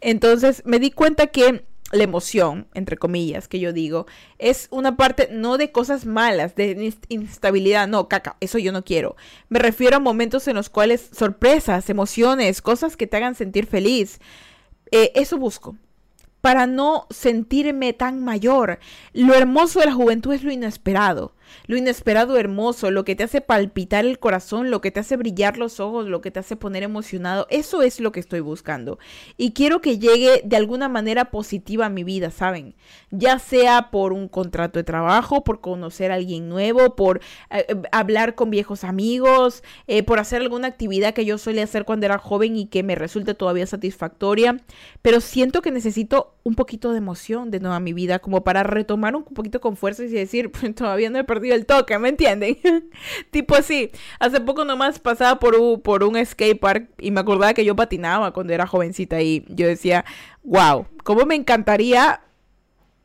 Entonces 0.01 0.63
me 0.65 0.79
di 0.79 0.91
cuenta 0.91 1.27
que 1.27 1.65
la 1.91 2.03
emoción, 2.03 2.67
entre 2.73 2.97
comillas, 2.97 3.47
que 3.47 3.59
yo 3.59 3.73
digo, 3.73 4.05
es 4.37 4.67
una 4.69 4.95
parte 4.95 5.29
no 5.31 5.57
de 5.57 5.71
cosas 5.71 6.05
malas, 6.05 6.55
de 6.55 6.93
instabilidad, 7.07 7.87
no, 7.87 8.07
caca, 8.07 8.37
eso 8.41 8.59
yo 8.59 8.71
no 8.71 8.83
quiero. 8.83 9.15
Me 9.47 9.59
refiero 9.59 9.97
a 9.97 9.99
momentos 9.99 10.47
en 10.47 10.55
los 10.55 10.69
cuales 10.69 11.09
sorpresas, 11.11 11.89
emociones, 11.89 12.61
cosas 12.61 12.95
que 12.95 13.07
te 13.07 13.17
hagan 13.17 13.35
sentir 13.35 13.65
feliz. 13.65 14.19
Eh, 14.91 15.11
eso 15.15 15.37
busco 15.37 15.77
para 16.41 16.67
no 16.67 17.05
sentirme 17.09 17.93
tan 17.93 18.23
mayor. 18.23 18.79
Lo 19.13 19.33
hermoso 19.33 19.79
de 19.79 19.87
la 19.87 19.93
juventud 19.93 20.33
es 20.33 20.43
lo 20.43 20.51
inesperado. 20.51 21.33
Lo 21.67 21.77
inesperado 21.77 22.37
hermoso, 22.37 22.91
lo 22.91 23.05
que 23.05 23.15
te 23.15 23.23
hace 23.23 23.41
palpitar 23.41 24.05
el 24.05 24.19
corazón, 24.19 24.71
lo 24.71 24.81
que 24.81 24.91
te 24.91 24.99
hace 24.99 25.17
brillar 25.17 25.57
los 25.57 25.79
ojos, 25.79 26.07
lo 26.07 26.21
que 26.21 26.31
te 26.31 26.39
hace 26.39 26.55
poner 26.55 26.83
emocionado. 26.83 27.47
Eso 27.49 27.81
es 27.81 27.99
lo 27.99 28.11
que 28.11 28.19
estoy 28.19 28.39
buscando. 28.39 28.99
Y 29.37 29.51
quiero 29.51 29.81
que 29.81 29.99
llegue 29.99 30.41
de 30.43 30.55
alguna 30.55 30.89
manera 30.89 31.31
positiva 31.31 31.87
a 31.87 31.89
mi 31.89 32.03
vida, 32.03 32.31
¿saben? 32.31 32.75
Ya 33.11 33.39
sea 33.39 33.89
por 33.91 34.13
un 34.13 34.27
contrato 34.27 34.79
de 34.79 34.83
trabajo, 34.83 35.43
por 35.43 35.61
conocer 35.61 36.11
a 36.11 36.15
alguien 36.15 36.49
nuevo, 36.49 36.95
por 36.95 37.21
eh, 37.49 37.65
eh, 37.67 37.75
hablar 37.91 38.35
con 38.35 38.49
viejos 38.49 38.83
amigos, 38.83 39.63
eh, 39.87 40.03
por 40.03 40.19
hacer 40.19 40.41
alguna 40.41 40.67
actividad 40.67 41.13
que 41.13 41.25
yo 41.25 41.37
solía 41.37 41.63
hacer 41.63 41.85
cuando 41.85 42.05
era 42.05 42.17
joven 42.17 42.55
y 42.55 42.67
que 42.67 42.83
me 42.83 42.95
resulte 42.95 43.33
todavía 43.33 43.65
satisfactoria. 43.65 44.61
Pero 45.01 45.21
siento 45.21 45.61
que 45.61 45.71
necesito 45.71 46.35
un 46.43 46.55
poquito 46.55 46.91
de 46.91 46.97
emoción 46.97 47.51
de 47.51 47.59
nuevo 47.59 47.75
a 47.75 47.79
mi 47.79 47.93
vida, 47.93 48.19
como 48.19 48.43
para 48.43 48.63
retomar 48.63 49.15
un 49.15 49.23
poquito 49.23 49.61
con 49.61 49.75
fuerza 49.75 50.03
y 50.03 50.07
decir, 50.07 50.51
todavía 50.75 51.09
no 51.09 51.19
he 51.19 51.23
perdido 51.23 51.38
el 51.43 51.65
toque, 51.65 51.97
¿me 51.99 52.09
entienden? 52.09 52.57
tipo 53.31 53.55
así. 53.55 53.91
Hace 54.19 54.39
poco 54.41 54.65
nomás 54.65 54.99
pasaba 54.99 55.39
por 55.39 55.55
un, 55.55 55.81
por 55.81 56.03
un 56.03 56.23
skate 56.25 56.59
park 56.59 56.89
y 56.99 57.11
me 57.11 57.21
acordaba 57.21 57.53
que 57.53 57.65
yo 57.65 57.75
patinaba 57.75 58.31
cuando 58.31 58.53
era 58.53 58.67
jovencita 58.67 59.21
y 59.21 59.45
yo 59.49 59.67
decía, 59.67 60.05
wow, 60.43 60.85
¿cómo 61.03 61.25
me 61.25 61.35
encantaría 61.35 62.21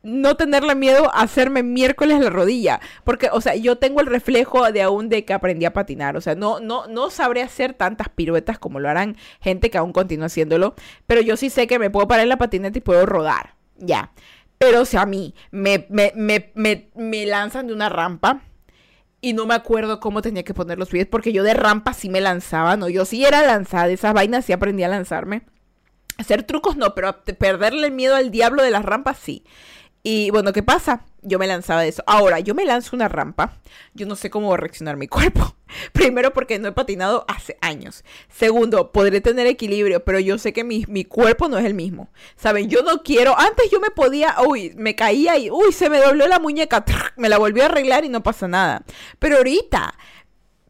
no 0.05 0.35
tenerle 0.37 0.75
miedo 0.75 1.09
a 1.13 1.21
hacerme 1.21 1.63
miércoles 1.63 2.19
la 2.19 2.29
rodilla. 2.29 2.79
Porque, 3.03 3.29
o 3.31 3.41
sea, 3.41 3.55
yo 3.55 3.77
tengo 3.77 4.01
el 4.01 4.05
reflejo 4.05 4.71
de 4.71 4.83
aún 4.83 5.09
de 5.09 5.25
que 5.25 5.33
aprendí 5.33 5.65
a 5.65 5.73
patinar. 5.73 6.15
O 6.15 6.21
sea, 6.21 6.35
no, 6.35 6.59
no, 6.59 6.87
no 6.87 7.09
sabré 7.09 7.41
hacer 7.41 7.73
tantas 7.73 8.09
piruetas 8.09 8.59
como 8.59 8.79
lo 8.79 8.87
harán 8.87 9.17
gente 9.41 9.71
que 9.71 9.79
aún 9.79 9.91
continúa 9.91 10.27
haciéndolo. 10.27 10.75
Pero 11.07 11.21
yo 11.21 11.35
sí 11.37 11.49
sé 11.49 11.65
que 11.65 11.79
me 11.79 11.89
puedo 11.89 12.07
parar 12.07 12.23
en 12.23 12.29
la 12.29 12.37
patineta 12.37 12.77
y 12.77 12.81
puedo 12.81 13.05
rodar. 13.07 13.55
Ya. 13.77 14.11
Pero, 14.57 14.85
sea, 14.85 15.01
a 15.01 15.05
mí 15.05 15.35
me, 15.51 15.85
me, 15.89 16.13
me, 16.15 16.89
me, 16.95 17.25
lanzan 17.25 17.67
de 17.67 17.73
una 17.73 17.89
rampa 17.89 18.41
y 19.21 19.33
no 19.33 19.45
me 19.45 19.53
acuerdo 19.53 19.99
cómo 19.99 20.21
tenía 20.21 20.43
que 20.43 20.53
poner 20.53 20.77
los 20.77 20.89
pies 20.89 21.07
porque 21.07 21.33
yo 21.33 21.43
de 21.43 21.53
rampa 21.53 21.93
sí 21.93 22.09
me 22.09 22.21
lanzaba, 22.21 22.77
¿no? 22.77 22.89
Yo 22.89 23.05
sí 23.05 23.25
era 23.25 23.41
lanzada 23.41 23.89
esas 23.89 24.13
vainas, 24.13 24.45
sí 24.45 24.53
aprendí 24.53 24.83
a 24.83 24.87
lanzarme. 24.87 25.43
Hacer 26.17 26.43
trucos 26.43 26.77
no, 26.77 26.95
pero 26.95 27.23
perderle 27.23 27.87
el 27.87 27.93
miedo 27.93 28.15
al 28.15 28.31
diablo 28.31 28.63
de 28.63 28.71
las 28.71 28.85
rampas 28.85 29.17
sí. 29.17 29.43
Y 30.07 30.29
bueno, 30.29 30.53
¿qué 30.53 30.61
pasa? 30.61 31.03
Yo 31.23 31.39
me 31.39 31.47
lanzaba 31.47 31.81
de 31.81 31.87
eso. 31.87 32.03
Ahora, 32.05 32.39
yo 32.39 32.53
me 32.53 32.63
lanzo 32.63 32.95
una 32.95 33.07
rampa. 33.07 33.57
Yo 33.95 34.05
no 34.05 34.15
sé 34.15 34.29
cómo 34.29 34.49
va 34.49 34.53
a 34.53 34.57
reaccionar 34.57 34.97
mi 34.97 35.07
cuerpo. 35.09 35.55
Primero, 35.93 36.31
porque 36.31 36.59
no 36.59 36.67
he 36.67 36.71
patinado 36.73 37.25
hace 37.27 37.57
años. 37.59 38.03
Segundo, 38.29 38.91
podré 38.91 39.19
tener 39.19 39.47
equilibrio, 39.47 40.05
pero 40.05 40.19
yo 40.19 40.37
sé 40.37 40.53
que 40.53 40.63
mi, 40.63 40.85
mi, 40.87 41.05
cuerpo 41.05 41.47
no 41.47 41.57
es 41.57 41.65
el 41.65 41.73
mismo. 41.73 42.09
¿Saben? 42.35 42.69
Yo 42.69 42.83
no 42.83 43.01
quiero. 43.01 43.35
Antes 43.35 43.71
yo 43.71 43.79
me 43.79 43.89
podía. 43.89 44.35
Uy, 44.47 44.75
me 44.77 44.95
caía 44.95 45.39
y. 45.39 45.49
Uy, 45.49 45.71
se 45.71 45.89
me 45.89 45.97
dobló 45.97 46.27
la 46.27 46.37
muñeca. 46.37 46.85
Me 47.17 47.27
la 47.27 47.39
volví 47.39 47.61
a 47.61 47.65
arreglar 47.65 48.05
y 48.05 48.09
no 48.09 48.21
pasa 48.21 48.47
nada. 48.47 48.83
Pero 49.17 49.37
ahorita. 49.37 49.95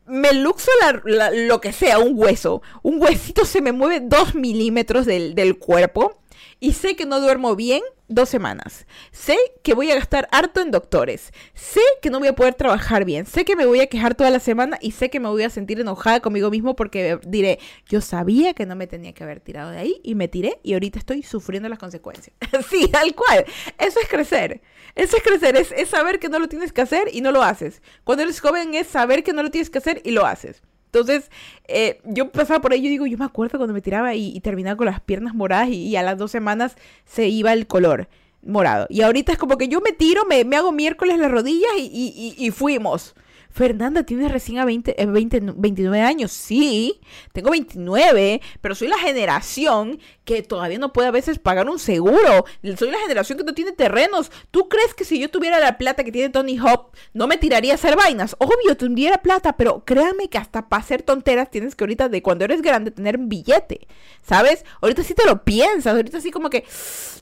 Me 0.06 0.32
luxo 0.32 0.72
lo 1.04 1.60
que 1.60 1.74
sea, 1.74 2.00
un 2.00 2.14
hueso. 2.16 2.62
Un 2.84 3.02
huesito 3.02 3.44
se 3.44 3.60
me 3.60 3.74
mueve 3.74 4.00
dos 4.02 4.34
milímetros 4.34 5.06
del, 5.06 5.36
del 5.36 5.58
cuerpo. 5.58 6.22
Y 6.60 6.74
sé 6.74 6.96
que 6.96 7.06
no 7.06 7.20
duermo 7.20 7.56
bien 7.56 7.82
dos 8.08 8.30
semanas. 8.30 8.86
Sé 9.12 9.36
que 9.64 9.74
voy 9.74 9.92
a 9.92 9.96
gastar 9.96 10.28
harto 10.32 10.62
en 10.62 10.72
doctores. 10.72 11.32
Sé 11.54 11.82
que 12.02 12.10
no 12.10 12.20
voy 12.20 12.28
a 12.30 12.36
poder 12.36 12.54
trabajar 12.54 13.04
bien. 13.04 13.26
Sé 13.26 13.46
que 13.46 13.56
me 13.56 13.66
voy 13.66 13.82
a 13.82 13.88
quejar 13.88 14.16
toda 14.16 14.30
la 14.30 14.40
semana 14.40 14.78
y 14.82 14.92
sé 14.92 15.10
que 15.10 15.20
me 15.20 15.30
voy 15.30 15.44
a 15.44 15.50
sentir 15.50 15.80
enojada 15.80 16.20
conmigo 16.20 16.50
mismo 16.50 16.76
porque 16.76 17.20
diré, 17.26 17.60
yo 17.88 18.02
sabía 18.02 18.54
que 18.54 18.66
no 18.66 18.76
me 18.76 18.88
tenía 18.88 19.14
que 19.14 19.24
haber 19.24 19.40
tirado 19.40 19.72
de 19.72 19.80
ahí 19.80 20.00
y 20.04 20.16
me 20.16 20.28
tiré 20.28 20.60
y 20.64 20.74
ahorita 20.74 21.00
estoy 21.00 21.24
sufriendo 21.24 21.68
las 21.68 21.80
consecuencias. 21.80 22.36
sí, 22.70 22.88
tal 22.88 23.14
cual. 23.16 23.46
Eso 23.78 24.00
es 24.00 24.08
crecer. 24.08 24.62
Eso 24.96 25.18
es 25.18 25.24
crecer. 25.24 25.58
Es, 25.58 25.72
es 25.72 25.90
saber 25.90 26.20
que 26.20 26.30
no 26.30 26.40
lo 26.40 26.48
tienes 26.48 26.72
que 26.72 26.82
hacer 26.82 27.10
y 27.12 27.22
no 27.22 27.32
lo 27.32 27.44
haces. 27.44 27.82
Cuando 28.04 28.24
eres 28.24 28.40
joven 28.40 28.76
es 28.76 28.88
saber 28.88 29.24
que 29.24 29.34
no 29.34 29.44
lo 29.44 29.52
tienes 29.52 29.70
que 29.70 29.80
hacer 29.80 30.02
y 30.06 30.12
lo 30.12 30.26
haces. 30.26 30.62
Entonces, 30.96 31.30
eh, 31.68 32.00
yo 32.06 32.32
pasaba 32.32 32.62
por 32.62 32.72
ahí, 32.72 32.82
yo 32.82 32.90
digo, 32.90 33.06
yo 33.06 33.18
me 33.18 33.26
acuerdo 33.26 33.58
cuando 33.58 33.74
me 33.74 33.82
tiraba 33.82 34.16
y, 34.16 34.40
terminaba 34.40 34.78
con 34.78 34.86
las 34.86 35.02
piernas 35.02 35.36
moradas 35.36 35.68
y, 35.68 35.94
a 35.98 36.04
las 36.04 36.18
dos 36.18 36.32
semanas 36.32 36.78
se 37.04 37.28
iba 37.28 37.52
el 37.52 37.68
color 37.68 38.08
morado. 38.42 38.88
Y 38.90 39.02
ahorita 39.02 39.34
es 39.34 39.38
como 39.38 39.58
que 39.58 39.68
yo 39.68 39.82
me 39.82 39.92
tiro, 39.92 40.24
me, 40.26 40.46
me 40.46 40.56
hago 40.56 40.72
miércoles 40.72 41.20
las 41.20 41.30
rodillas 41.30 41.72
y, 41.78 42.34
y 42.38 42.52
fuimos. 42.52 43.14
Fernanda, 43.56 44.04
tienes 44.04 44.34
recién 44.34 44.60
a 44.60 44.66
20, 44.66 44.98
20, 45.08 45.40
29 45.56 46.02
años. 46.02 46.34
Sí, 46.34 47.00
tengo 47.32 47.52
29, 47.52 48.42
pero 48.60 48.76
soy 48.76 48.90
la 48.90 48.98
generación 48.98 49.98
que 50.26 50.44
todavía 50.44 50.78
no 50.78 50.92
puede 50.92 51.08
a 51.08 51.12
veces 51.12 51.40
pagar 51.40 51.70
un 51.70 51.80
seguro. 51.80 52.44
Soy 52.78 52.92
la 52.92 53.00
generación 53.00 53.38
que 53.38 53.46
no 53.46 53.54
tiene 53.54 53.72
terrenos. 53.72 54.30
¿Tú 54.52 54.68
crees 54.68 54.94
que 54.94 55.06
si 55.06 55.20
yo 55.20 55.30
tuviera 55.30 55.58
la 55.62 55.78
plata 55.78 56.04
que 56.04 56.12
tiene 56.12 56.28
Tony 56.32 56.58
Hawk, 56.58 56.94
no 57.14 57.28
me 57.28 57.38
tiraría 57.38 57.72
a 57.72 57.76
hacer 57.76 57.96
vainas? 57.96 58.36
Obvio, 58.40 58.76
tuviera 58.76 59.20
plata, 59.20 59.56
pero 59.56 59.86
créanme 59.86 60.28
que 60.28 60.38
hasta 60.38 60.68
para 60.68 60.84
hacer 60.84 61.02
tonteras 61.04 61.50
tienes 61.50 61.76
que 61.76 61.86
ahorita, 61.86 62.10
de 62.10 62.22
cuando 62.22 62.44
eres 62.44 62.62
grande, 62.62 62.92
tener 62.92 63.16
un 63.16 63.30
billete. 63.30 63.88
¿Sabes? 64.22 64.66
Ahorita 64.82 65.02
sí 65.02 65.14
te 65.14 65.26
lo 65.26 65.46
piensas. 65.46 65.96
Ahorita 65.96 66.20
sí 66.20 66.30
como 66.30 66.50
que 66.50 66.66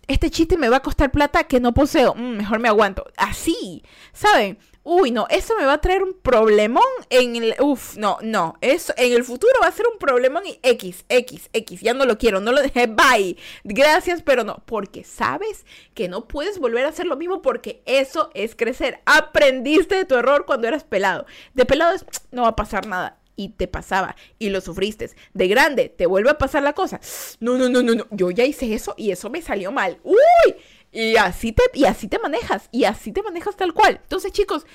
este 0.08 0.32
chiste 0.32 0.58
me 0.58 0.70
va 0.70 0.78
a 0.78 0.82
costar 0.82 1.12
plata 1.12 1.44
que 1.44 1.60
no 1.60 1.76
poseo. 1.76 2.16
Mm, 2.16 2.38
mejor 2.38 2.58
me 2.58 2.70
aguanto. 2.70 3.06
Así, 3.18 3.84
¿saben? 4.14 4.58
Uy, 4.84 5.12
no, 5.12 5.28
eso 5.30 5.56
me 5.58 5.66
va 5.66 5.74
a 5.74 5.82
traer 5.82 6.04
un 6.04 6.14
problemón 6.14 6.84
en 7.10 7.36
el, 7.36 7.56
uf, 7.60 7.96
no, 7.98 8.18
no, 8.22 8.56
eso 8.62 8.94
en 8.98 9.14
el 9.14 9.24
futuro 9.24 9.54
va 9.62 9.68
a 9.68 9.72
ser 9.72 9.86
un 9.92 9.98
problemón 9.98 10.46
y 10.46 10.60
X, 10.62 11.06
X, 11.10 11.50
X, 11.54 11.82
ya 11.82 11.94
no 11.94 12.06
lo 12.06 12.18
quiero, 12.18 12.42
no 12.42 12.52
lo 12.52 12.62
dejé, 12.62 12.88
bye, 12.88 13.38
gracias, 13.64 14.22
pero 14.22 14.44
no, 14.44 14.62
porque 14.66 15.04
sabes 15.04 15.66
que 15.94 16.10
no 16.10 16.28
puedes 16.28 16.60
volver 16.60 16.86
a 16.86 16.90
hacer 16.90 17.06
lo 17.06 17.16
mismo 17.16 17.42
porque 17.42 17.82
eso 17.86 18.30
es 18.34 18.56
crecer, 18.56 19.00
aprendiste 19.06 19.96
de 19.96 20.06
tu 20.06 20.16
error 20.16 20.46
cuando 20.46 20.68
eras 20.68 20.84
pelado, 20.84 21.26
de 21.54 21.66
pelado 21.66 21.96
es, 21.96 22.06
no 22.32 22.44
va 22.44 22.50
a 22.50 22.56
pasar 22.56 22.86
nada, 22.86 23.20
y 23.36 23.50
te 23.50 23.68
pasaba 23.68 24.16
y 24.38 24.50
lo 24.50 24.62
sufriste. 24.62 25.10
De 25.34 25.48
grande, 25.48 25.90
te 25.90 26.06
vuelve 26.06 26.30
a 26.30 26.38
pasar 26.38 26.62
la 26.62 26.74
cosa. 26.74 27.00
No, 27.40 27.58
no, 27.58 27.68
no, 27.68 27.82
no, 27.82 27.96
no. 27.96 28.06
Yo 28.12 28.30
ya 28.30 28.46
hice 28.46 28.72
eso 28.76 28.94
y 28.96 29.10
eso 29.10 29.32
me 29.32 29.42
salió 29.42 29.72
mal. 29.72 30.00
¡Uy! 30.04 30.56
Y 30.94 31.18
así 31.18 31.52
te, 31.52 31.64
y 31.74 31.86
así 31.86 32.08
te 32.08 32.20
manejas, 32.20 32.70
y 32.72 32.84
así 32.84 33.12
te 33.12 33.24
manejas 33.24 33.58
tal 33.58 33.74
cual. 33.74 34.00
Entonces, 34.04 34.32
chicos, 34.32 34.66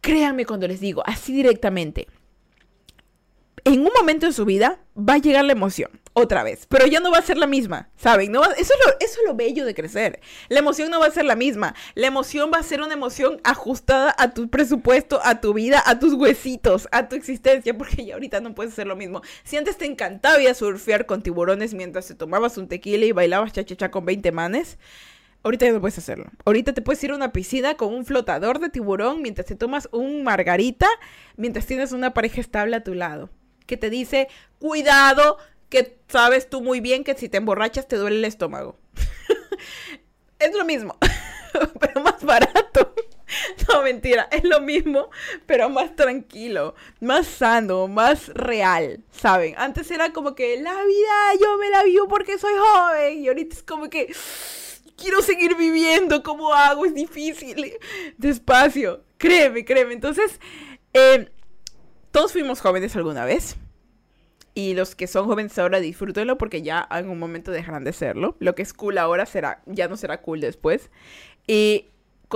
créanme 0.00 0.46
cuando 0.46 0.68
les 0.68 0.80
digo, 0.80 1.02
así 1.04 1.32
directamente. 1.32 2.06
En 3.64 3.80
un 3.80 3.90
momento 3.96 4.26
de 4.26 4.32
su 4.32 4.44
vida 4.44 4.78
va 4.96 5.14
a 5.14 5.18
llegar 5.18 5.44
la 5.44 5.52
emoción, 5.52 5.90
otra 6.12 6.44
vez, 6.44 6.66
pero 6.68 6.86
ya 6.86 7.00
no 7.00 7.10
va 7.10 7.18
a 7.18 7.22
ser 7.22 7.38
la 7.38 7.46
misma, 7.46 7.88
¿saben? 7.96 8.30
No 8.30 8.44
eso, 8.44 8.52
es 8.58 8.68
lo, 8.68 8.92
eso 9.00 9.20
es 9.20 9.26
lo 9.26 9.34
bello 9.34 9.64
de 9.64 9.74
crecer. 9.74 10.20
La 10.48 10.60
emoción 10.60 10.90
no 10.90 11.00
va 11.00 11.06
a 11.06 11.10
ser 11.10 11.24
la 11.24 11.34
misma. 11.34 11.74
La 11.94 12.06
emoción 12.06 12.50
va 12.54 12.58
a 12.58 12.62
ser 12.62 12.82
una 12.82 12.92
emoción 12.92 13.40
ajustada 13.42 14.14
a 14.18 14.34
tu 14.34 14.50
presupuesto, 14.50 15.20
a 15.24 15.40
tu 15.40 15.54
vida, 15.54 15.82
a 15.86 15.98
tus 15.98 16.12
huesitos, 16.12 16.86
a 16.92 17.08
tu 17.08 17.16
existencia, 17.16 17.76
porque 17.76 18.04
ya 18.04 18.14
ahorita 18.14 18.40
no 18.40 18.54
puedes 18.54 18.74
hacer 18.74 18.86
lo 18.86 18.94
mismo. 18.94 19.22
Si 19.42 19.56
antes 19.56 19.78
te 19.78 19.86
encantaba 19.86 20.40
ir 20.40 20.50
a 20.50 20.54
surfear 20.54 21.06
con 21.06 21.22
tiburones 21.22 21.74
mientras 21.74 22.06
te 22.06 22.14
tomabas 22.14 22.58
un 22.58 22.68
tequila 22.68 23.06
y 23.06 23.12
bailabas 23.12 23.52
cha-cha-cha 23.54 23.90
con 23.90 24.04
20 24.04 24.30
manes, 24.30 24.78
Ahorita 25.44 25.66
ya 25.66 25.72
no 25.72 25.80
puedes 25.80 25.98
hacerlo. 25.98 26.24
Ahorita 26.46 26.72
te 26.72 26.80
puedes 26.80 27.04
ir 27.04 27.10
a 27.10 27.16
una 27.16 27.32
piscina 27.32 27.76
con 27.76 27.92
un 27.92 28.06
flotador 28.06 28.58
de 28.60 28.70
tiburón 28.70 29.20
mientras 29.20 29.46
te 29.46 29.54
tomas 29.54 29.90
un 29.92 30.24
margarita, 30.24 30.88
mientras 31.36 31.66
tienes 31.66 31.92
una 31.92 32.14
pareja 32.14 32.40
estable 32.40 32.76
a 32.76 32.82
tu 32.82 32.94
lado. 32.94 33.28
Que 33.66 33.76
te 33.76 33.90
dice, 33.90 34.28
cuidado, 34.58 35.36
que 35.68 35.98
sabes 36.08 36.48
tú 36.48 36.62
muy 36.62 36.80
bien 36.80 37.04
que 37.04 37.14
si 37.14 37.28
te 37.28 37.36
emborrachas 37.36 37.86
te 37.86 37.96
duele 37.96 38.16
el 38.16 38.24
estómago. 38.24 38.78
es 40.38 40.54
lo 40.54 40.64
mismo, 40.64 40.96
pero 41.80 42.00
más 42.00 42.24
barato. 42.24 42.94
No, 43.68 43.82
mentira, 43.82 44.28
es 44.30 44.44
lo 44.44 44.60
mismo, 44.60 45.10
pero 45.46 45.68
más 45.68 45.96
tranquilo, 45.96 46.74
más 47.00 47.26
sano, 47.26 47.88
más 47.88 48.28
real, 48.28 49.02
¿saben? 49.10 49.54
Antes 49.56 49.90
era 49.90 50.12
como 50.12 50.34
que 50.34 50.60
la 50.60 50.84
vida 50.84 51.40
yo 51.40 51.56
me 51.58 51.70
la 51.70 51.82
vivo 51.82 52.06
porque 52.06 52.38
soy 52.38 52.52
joven 52.56 53.22
y 53.22 53.28
ahorita 53.28 53.56
es 53.56 53.62
como 53.62 53.88
que 53.90 54.14
quiero 54.96 55.22
seguir 55.22 55.56
viviendo, 55.56 56.22
¿cómo 56.22 56.52
hago? 56.52 56.84
Es 56.84 56.94
difícil. 56.94 57.74
Despacio, 58.18 59.04
créeme, 59.18 59.64
créeme. 59.64 59.94
Entonces, 59.94 60.40
eh, 60.92 61.30
todos 62.10 62.32
fuimos 62.32 62.60
jóvenes 62.60 62.94
alguna 62.96 63.24
vez. 63.24 63.56
Y 64.56 64.74
los 64.74 64.94
que 64.94 65.08
son 65.08 65.26
jóvenes 65.26 65.58
ahora 65.58 65.80
disfrútenlo 65.80 66.38
porque 66.38 66.62
ya 66.62 66.86
en 66.92 67.08
un 67.08 67.18
momento 67.18 67.50
dejarán 67.50 67.82
de 67.82 67.92
serlo. 67.92 68.36
Lo 68.38 68.54
que 68.54 68.62
es 68.62 68.72
cool 68.72 68.98
ahora 68.98 69.26
será, 69.26 69.62
ya 69.66 69.88
no 69.88 69.96
será 69.96 70.22
cool 70.22 70.40
después. 70.40 70.90
Y 71.48 71.88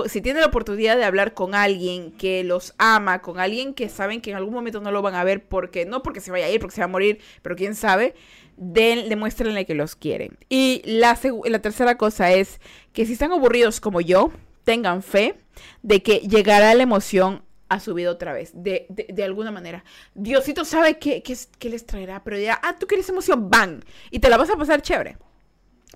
si 0.07 0.21
tienen 0.21 0.41
la 0.41 0.47
oportunidad 0.47 0.97
de 0.97 1.03
hablar 1.03 1.33
con 1.33 1.55
alguien 1.55 2.11
que 2.11 2.43
los 2.43 2.73
ama, 2.77 3.21
con 3.21 3.39
alguien 3.39 3.73
que 3.73 3.89
saben 3.89 4.21
que 4.21 4.31
en 4.31 4.37
algún 4.37 4.53
momento 4.53 4.81
no 4.81 4.91
lo 4.91 5.01
van 5.01 5.15
a 5.15 5.23
ver 5.23 5.47
porque, 5.47 5.85
no 5.85 6.03
porque 6.03 6.21
se 6.21 6.31
vaya 6.31 6.45
a 6.45 6.49
ir, 6.49 6.59
porque 6.59 6.75
se 6.75 6.81
va 6.81 6.85
a 6.85 6.89
morir, 6.89 7.19
pero 7.41 7.55
quién 7.55 7.75
sabe, 7.75 8.15
den, 8.59 9.09
demuéstrenle 9.09 9.65
que 9.65 9.73
los 9.73 9.95
quieren. 9.95 10.37
Y 10.49 10.81
la, 10.85 11.17
la 11.45 11.59
tercera 11.59 11.97
cosa 11.97 12.31
es 12.31 12.59
que 12.93 13.05
si 13.05 13.13
están 13.13 13.31
aburridos 13.31 13.79
como 13.79 14.01
yo, 14.01 14.31
tengan 14.65 15.01
fe 15.01 15.35
de 15.81 16.03
que 16.03 16.17
llegará 16.19 16.73
la 16.75 16.83
emoción 16.83 17.43
a 17.69 17.79
su 17.79 17.93
vida 17.93 18.11
otra 18.11 18.33
vez, 18.33 18.51
de, 18.53 18.87
de, 18.89 19.23
alguna 19.23 19.51
manera. 19.51 19.83
Diosito 20.15 20.65
sabe 20.65 20.97
qué, 20.97 21.21
qué, 21.21 21.37
qué, 21.59 21.69
les 21.69 21.85
traerá, 21.85 22.23
pero 22.23 22.37
dirá, 22.37 22.59
ah, 22.63 22.75
tú 22.77 22.87
quieres 22.87 23.07
emoción, 23.09 23.49
van, 23.49 23.83
y 24.09 24.19
te 24.19 24.29
la 24.29 24.37
vas 24.37 24.49
a 24.49 24.57
pasar 24.57 24.81
chévere. 24.81 25.17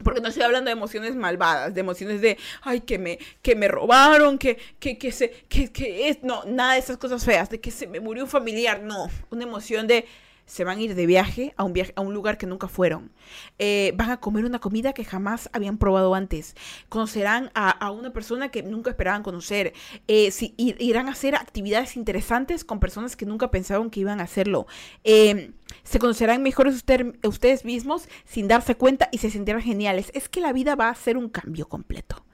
Porque 0.03 0.21
no 0.21 0.27
estoy 0.27 0.43
hablando 0.43 0.69
de 0.69 0.73
emociones 0.73 1.15
malvadas, 1.15 1.73
de 1.73 1.81
emociones 1.81 2.21
de, 2.21 2.37
ay, 2.61 2.81
que 2.81 2.99
me, 2.99 3.19
que 3.41 3.55
me 3.55 3.67
robaron, 3.67 4.37
que, 4.37 4.57
que, 4.79 4.97
que 4.97 5.11
se, 5.11 5.31
que, 5.49 5.71
que 5.71 6.09
es, 6.09 6.23
no, 6.23 6.43
nada 6.45 6.73
de 6.73 6.79
esas 6.79 6.97
cosas 6.97 7.25
feas, 7.25 7.49
de 7.49 7.59
que 7.59 7.71
se 7.71 7.87
me 7.87 7.99
murió 7.99 8.23
un 8.23 8.29
familiar, 8.29 8.81
no, 8.81 9.09
una 9.31 9.43
emoción 9.43 9.87
de, 9.87 10.05
se 10.45 10.63
van 10.63 10.77
a 10.77 10.81
ir 10.81 10.95
de 10.95 11.05
viaje 11.05 11.53
a 11.57 11.63
un, 11.63 11.73
viaje, 11.73 11.93
a 11.95 12.01
un 12.01 12.13
lugar 12.13 12.37
que 12.37 12.45
nunca 12.45 12.67
fueron. 12.67 13.11
Eh, 13.59 13.93
van 13.95 14.11
a 14.11 14.19
comer 14.19 14.45
una 14.45 14.59
comida 14.59 14.93
que 14.93 15.05
jamás 15.05 15.49
habían 15.53 15.77
probado 15.77 16.15
antes. 16.15 16.55
Conocerán 16.89 17.51
a, 17.55 17.91
una 17.91 18.11
persona 18.11 18.49
que 18.49 18.63
nunca 18.63 18.89
esperaban 18.89 19.23
conocer. 19.23 19.73
Eh, 20.07 20.31
irán 20.57 21.07
a 21.07 21.11
hacer 21.11 21.35
actividades 21.35 21.95
interesantes 21.95 22.63
con 22.65 22.79
personas 22.79 23.15
que 23.15 23.25
nunca 23.25 23.51
pensaban 23.51 23.89
que 23.89 24.01
iban 24.01 24.19
a 24.19 24.23
hacerlo. 24.23 24.67
Em, 25.03 25.53
se 25.83 25.99
conocerán 25.99 26.43
mejor 26.43 26.67
ustedes 26.67 27.65
mismos 27.65 28.07
sin 28.25 28.47
darse 28.47 28.75
cuenta 28.75 29.09
y 29.11 29.19
se 29.19 29.29
sentirán 29.29 29.61
geniales. 29.61 30.11
Es 30.13 30.29
que 30.29 30.41
la 30.41 30.53
vida 30.53 30.75
va 30.75 30.89
a 30.89 30.95
ser 30.95 31.17
un 31.17 31.29
cambio 31.29 31.67
completo. 31.67 32.25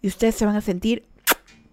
Y 0.00 0.08
ustedes 0.08 0.34
se 0.34 0.46
van 0.46 0.56
a 0.56 0.60
sentir 0.60 1.06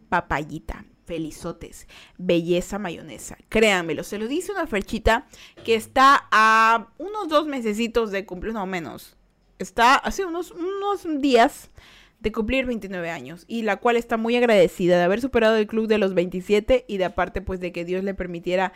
papayita 0.10 0.86
felizotes, 1.06 1.88
belleza 2.18 2.80
mayonesa. 2.80 3.38
Créanmelo, 3.50 4.04
se 4.04 4.18
lo 4.18 4.28
dice 4.28 4.52
una 4.52 4.68
ferchita 4.68 5.28
que 5.64 5.76
está 5.76 6.28
a 6.32 6.90
unos 6.98 7.30
dos 7.30 7.48
mesecitos 7.48 8.12
de 8.12 8.26
cumplir, 8.26 8.54
no 8.54 8.66
menos. 8.66 9.16
Está 9.60 9.96
hace 9.96 10.26
unos, 10.26 10.52
unos 10.52 11.22
días 11.22 11.70
de 12.20 12.32
cumplir 12.32 12.66
29 12.66 13.10
años 13.10 13.46
y 13.48 13.62
la 13.62 13.78
cual 13.78 13.98
está 13.98 14.18
muy 14.18 14.36
agradecida 14.36 14.98
de 14.98 15.04
haber 15.04 15.22
superado 15.22 15.58
el 15.58 15.68
club 15.68 15.88
de 15.88 15.98
los 15.98 16.14
27 16.14 16.86
y 16.88 16.98
de 16.98 17.06
aparte 17.06 17.42
pues 17.42 17.60
de 17.60 17.72
que 17.72 17.86
Dios 17.86 18.04
le 18.04 18.14
permitiera 18.14 18.74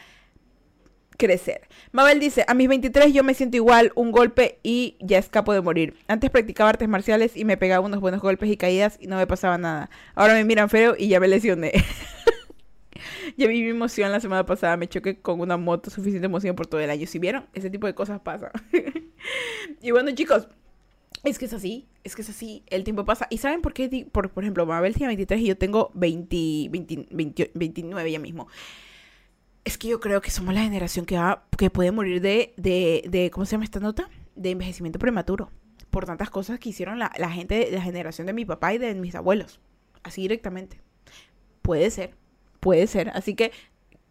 crecer. 1.19 1.67
Mabel 1.91 2.19
dice, 2.19 2.45
a 2.47 2.55
mis 2.55 2.67
23 2.67 3.13
yo 3.13 3.23
me 3.23 3.35
siento 3.35 3.57
igual, 3.57 3.91
un 3.93 4.11
golpe 4.11 4.57
y 4.63 4.95
ya 4.99 5.19
escapo 5.19 5.53
de 5.53 5.61
morir. 5.61 5.95
Antes 6.07 6.31
practicaba 6.31 6.71
artes 6.71 6.89
marciales 6.89 7.37
y 7.37 7.45
me 7.45 7.57
pegaba 7.57 7.85
unos 7.85 7.99
buenos 7.99 8.21
golpes 8.21 8.49
y 8.49 8.57
caídas 8.57 8.97
y 8.99 9.07
no 9.07 9.17
me 9.17 9.27
pasaba 9.27 9.59
nada. 9.59 9.91
Ahora 10.15 10.33
me 10.33 10.43
miran 10.45 10.69
feo 10.69 10.95
y 10.97 11.09
ya 11.09 11.19
me 11.19 11.27
lesioné. 11.27 11.73
ya 13.37 13.47
vi 13.47 13.63
mi 13.63 13.69
emoción 13.69 14.11
la 14.11 14.19
semana 14.19 14.45
pasada, 14.45 14.77
me 14.77 14.87
choqué 14.87 15.19
con 15.21 15.39
una 15.41 15.57
moto, 15.57 15.89
suficiente 15.89 16.25
emoción 16.25 16.55
por 16.55 16.67
todo 16.67 16.81
el 16.81 16.89
año. 16.89 17.07
Si 17.07 17.19
vieron, 17.19 17.45
ese 17.53 17.69
tipo 17.69 17.87
de 17.87 17.95
cosas 17.95 18.19
pasan. 18.21 18.51
y 19.81 19.91
bueno 19.91 20.11
chicos, 20.11 20.47
es 21.23 21.37
que 21.39 21.45
es 21.45 21.53
así, 21.53 21.87
es 22.03 22.15
que 22.15 22.21
es 22.21 22.29
así, 22.29 22.63
el 22.67 22.83
tiempo 22.83 23.05
pasa. 23.05 23.27
¿Y 23.29 23.37
saben 23.37 23.61
por 23.61 23.73
qué? 23.73 24.07
Por, 24.11 24.29
por 24.29 24.43
ejemplo, 24.43 24.65
Mabel 24.65 24.93
tiene 24.93 25.07
23 25.07 25.41
y 25.41 25.45
yo 25.47 25.57
tengo 25.57 25.91
20, 25.93 26.69
29 27.53 28.11
ya 28.11 28.19
mismo 28.19 28.47
es 29.69 29.77
que 29.77 29.87
yo 29.87 29.99
creo 29.99 30.21
que 30.21 30.31
somos 30.31 30.53
la 30.53 30.63
generación 30.63 31.05
que, 31.05 31.17
va, 31.17 31.43
que 31.57 31.69
puede 31.69 31.91
morir 31.91 32.21
de, 32.21 32.53
de, 32.57 33.03
de, 33.07 33.29
¿cómo 33.29 33.45
se 33.45 33.51
llama 33.51 33.65
esta 33.65 33.79
nota? 33.79 34.09
De 34.35 34.51
envejecimiento 34.51 34.99
prematuro. 34.99 35.51
Por 35.89 36.05
tantas 36.05 36.29
cosas 36.29 36.59
que 36.59 36.69
hicieron 36.69 36.99
la, 36.99 37.11
la 37.17 37.29
gente 37.29 37.55
de 37.55 37.71
la 37.71 37.81
generación 37.81 38.27
de 38.27 38.33
mi 38.33 38.45
papá 38.45 38.73
y 38.73 38.77
de 38.77 38.95
mis 38.95 39.15
abuelos. 39.15 39.59
Así 40.03 40.21
directamente. 40.21 40.81
Puede 41.61 41.91
ser, 41.91 42.15
puede 42.59 42.87
ser. 42.87 43.09
Así 43.09 43.35
que 43.35 43.51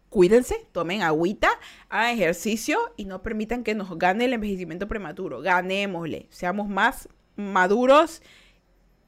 cuídense, 0.09 0.67
tomen 0.71 1.01
agüita, 1.01 1.49
hagan 1.89 2.15
ejercicio 2.15 2.79
y 2.97 3.05
no 3.05 3.21
permitan 3.21 3.63
que 3.63 3.75
nos 3.75 3.97
gane 3.97 4.25
el 4.25 4.33
envejecimiento 4.33 4.87
prematuro. 4.87 5.41
Ganémosle, 5.41 6.27
seamos 6.29 6.67
más 6.67 7.09
maduros 7.35 8.21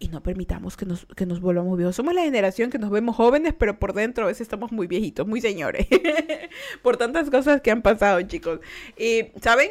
y 0.01 0.07
no 0.07 0.23
permitamos 0.23 0.77
que 0.77 0.85
nos, 0.85 1.05
que 1.15 1.25
nos 1.25 1.41
volvamos 1.41 1.77
viejos. 1.77 1.95
Somos 1.95 2.13
la 2.13 2.23
generación 2.23 2.71
que 2.71 2.79
nos 2.79 2.89
vemos 2.89 3.15
jóvenes, 3.15 3.53
pero 3.57 3.77
por 3.77 3.93
dentro 3.93 4.23
a 4.23 4.27
veces 4.27 4.41
estamos 4.41 4.71
muy 4.71 4.87
viejitos, 4.87 5.27
muy 5.27 5.41
señores. 5.41 5.87
por 6.81 6.97
tantas 6.97 7.29
cosas 7.29 7.61
que 7.61 7.69
han 7.69 7.83
pasado, 7.83 8.19
chicos. 8.23 8.59
Y, 8.97 9.27
¿saben? 9.41 9.69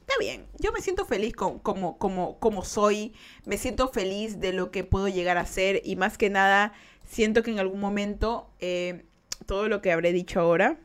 Está 0.00 0.14
bien, 0.18 0.46
yo 0.58 0.72
me 0.72 0.80
siento 0.80 1.04
feliz 1.06 1.32
con, 1.34 1.58
como, 1.58 1.96
como, 1.96 2.38
como 2.38 2.64
soy, 2.64 3.14
me 3.46 3.56
siento 3.56 3.88
feliz 3.88 4.40
de 4.40 4.52
lo 4.52 4.70
que 4.70 4.84
puedo 4.84 5.08
llegar 5.08 5.38
a 5.38 5.46
ser 5.46 5.80
y 5.84 5.96
más 5.96 6.18
que 6.18 6.28
nada 6.28 6.72
siento 7.12 7.42
que 7.42 7.50
en 7.50 7.58
algún 7.58 7.78
momento 7.78 8.48
eh, 8.58 9.04
todo 9.44 9.68
lo 9.68 9.82
que 9.82 9.92
habré 9.92 10.12
dicho 10.12 10.40
ahora, 10.40 10.78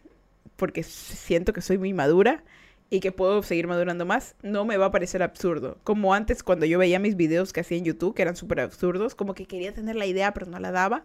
porque 0.58 0.84
siento 0.84 1.54
que 1.54 1.62
soy 1.62 1.78
muy 1.78 1.94
madura, 1.94 2.44
y 2.90 3.00
que 3.00 3.12
puedo 3.12 3.44
seguir 3.44 3.68
madurando 3.68 4.06
más, 4.06 4.36
no 4.42 4.66
me 4.66 4.78
va 4.78 4.88
a 4.88 4.92
parecer 4.92 5.22
absurdo. 5.22 5.78
Como 5.84 6.14
antes 6.14 6.44
cuando 6.44 6.66
yo 6.66 6.80
veía 6.80 7.00
mis 7.00 7.16
videos 7.16 7.52
que 7.52 7.60
hacía 7.60 7.78
en 7.78 7.86
YouTube, 7.86 8.16
que 8.16 8.22
eran 8.22 8.36
súper 8.36 8.62
absurdos, 8.62 9.16
como 9.16 9.34
que 9.34 9.46
quería 9.46 9.74
tener 9.74 9.96
la 9.96 10.06
idea 10.06 10.34
pero 10.34 10.46
no 10.46 10.60
la 10.60 10.72
daba. 10.72 11.04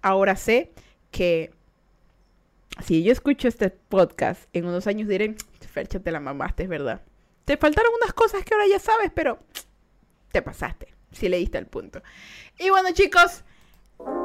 Ahora 0.00 0.36
sé 0.36 0.72
que 1.10 1.52
si 2.82 3.02
yo 3.02 3.12
escucho 3.12 3.48
este 3.48 3.70
podcast 3.70 4.48
en 4.54 4.64
unos 4.64 4.86
años 4.86 5.08
diré, 5.08 5.34
Fercha, 5.70 6.00
te 6.00 6.12
la 6.12 6.20
mamaste, 6.20 6.62
es 6.62 6.68
verdad. 6.68 7.02
Te 7.44 7.56
faltaron 7.56 7.92
unas 8.00 8.14
cosas 8.14 8.44
que 8.44 8.54
ahora 8.54 8.66
ya 8.66 8.78
sabes, 8.78 9.10
pero 9.14 9.38
te 10.32 10.40
pasaste, 10.40 10.94
si 11.12 11.28
le 11.28 11.36
diste 11.36 11.58
el 11.58 11.66
punto. 11.66 12.02
Y 12.58 12.70
bueno 12.70 12.88
chicos, 12.92 13.44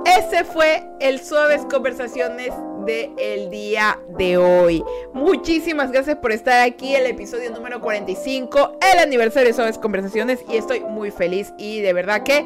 ese 0.06 0.44
fue 0.44 0.84
el 1.00 1.20
Suaves 1.20 1.66
Conversaciones 1.70 2.52
del 2.86 3.12
el 3.18 3.50
día 3.50 4.00
de 4.18 4.38
hoy. 4.38 4.84
Muchísimas 5.14 5.92
gracias 5.92 6.18
por 6.18 6.32
estar 6.32 6.62
aquí, 6.62 6.96
el 6.96 7.06
episodio 7.06 7.50
número 7.52 7.82
45, 7.82 8.78
el 8.94 9.00
aniversario 9.00 9.48
de 9.48 9.54
Suaves 9.54 9.78
Conversaciones 9.78 10.40
y 10.50 10.58
estoy 10.58 10.82
muy 10.82 11.12
feliz 11.12 11.54
y 11.58 11.82
de 11.82 11.94
verdad 11.94 12.24
que 12.24 12.46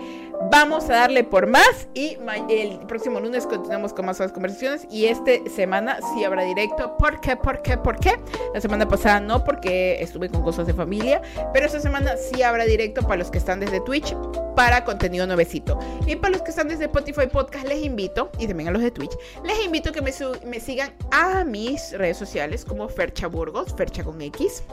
vamos 0.52 0.90
a 0.90 0.94
darle 0.94 1.24
por 1.24 1.48
más 1.48 1.88
y 1.94 2.18
el 2.50 2.80
próximo 2.88 3.20
lunes 3.20 3.46
continuamos 3.46 3.94
con 3.94 4.06
más 4.06 4.18
Conversaciones 4.18 4.88
y 4.90 5.06
esta 5.06 5.32
semana 5.56 6.00
sí 6.14 6.24
habrá 6.24 6.44
directo. 6.44 6.98
¿Por 6.98 7.22
qué? 7.22 7.36
¿Por 7.36 7.62
qué? 7.62 7.78
¿Por 7.78 8.00
qué? 8.00 8.20
La 8.54 8.62
semana 8.62 8.88
pasada 8.88 9.20
no 9.20 9.44
porque 9.44 10.02
estuve 10.02 10.30
con 10.30 10.42
cosas 10.42 10.68
de 10.68 10.74
familia, 10.74 11.22
pero 11.54 11.66
esta 11.66 11.80
semana 11.80 12.16
sí 12.18 12.42
habrá 12.42 12.66
directo 12.66 13.02
para 13.04 13.18
los 13.18 13.30
que 13.30 13.38
están 13.38 13.60
desde 13.60 13.80
Twitch 13.82 14.16
para 14.56 14.84
contenido 14.84 15.28
nuevecito. 15.28 15.78
Y 16.08 16.16
para 16.16 16.32
los 16.32 16.42
que 16.42 16.50
están 16.50 16.68
desde 16.68 16.86
Spotify 16.86 17.28
Podcast 17.28 17.68
les 17.68 17.84
invito, 17.84 18.32
y 18.40 18.48
también 18.48 18.70
a 18.70 18.72
los 18.72 18.82
de 18.82 18.92
Twitch, 18.92 19.16
les 19.44 19.64
invito 19.64 19.92
que 19.92 20.02
me, 20.02 20.12
me 20.46 20.60
sigan 20.60 20.92
a 21.12 21.44
mis 21.44 21.92
redes 21.92 22.18
sociales 22.18 22.66
como 22.66 22.90
Fercha 22.90 23.28
Burgos, 23.28 23.74
Fercha 23.76 24.04
con 24.04 24.22
X 24.22 24.64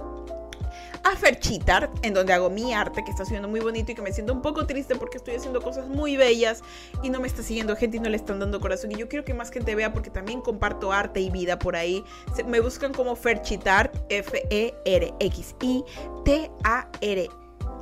a 1.04 1.14
Ferchitar, 1.16 1.90
en 2.02 2.14
donde 2.14 2.32
hago 2.32 2.50
mi 2.50 2.72
arte, 2.72 3.04
que 3.04 3.10
está 3.10 3.24
siendo 3.24 3.46
muy 3.48 3.60
bonito 3.60 3.92
y 3.92 3.94
que 3.94 4.02
me 4.02 4.12
siento 4.12 4.32
un 4.32 4.42
poco 4.42 4.66
triste 4.66 4.96
porque 4.96 5.18
estoy 5.18 5.36
haciendo 5.36 5.60
cosas 5.60 5.86
muy 5.86 6.16
bellas 6.16 6.62
y 7.02 7.10
no 7.10 7.20
me 7.20 7.28
está 7.28 7.42
siguiendo 7.42 7.76
gente 7.76 7.98
y 7.98 8.00
no 8.00 8.08
le 8.08 8.16
están 8.16 8.40
dando 8.40 8.58
corazón. 8.60 8.92
Y 8.92 8.96
yo 8.96 9.08
quiero 9.08 9.24
que 9.24 9.34
más 9.34 9.50
gente 9.50 9.74
vea 9.74 9.92
porque 9.92 10.10
también 10.10 10.40
comparto 10.40 10.92
arte 10.92 11.20
y 11.20 11.30
vida 11.30 11.58
por 11.58 11.76
ahí. 11.76 12.04
me 12.46 12.60
buscan 12.60 12.92
como 12.92 13.14
Ferchitar, 13.16 13.92
F-E-R-X-I-T-A-R. 14.08 14.70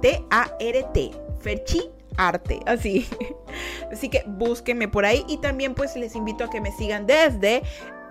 T-A-R-T. 0.03 1.11
Ferchi 1.39 1.91
arte, 2.17 2.61
así. 2.67 3.09
Así 3.93 4.09
que 4.09 4.25
búsquenme 4.27 4.89
por 4.89 5.05
ahí 5.05 5.25
y 5.29 5.37
también 5.39 5.75
pues 5.75 5.97
les 5.97 6.17
invito 6.17 6.45
a 6.45 6.51
que 6.51 6.61
me 6.61 6.73
sigan 6.73 7.07
desde 7.07 7.63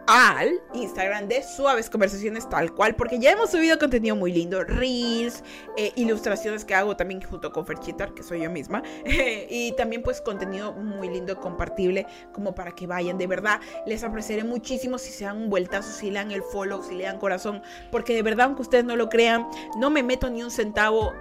al 0.07 0.61
Instagram 0.73 1.27
de 1.27 1.43
Suaves 1.43 1.89
Conversaciones 1.89 2.49
tal 2.49 2.73
cual, 2.73 2.95
porque 2.95 3.19
ya 3.19 3.31
hemos 3.31 3.51
subido 3.51 3.77
contenido 3.79 4.15
muy 4.15 4.31
lindo, 4.31 4.63
reels, 4.63 5.43
eh, 5.77 5.91
ilustraciones 5.95 6.65
que 6.65 6.75
hago 6.75 6.95
también 6.95 7.21
junto 7.21 7.51
con 7.51 7.65
Ferchitar, 7.65 8.13
que 8.13 8.23
soy 8.23 8.41
yo 8.41 8.49
misma, 8.49 8.83
y 9.49 9.73
también 9.73 10.03
pues 10.03 10.21
contenido 10.21 10.73
muy 10.73 11.09
lindo, 11.09 11.39
compartible, 11.39 12.05
como 12.33 12.55
para 12.55 12.71
que 12.71 12.87
vayan, 12.87 13.17
de 13.17 13.27
verdad, 13.27 13.59
les 13.85 14.03
apreciaré 14.03 14.43
muchísimo 14.43 14.97
si 14.97 15.11
se 15.11 15.25
dan 15.25 15.37
un 15.37 15.49
vueltazo, 15.49 15.91
si 15.91 16.07
le 16.09 16.19
dan 16.19 16.31
el 16.31 16.43
follow, 16.43 16.83
si 16.83 16.95
le 16.95 17.03
dan 17.03 17.17
corazón, 17.17 17.61
porque 17.91 18.13
de 18.13 18.23
verdad, 18.23 18.47
aunque 18.47 18.63
ustedes 18.63 18.85
no 18.85 18.95
lo 18.95 19.09
crean, 19.09 19.47
no 19.77 19.89
me 19.89 20.03
meto 20.03 20.29
ni 20.29 20.43
un 20.43 20.51
centavo 20.51 21.13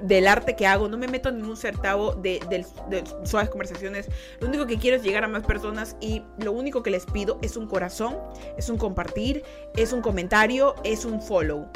del 0.00 0.28
arte 0.28 0.56
que 0.56 0.66
hago, 0.66 0.88
no 0.88 0.96
me 0.96 1.08
meto 1.08 1.28
en 1.28 1.38
ningún 1.38 1.56
certavo 1.56 2.14
de, 2.14 2.40
de, 2.48 3.04
suaves 3.24 3.50
conversaciones. 3.50 4.08
Lo 4.40 4.48
único 4.48 4.66
que 4.66 4.78
quiero 4.78 4.96
es 4.96 5.02
llegar 5.02 5.24
a 5.24 5.28
más 5.28 5.44
personas 5.44 5.96
y 6.00 6.22
lo 6.38 6.52
único 6.52 6.82
que 6.82 6.90
les 6.90 7.06
pido 7.06 7.38
es 7.42 7.56
un 7.56 7.66
corazón, 7.66 8.16
es 8.56 8.68
un 8.68 8.78
compartir, 8.78 9.42
es 9.76 9.92
un 9.92 10.00
comentario, 10.00 10.74
es 10.84 11.04
un 11.04 11.20
follow 11.20 11.68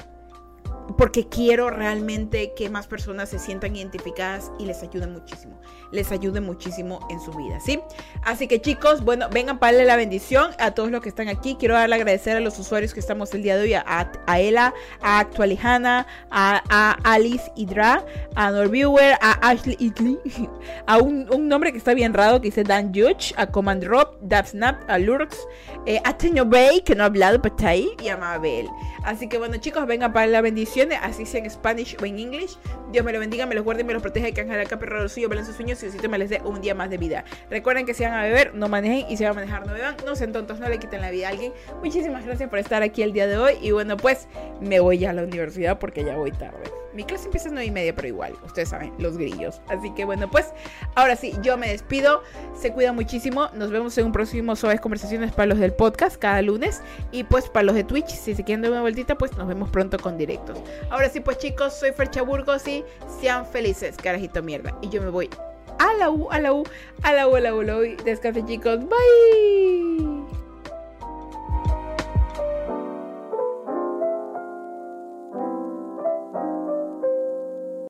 porque 0.96 1.28
quiero 1.28 1.70
realmente 1.70 2.52
que 2.54 2.68
más 2.70 2.86
personas 2.86 3.28
se 3.28 3.38
sientan 3.38 3.76
identificadas 3.76 4.50
y 4.58 4.66
les 4.66 4.82
ayude 4.82 5.06
muchísimo, 5.06 5.60
les 5.90 6.10
ayude 6.12 6.40
muchísimo 6.40 7.06
en 7.10 7.20
su 7.20 7.32
vida, 7.32 7.60
¿sí? 7.60 7.80
Así 8.22 8.48
que 8.48 8.60
chicos, 8.60 9.04
bueno, 9.04 9.28
vengan 9.30 9.58
para 9.58 9.72
darle 9.72 9.86
la 9.86 9.96
bendición 9.96 10.50
a 10.58 10.72
todos 10.72 10.90
los 10.90 11.00
que 11.00 11.08
están 11.08 11.28
aquí. 11.28 11.56
Quiero 11.58 11.74
darle 11.74 11.96
agradecer 11.96 12.36
a 12.36 12.40
los 12.40 12.58
usuarios 12.58 12.94
que 12.94 13.00
estamos 13.00 13.32
el 13.34 13.42
día 13.42 13.56
de 13.56 13.62
hoy, 13.62 13.74
a, 13.74 14.12
a 14.26 14.40
Ela, 14.40 14.74
a 15.00 15.20
Actualijana, 15.20 16.06
a, 16.30 16.62
a 16.68 16.92
Alice 17.04 17.50
Hidra, 17.56 18.04
a 18.34 18.50
Norviewer, 18.50 19.16
a 19.20 19.48
Ashley 19.48 19.76
Itley, 19.78 20.18
a 20.86 20.98
un, 20.98 21.26
nombre 21.48 21.72
que 21.72 21.78
está 21.78 21.94
bien 21.94 22.14
raro 22.14 22.40
que 22.40 22.48
dice 22.48 22.64
Dan 22.64 22.92
Judge, 22.94 23.34
a 23.36 23.46
Command 23.46 23.84
Rob, 23.84 24.08
Snap, 24.46 24.88
a 24.88 24.98
Lurks, 24.98 25.38
eh, 25.86 26.00
a 26.04 26.16
Teño 26.16 26.44
Bay, 26.44 26.82
que 26.82 26.94
no 26.94 27.02
ha 27.02 27.06
hablado, 27.06 27.40
pero 27.40 27.54
está 27.54 27.68
ahí, 27.68 27.90
y 28.02 28.08
a 28.08 28.16
Mabel. 28.16 28.68
Así 29.04 29.28
que 29.28 29.38
bueno 29.38 29.56
chicos, 29.56 29.86
vengan 29.86 30.12
para 30.12 30.26
la 30.26 30.40
bendición 30.40 30.81
así 30.90 31.26
sea 31.26 31.40
en 31.40 31.50
Spanish 31.50 31.96
o 32.00 32.04
en 32.04 32.18
English. 32.18 32.58
Dios 32.90 33.04
me 33.04 33.12
lo 33.12 33.20
bendiga, 33.20 33.46
me 33.46 33.54
los 33.54 33.64
guarde, 33.64 33.84
me 33.84 33.92
los 33.92 34.02
proteja 34.02 34.28
y 34.28 34.32
que 34.32 34.42
Ángel 34.42 34.60
acá 34.60 34.78
perro 34.78 35.08
suyo, 35.08 35.28
velen 35.28 35.44
sus 35.44 35.56
sueños 35.56 35.82
y 35.82 35.86
Diosito 35.86 36.08
me 36.08 36.18
les 36.18 36.30
dé 36.30 36.40
un 36.44 36.60
día 36.60 36.74
más 36.74 36.90
de 36.90 36.98
vida. 36.98 37.24
Recuerden 37.50 37.86
que 37.86 37.94
si 37.94 38.04
van 38.04 38.14
a 38.14 38.22
beber, 38.22 38.54
no 38.54 38.68
manejen 38.68 39.10
y 39.10 39.16
si 39.16 39.24
van 39.24 39.32
a 39.32 39.34
manejar, 39.34 39.66
no 39.66 39.72
beban. 39.72 39.96
No 40.04 40.16
sean 40.16 40.32
tontos, 40.32 40.58
no 40.58 40.68
le 40.68 40.78
quiten 40.78 41.00
la 41.00 41.10
vida 41.10 41.28
a 41.28 41.30
alguien. 41.30 41.52
Muchísimas 41.82 42.24
gracias 42.24 42.48
por 42.48 42.58
estar 42.58 42.82
aquí 42.82 43.02
el 43.02 43.12
día 43.12 43.26
de 43.26 43.36
hoy 43.36 43.54
y 43.60 43.70
bueno, 43.70 43.96
pues 43.96 44.28
me 44.60 44.80
voy 44.80 44.98
ya 44.98 45.10
a 45.10 45.12
la 45.12 45.22
universidad 45.22 45.78
porque 45.78 46.04
ya 46.04 46.16
voy 46.16 46.32
tarde. 46.32 46.81
Mi 46.94 47.04
clase 47.04 47.26
empieza 47.26 47.48
a 47.48 47.50
las 47.50 47.54
9 47.54 47.66
y 47.66 47.70
media, 47.70 47.94
pero 47.94 48.08
igual, 48.08 48.34
ustedes 48.44 48.68
saben, 48.68 48.92
los 48.98 49.16
grillos. 49.16 49.60
Así 49.68 49.92
que 49.94 50.04
bueno, 50.04 50.30
pues 50.30 50.52
ahora 50.94 51.16
sí, 51.16 51.34
yo 51.42 51.56
me 51.56 51.68
despido. 51.68 52.22
Se 52.54 52.72
cuida 52.72 52.92
muchísimo. 52.92 53.48
Nos 53.54 53.70
vemos 53.70 53.96
en 53.98 54.06
un 54.06 54.12
próximo 54.12 54.56
Suaves 54.56 54.80
Conversaciones 54.80 55.32
para 55.32 55.46
los 55.46 55.58
del 55.58 55.72
podcast 55.72 56.16
cada 56.16 56.42
lunes. 56.42 56.82
Y 57.10 57.24
pues 57.24 57.48
para 57.48 57.64
los 57.64 57.74
de 57.74 57.84
Twitch, 57.84 58.08
si 58.08 58.34
se 58.34 58.44
quieren 58.44 58.62
dar 58.62 58.72
una 58.72 58.82
vueltita, 58.82 59.16
pues 59.16 59.36
nos 59.36 59.48
vemos 59.48 59.70
pronto 59.70 59.98
con 59.98 60.18
directos. 60.18 60.58
Ahora 60.90 61.08
sí, 61.08 61.20
pues 61.20 61.38
chicos, 61.38 61.74
soy 61.74 61.92
Fercha 61.92 62.22
Burgos 62.22 62.66
y 62.68 62.84
sean 63.20 63.46
felices, 63.46 63.96
carajito 63.96 64.42
mierda. 64.42 64.76
Y 64.82 64.88
yo 64.88 65.02
me 65.02 65.10
voy 65.10 65.30
a 65.78 65.94
la 65.94 66.10
U, 66.10 66.30
a 66.30 66.38
la 66.38 66.52
U, 66.52 66.64
a 67.02 67.12
la 67.12 67.28
U, 67.28 67.36
a 67.36 67.40
la 67.40 67.54
U, 67.54 67.60
a 67.60 67.64
la 67.64 67.76
U. 67.78 68.46
Chicos, 68.46 68.80
bye. 68.80 70.41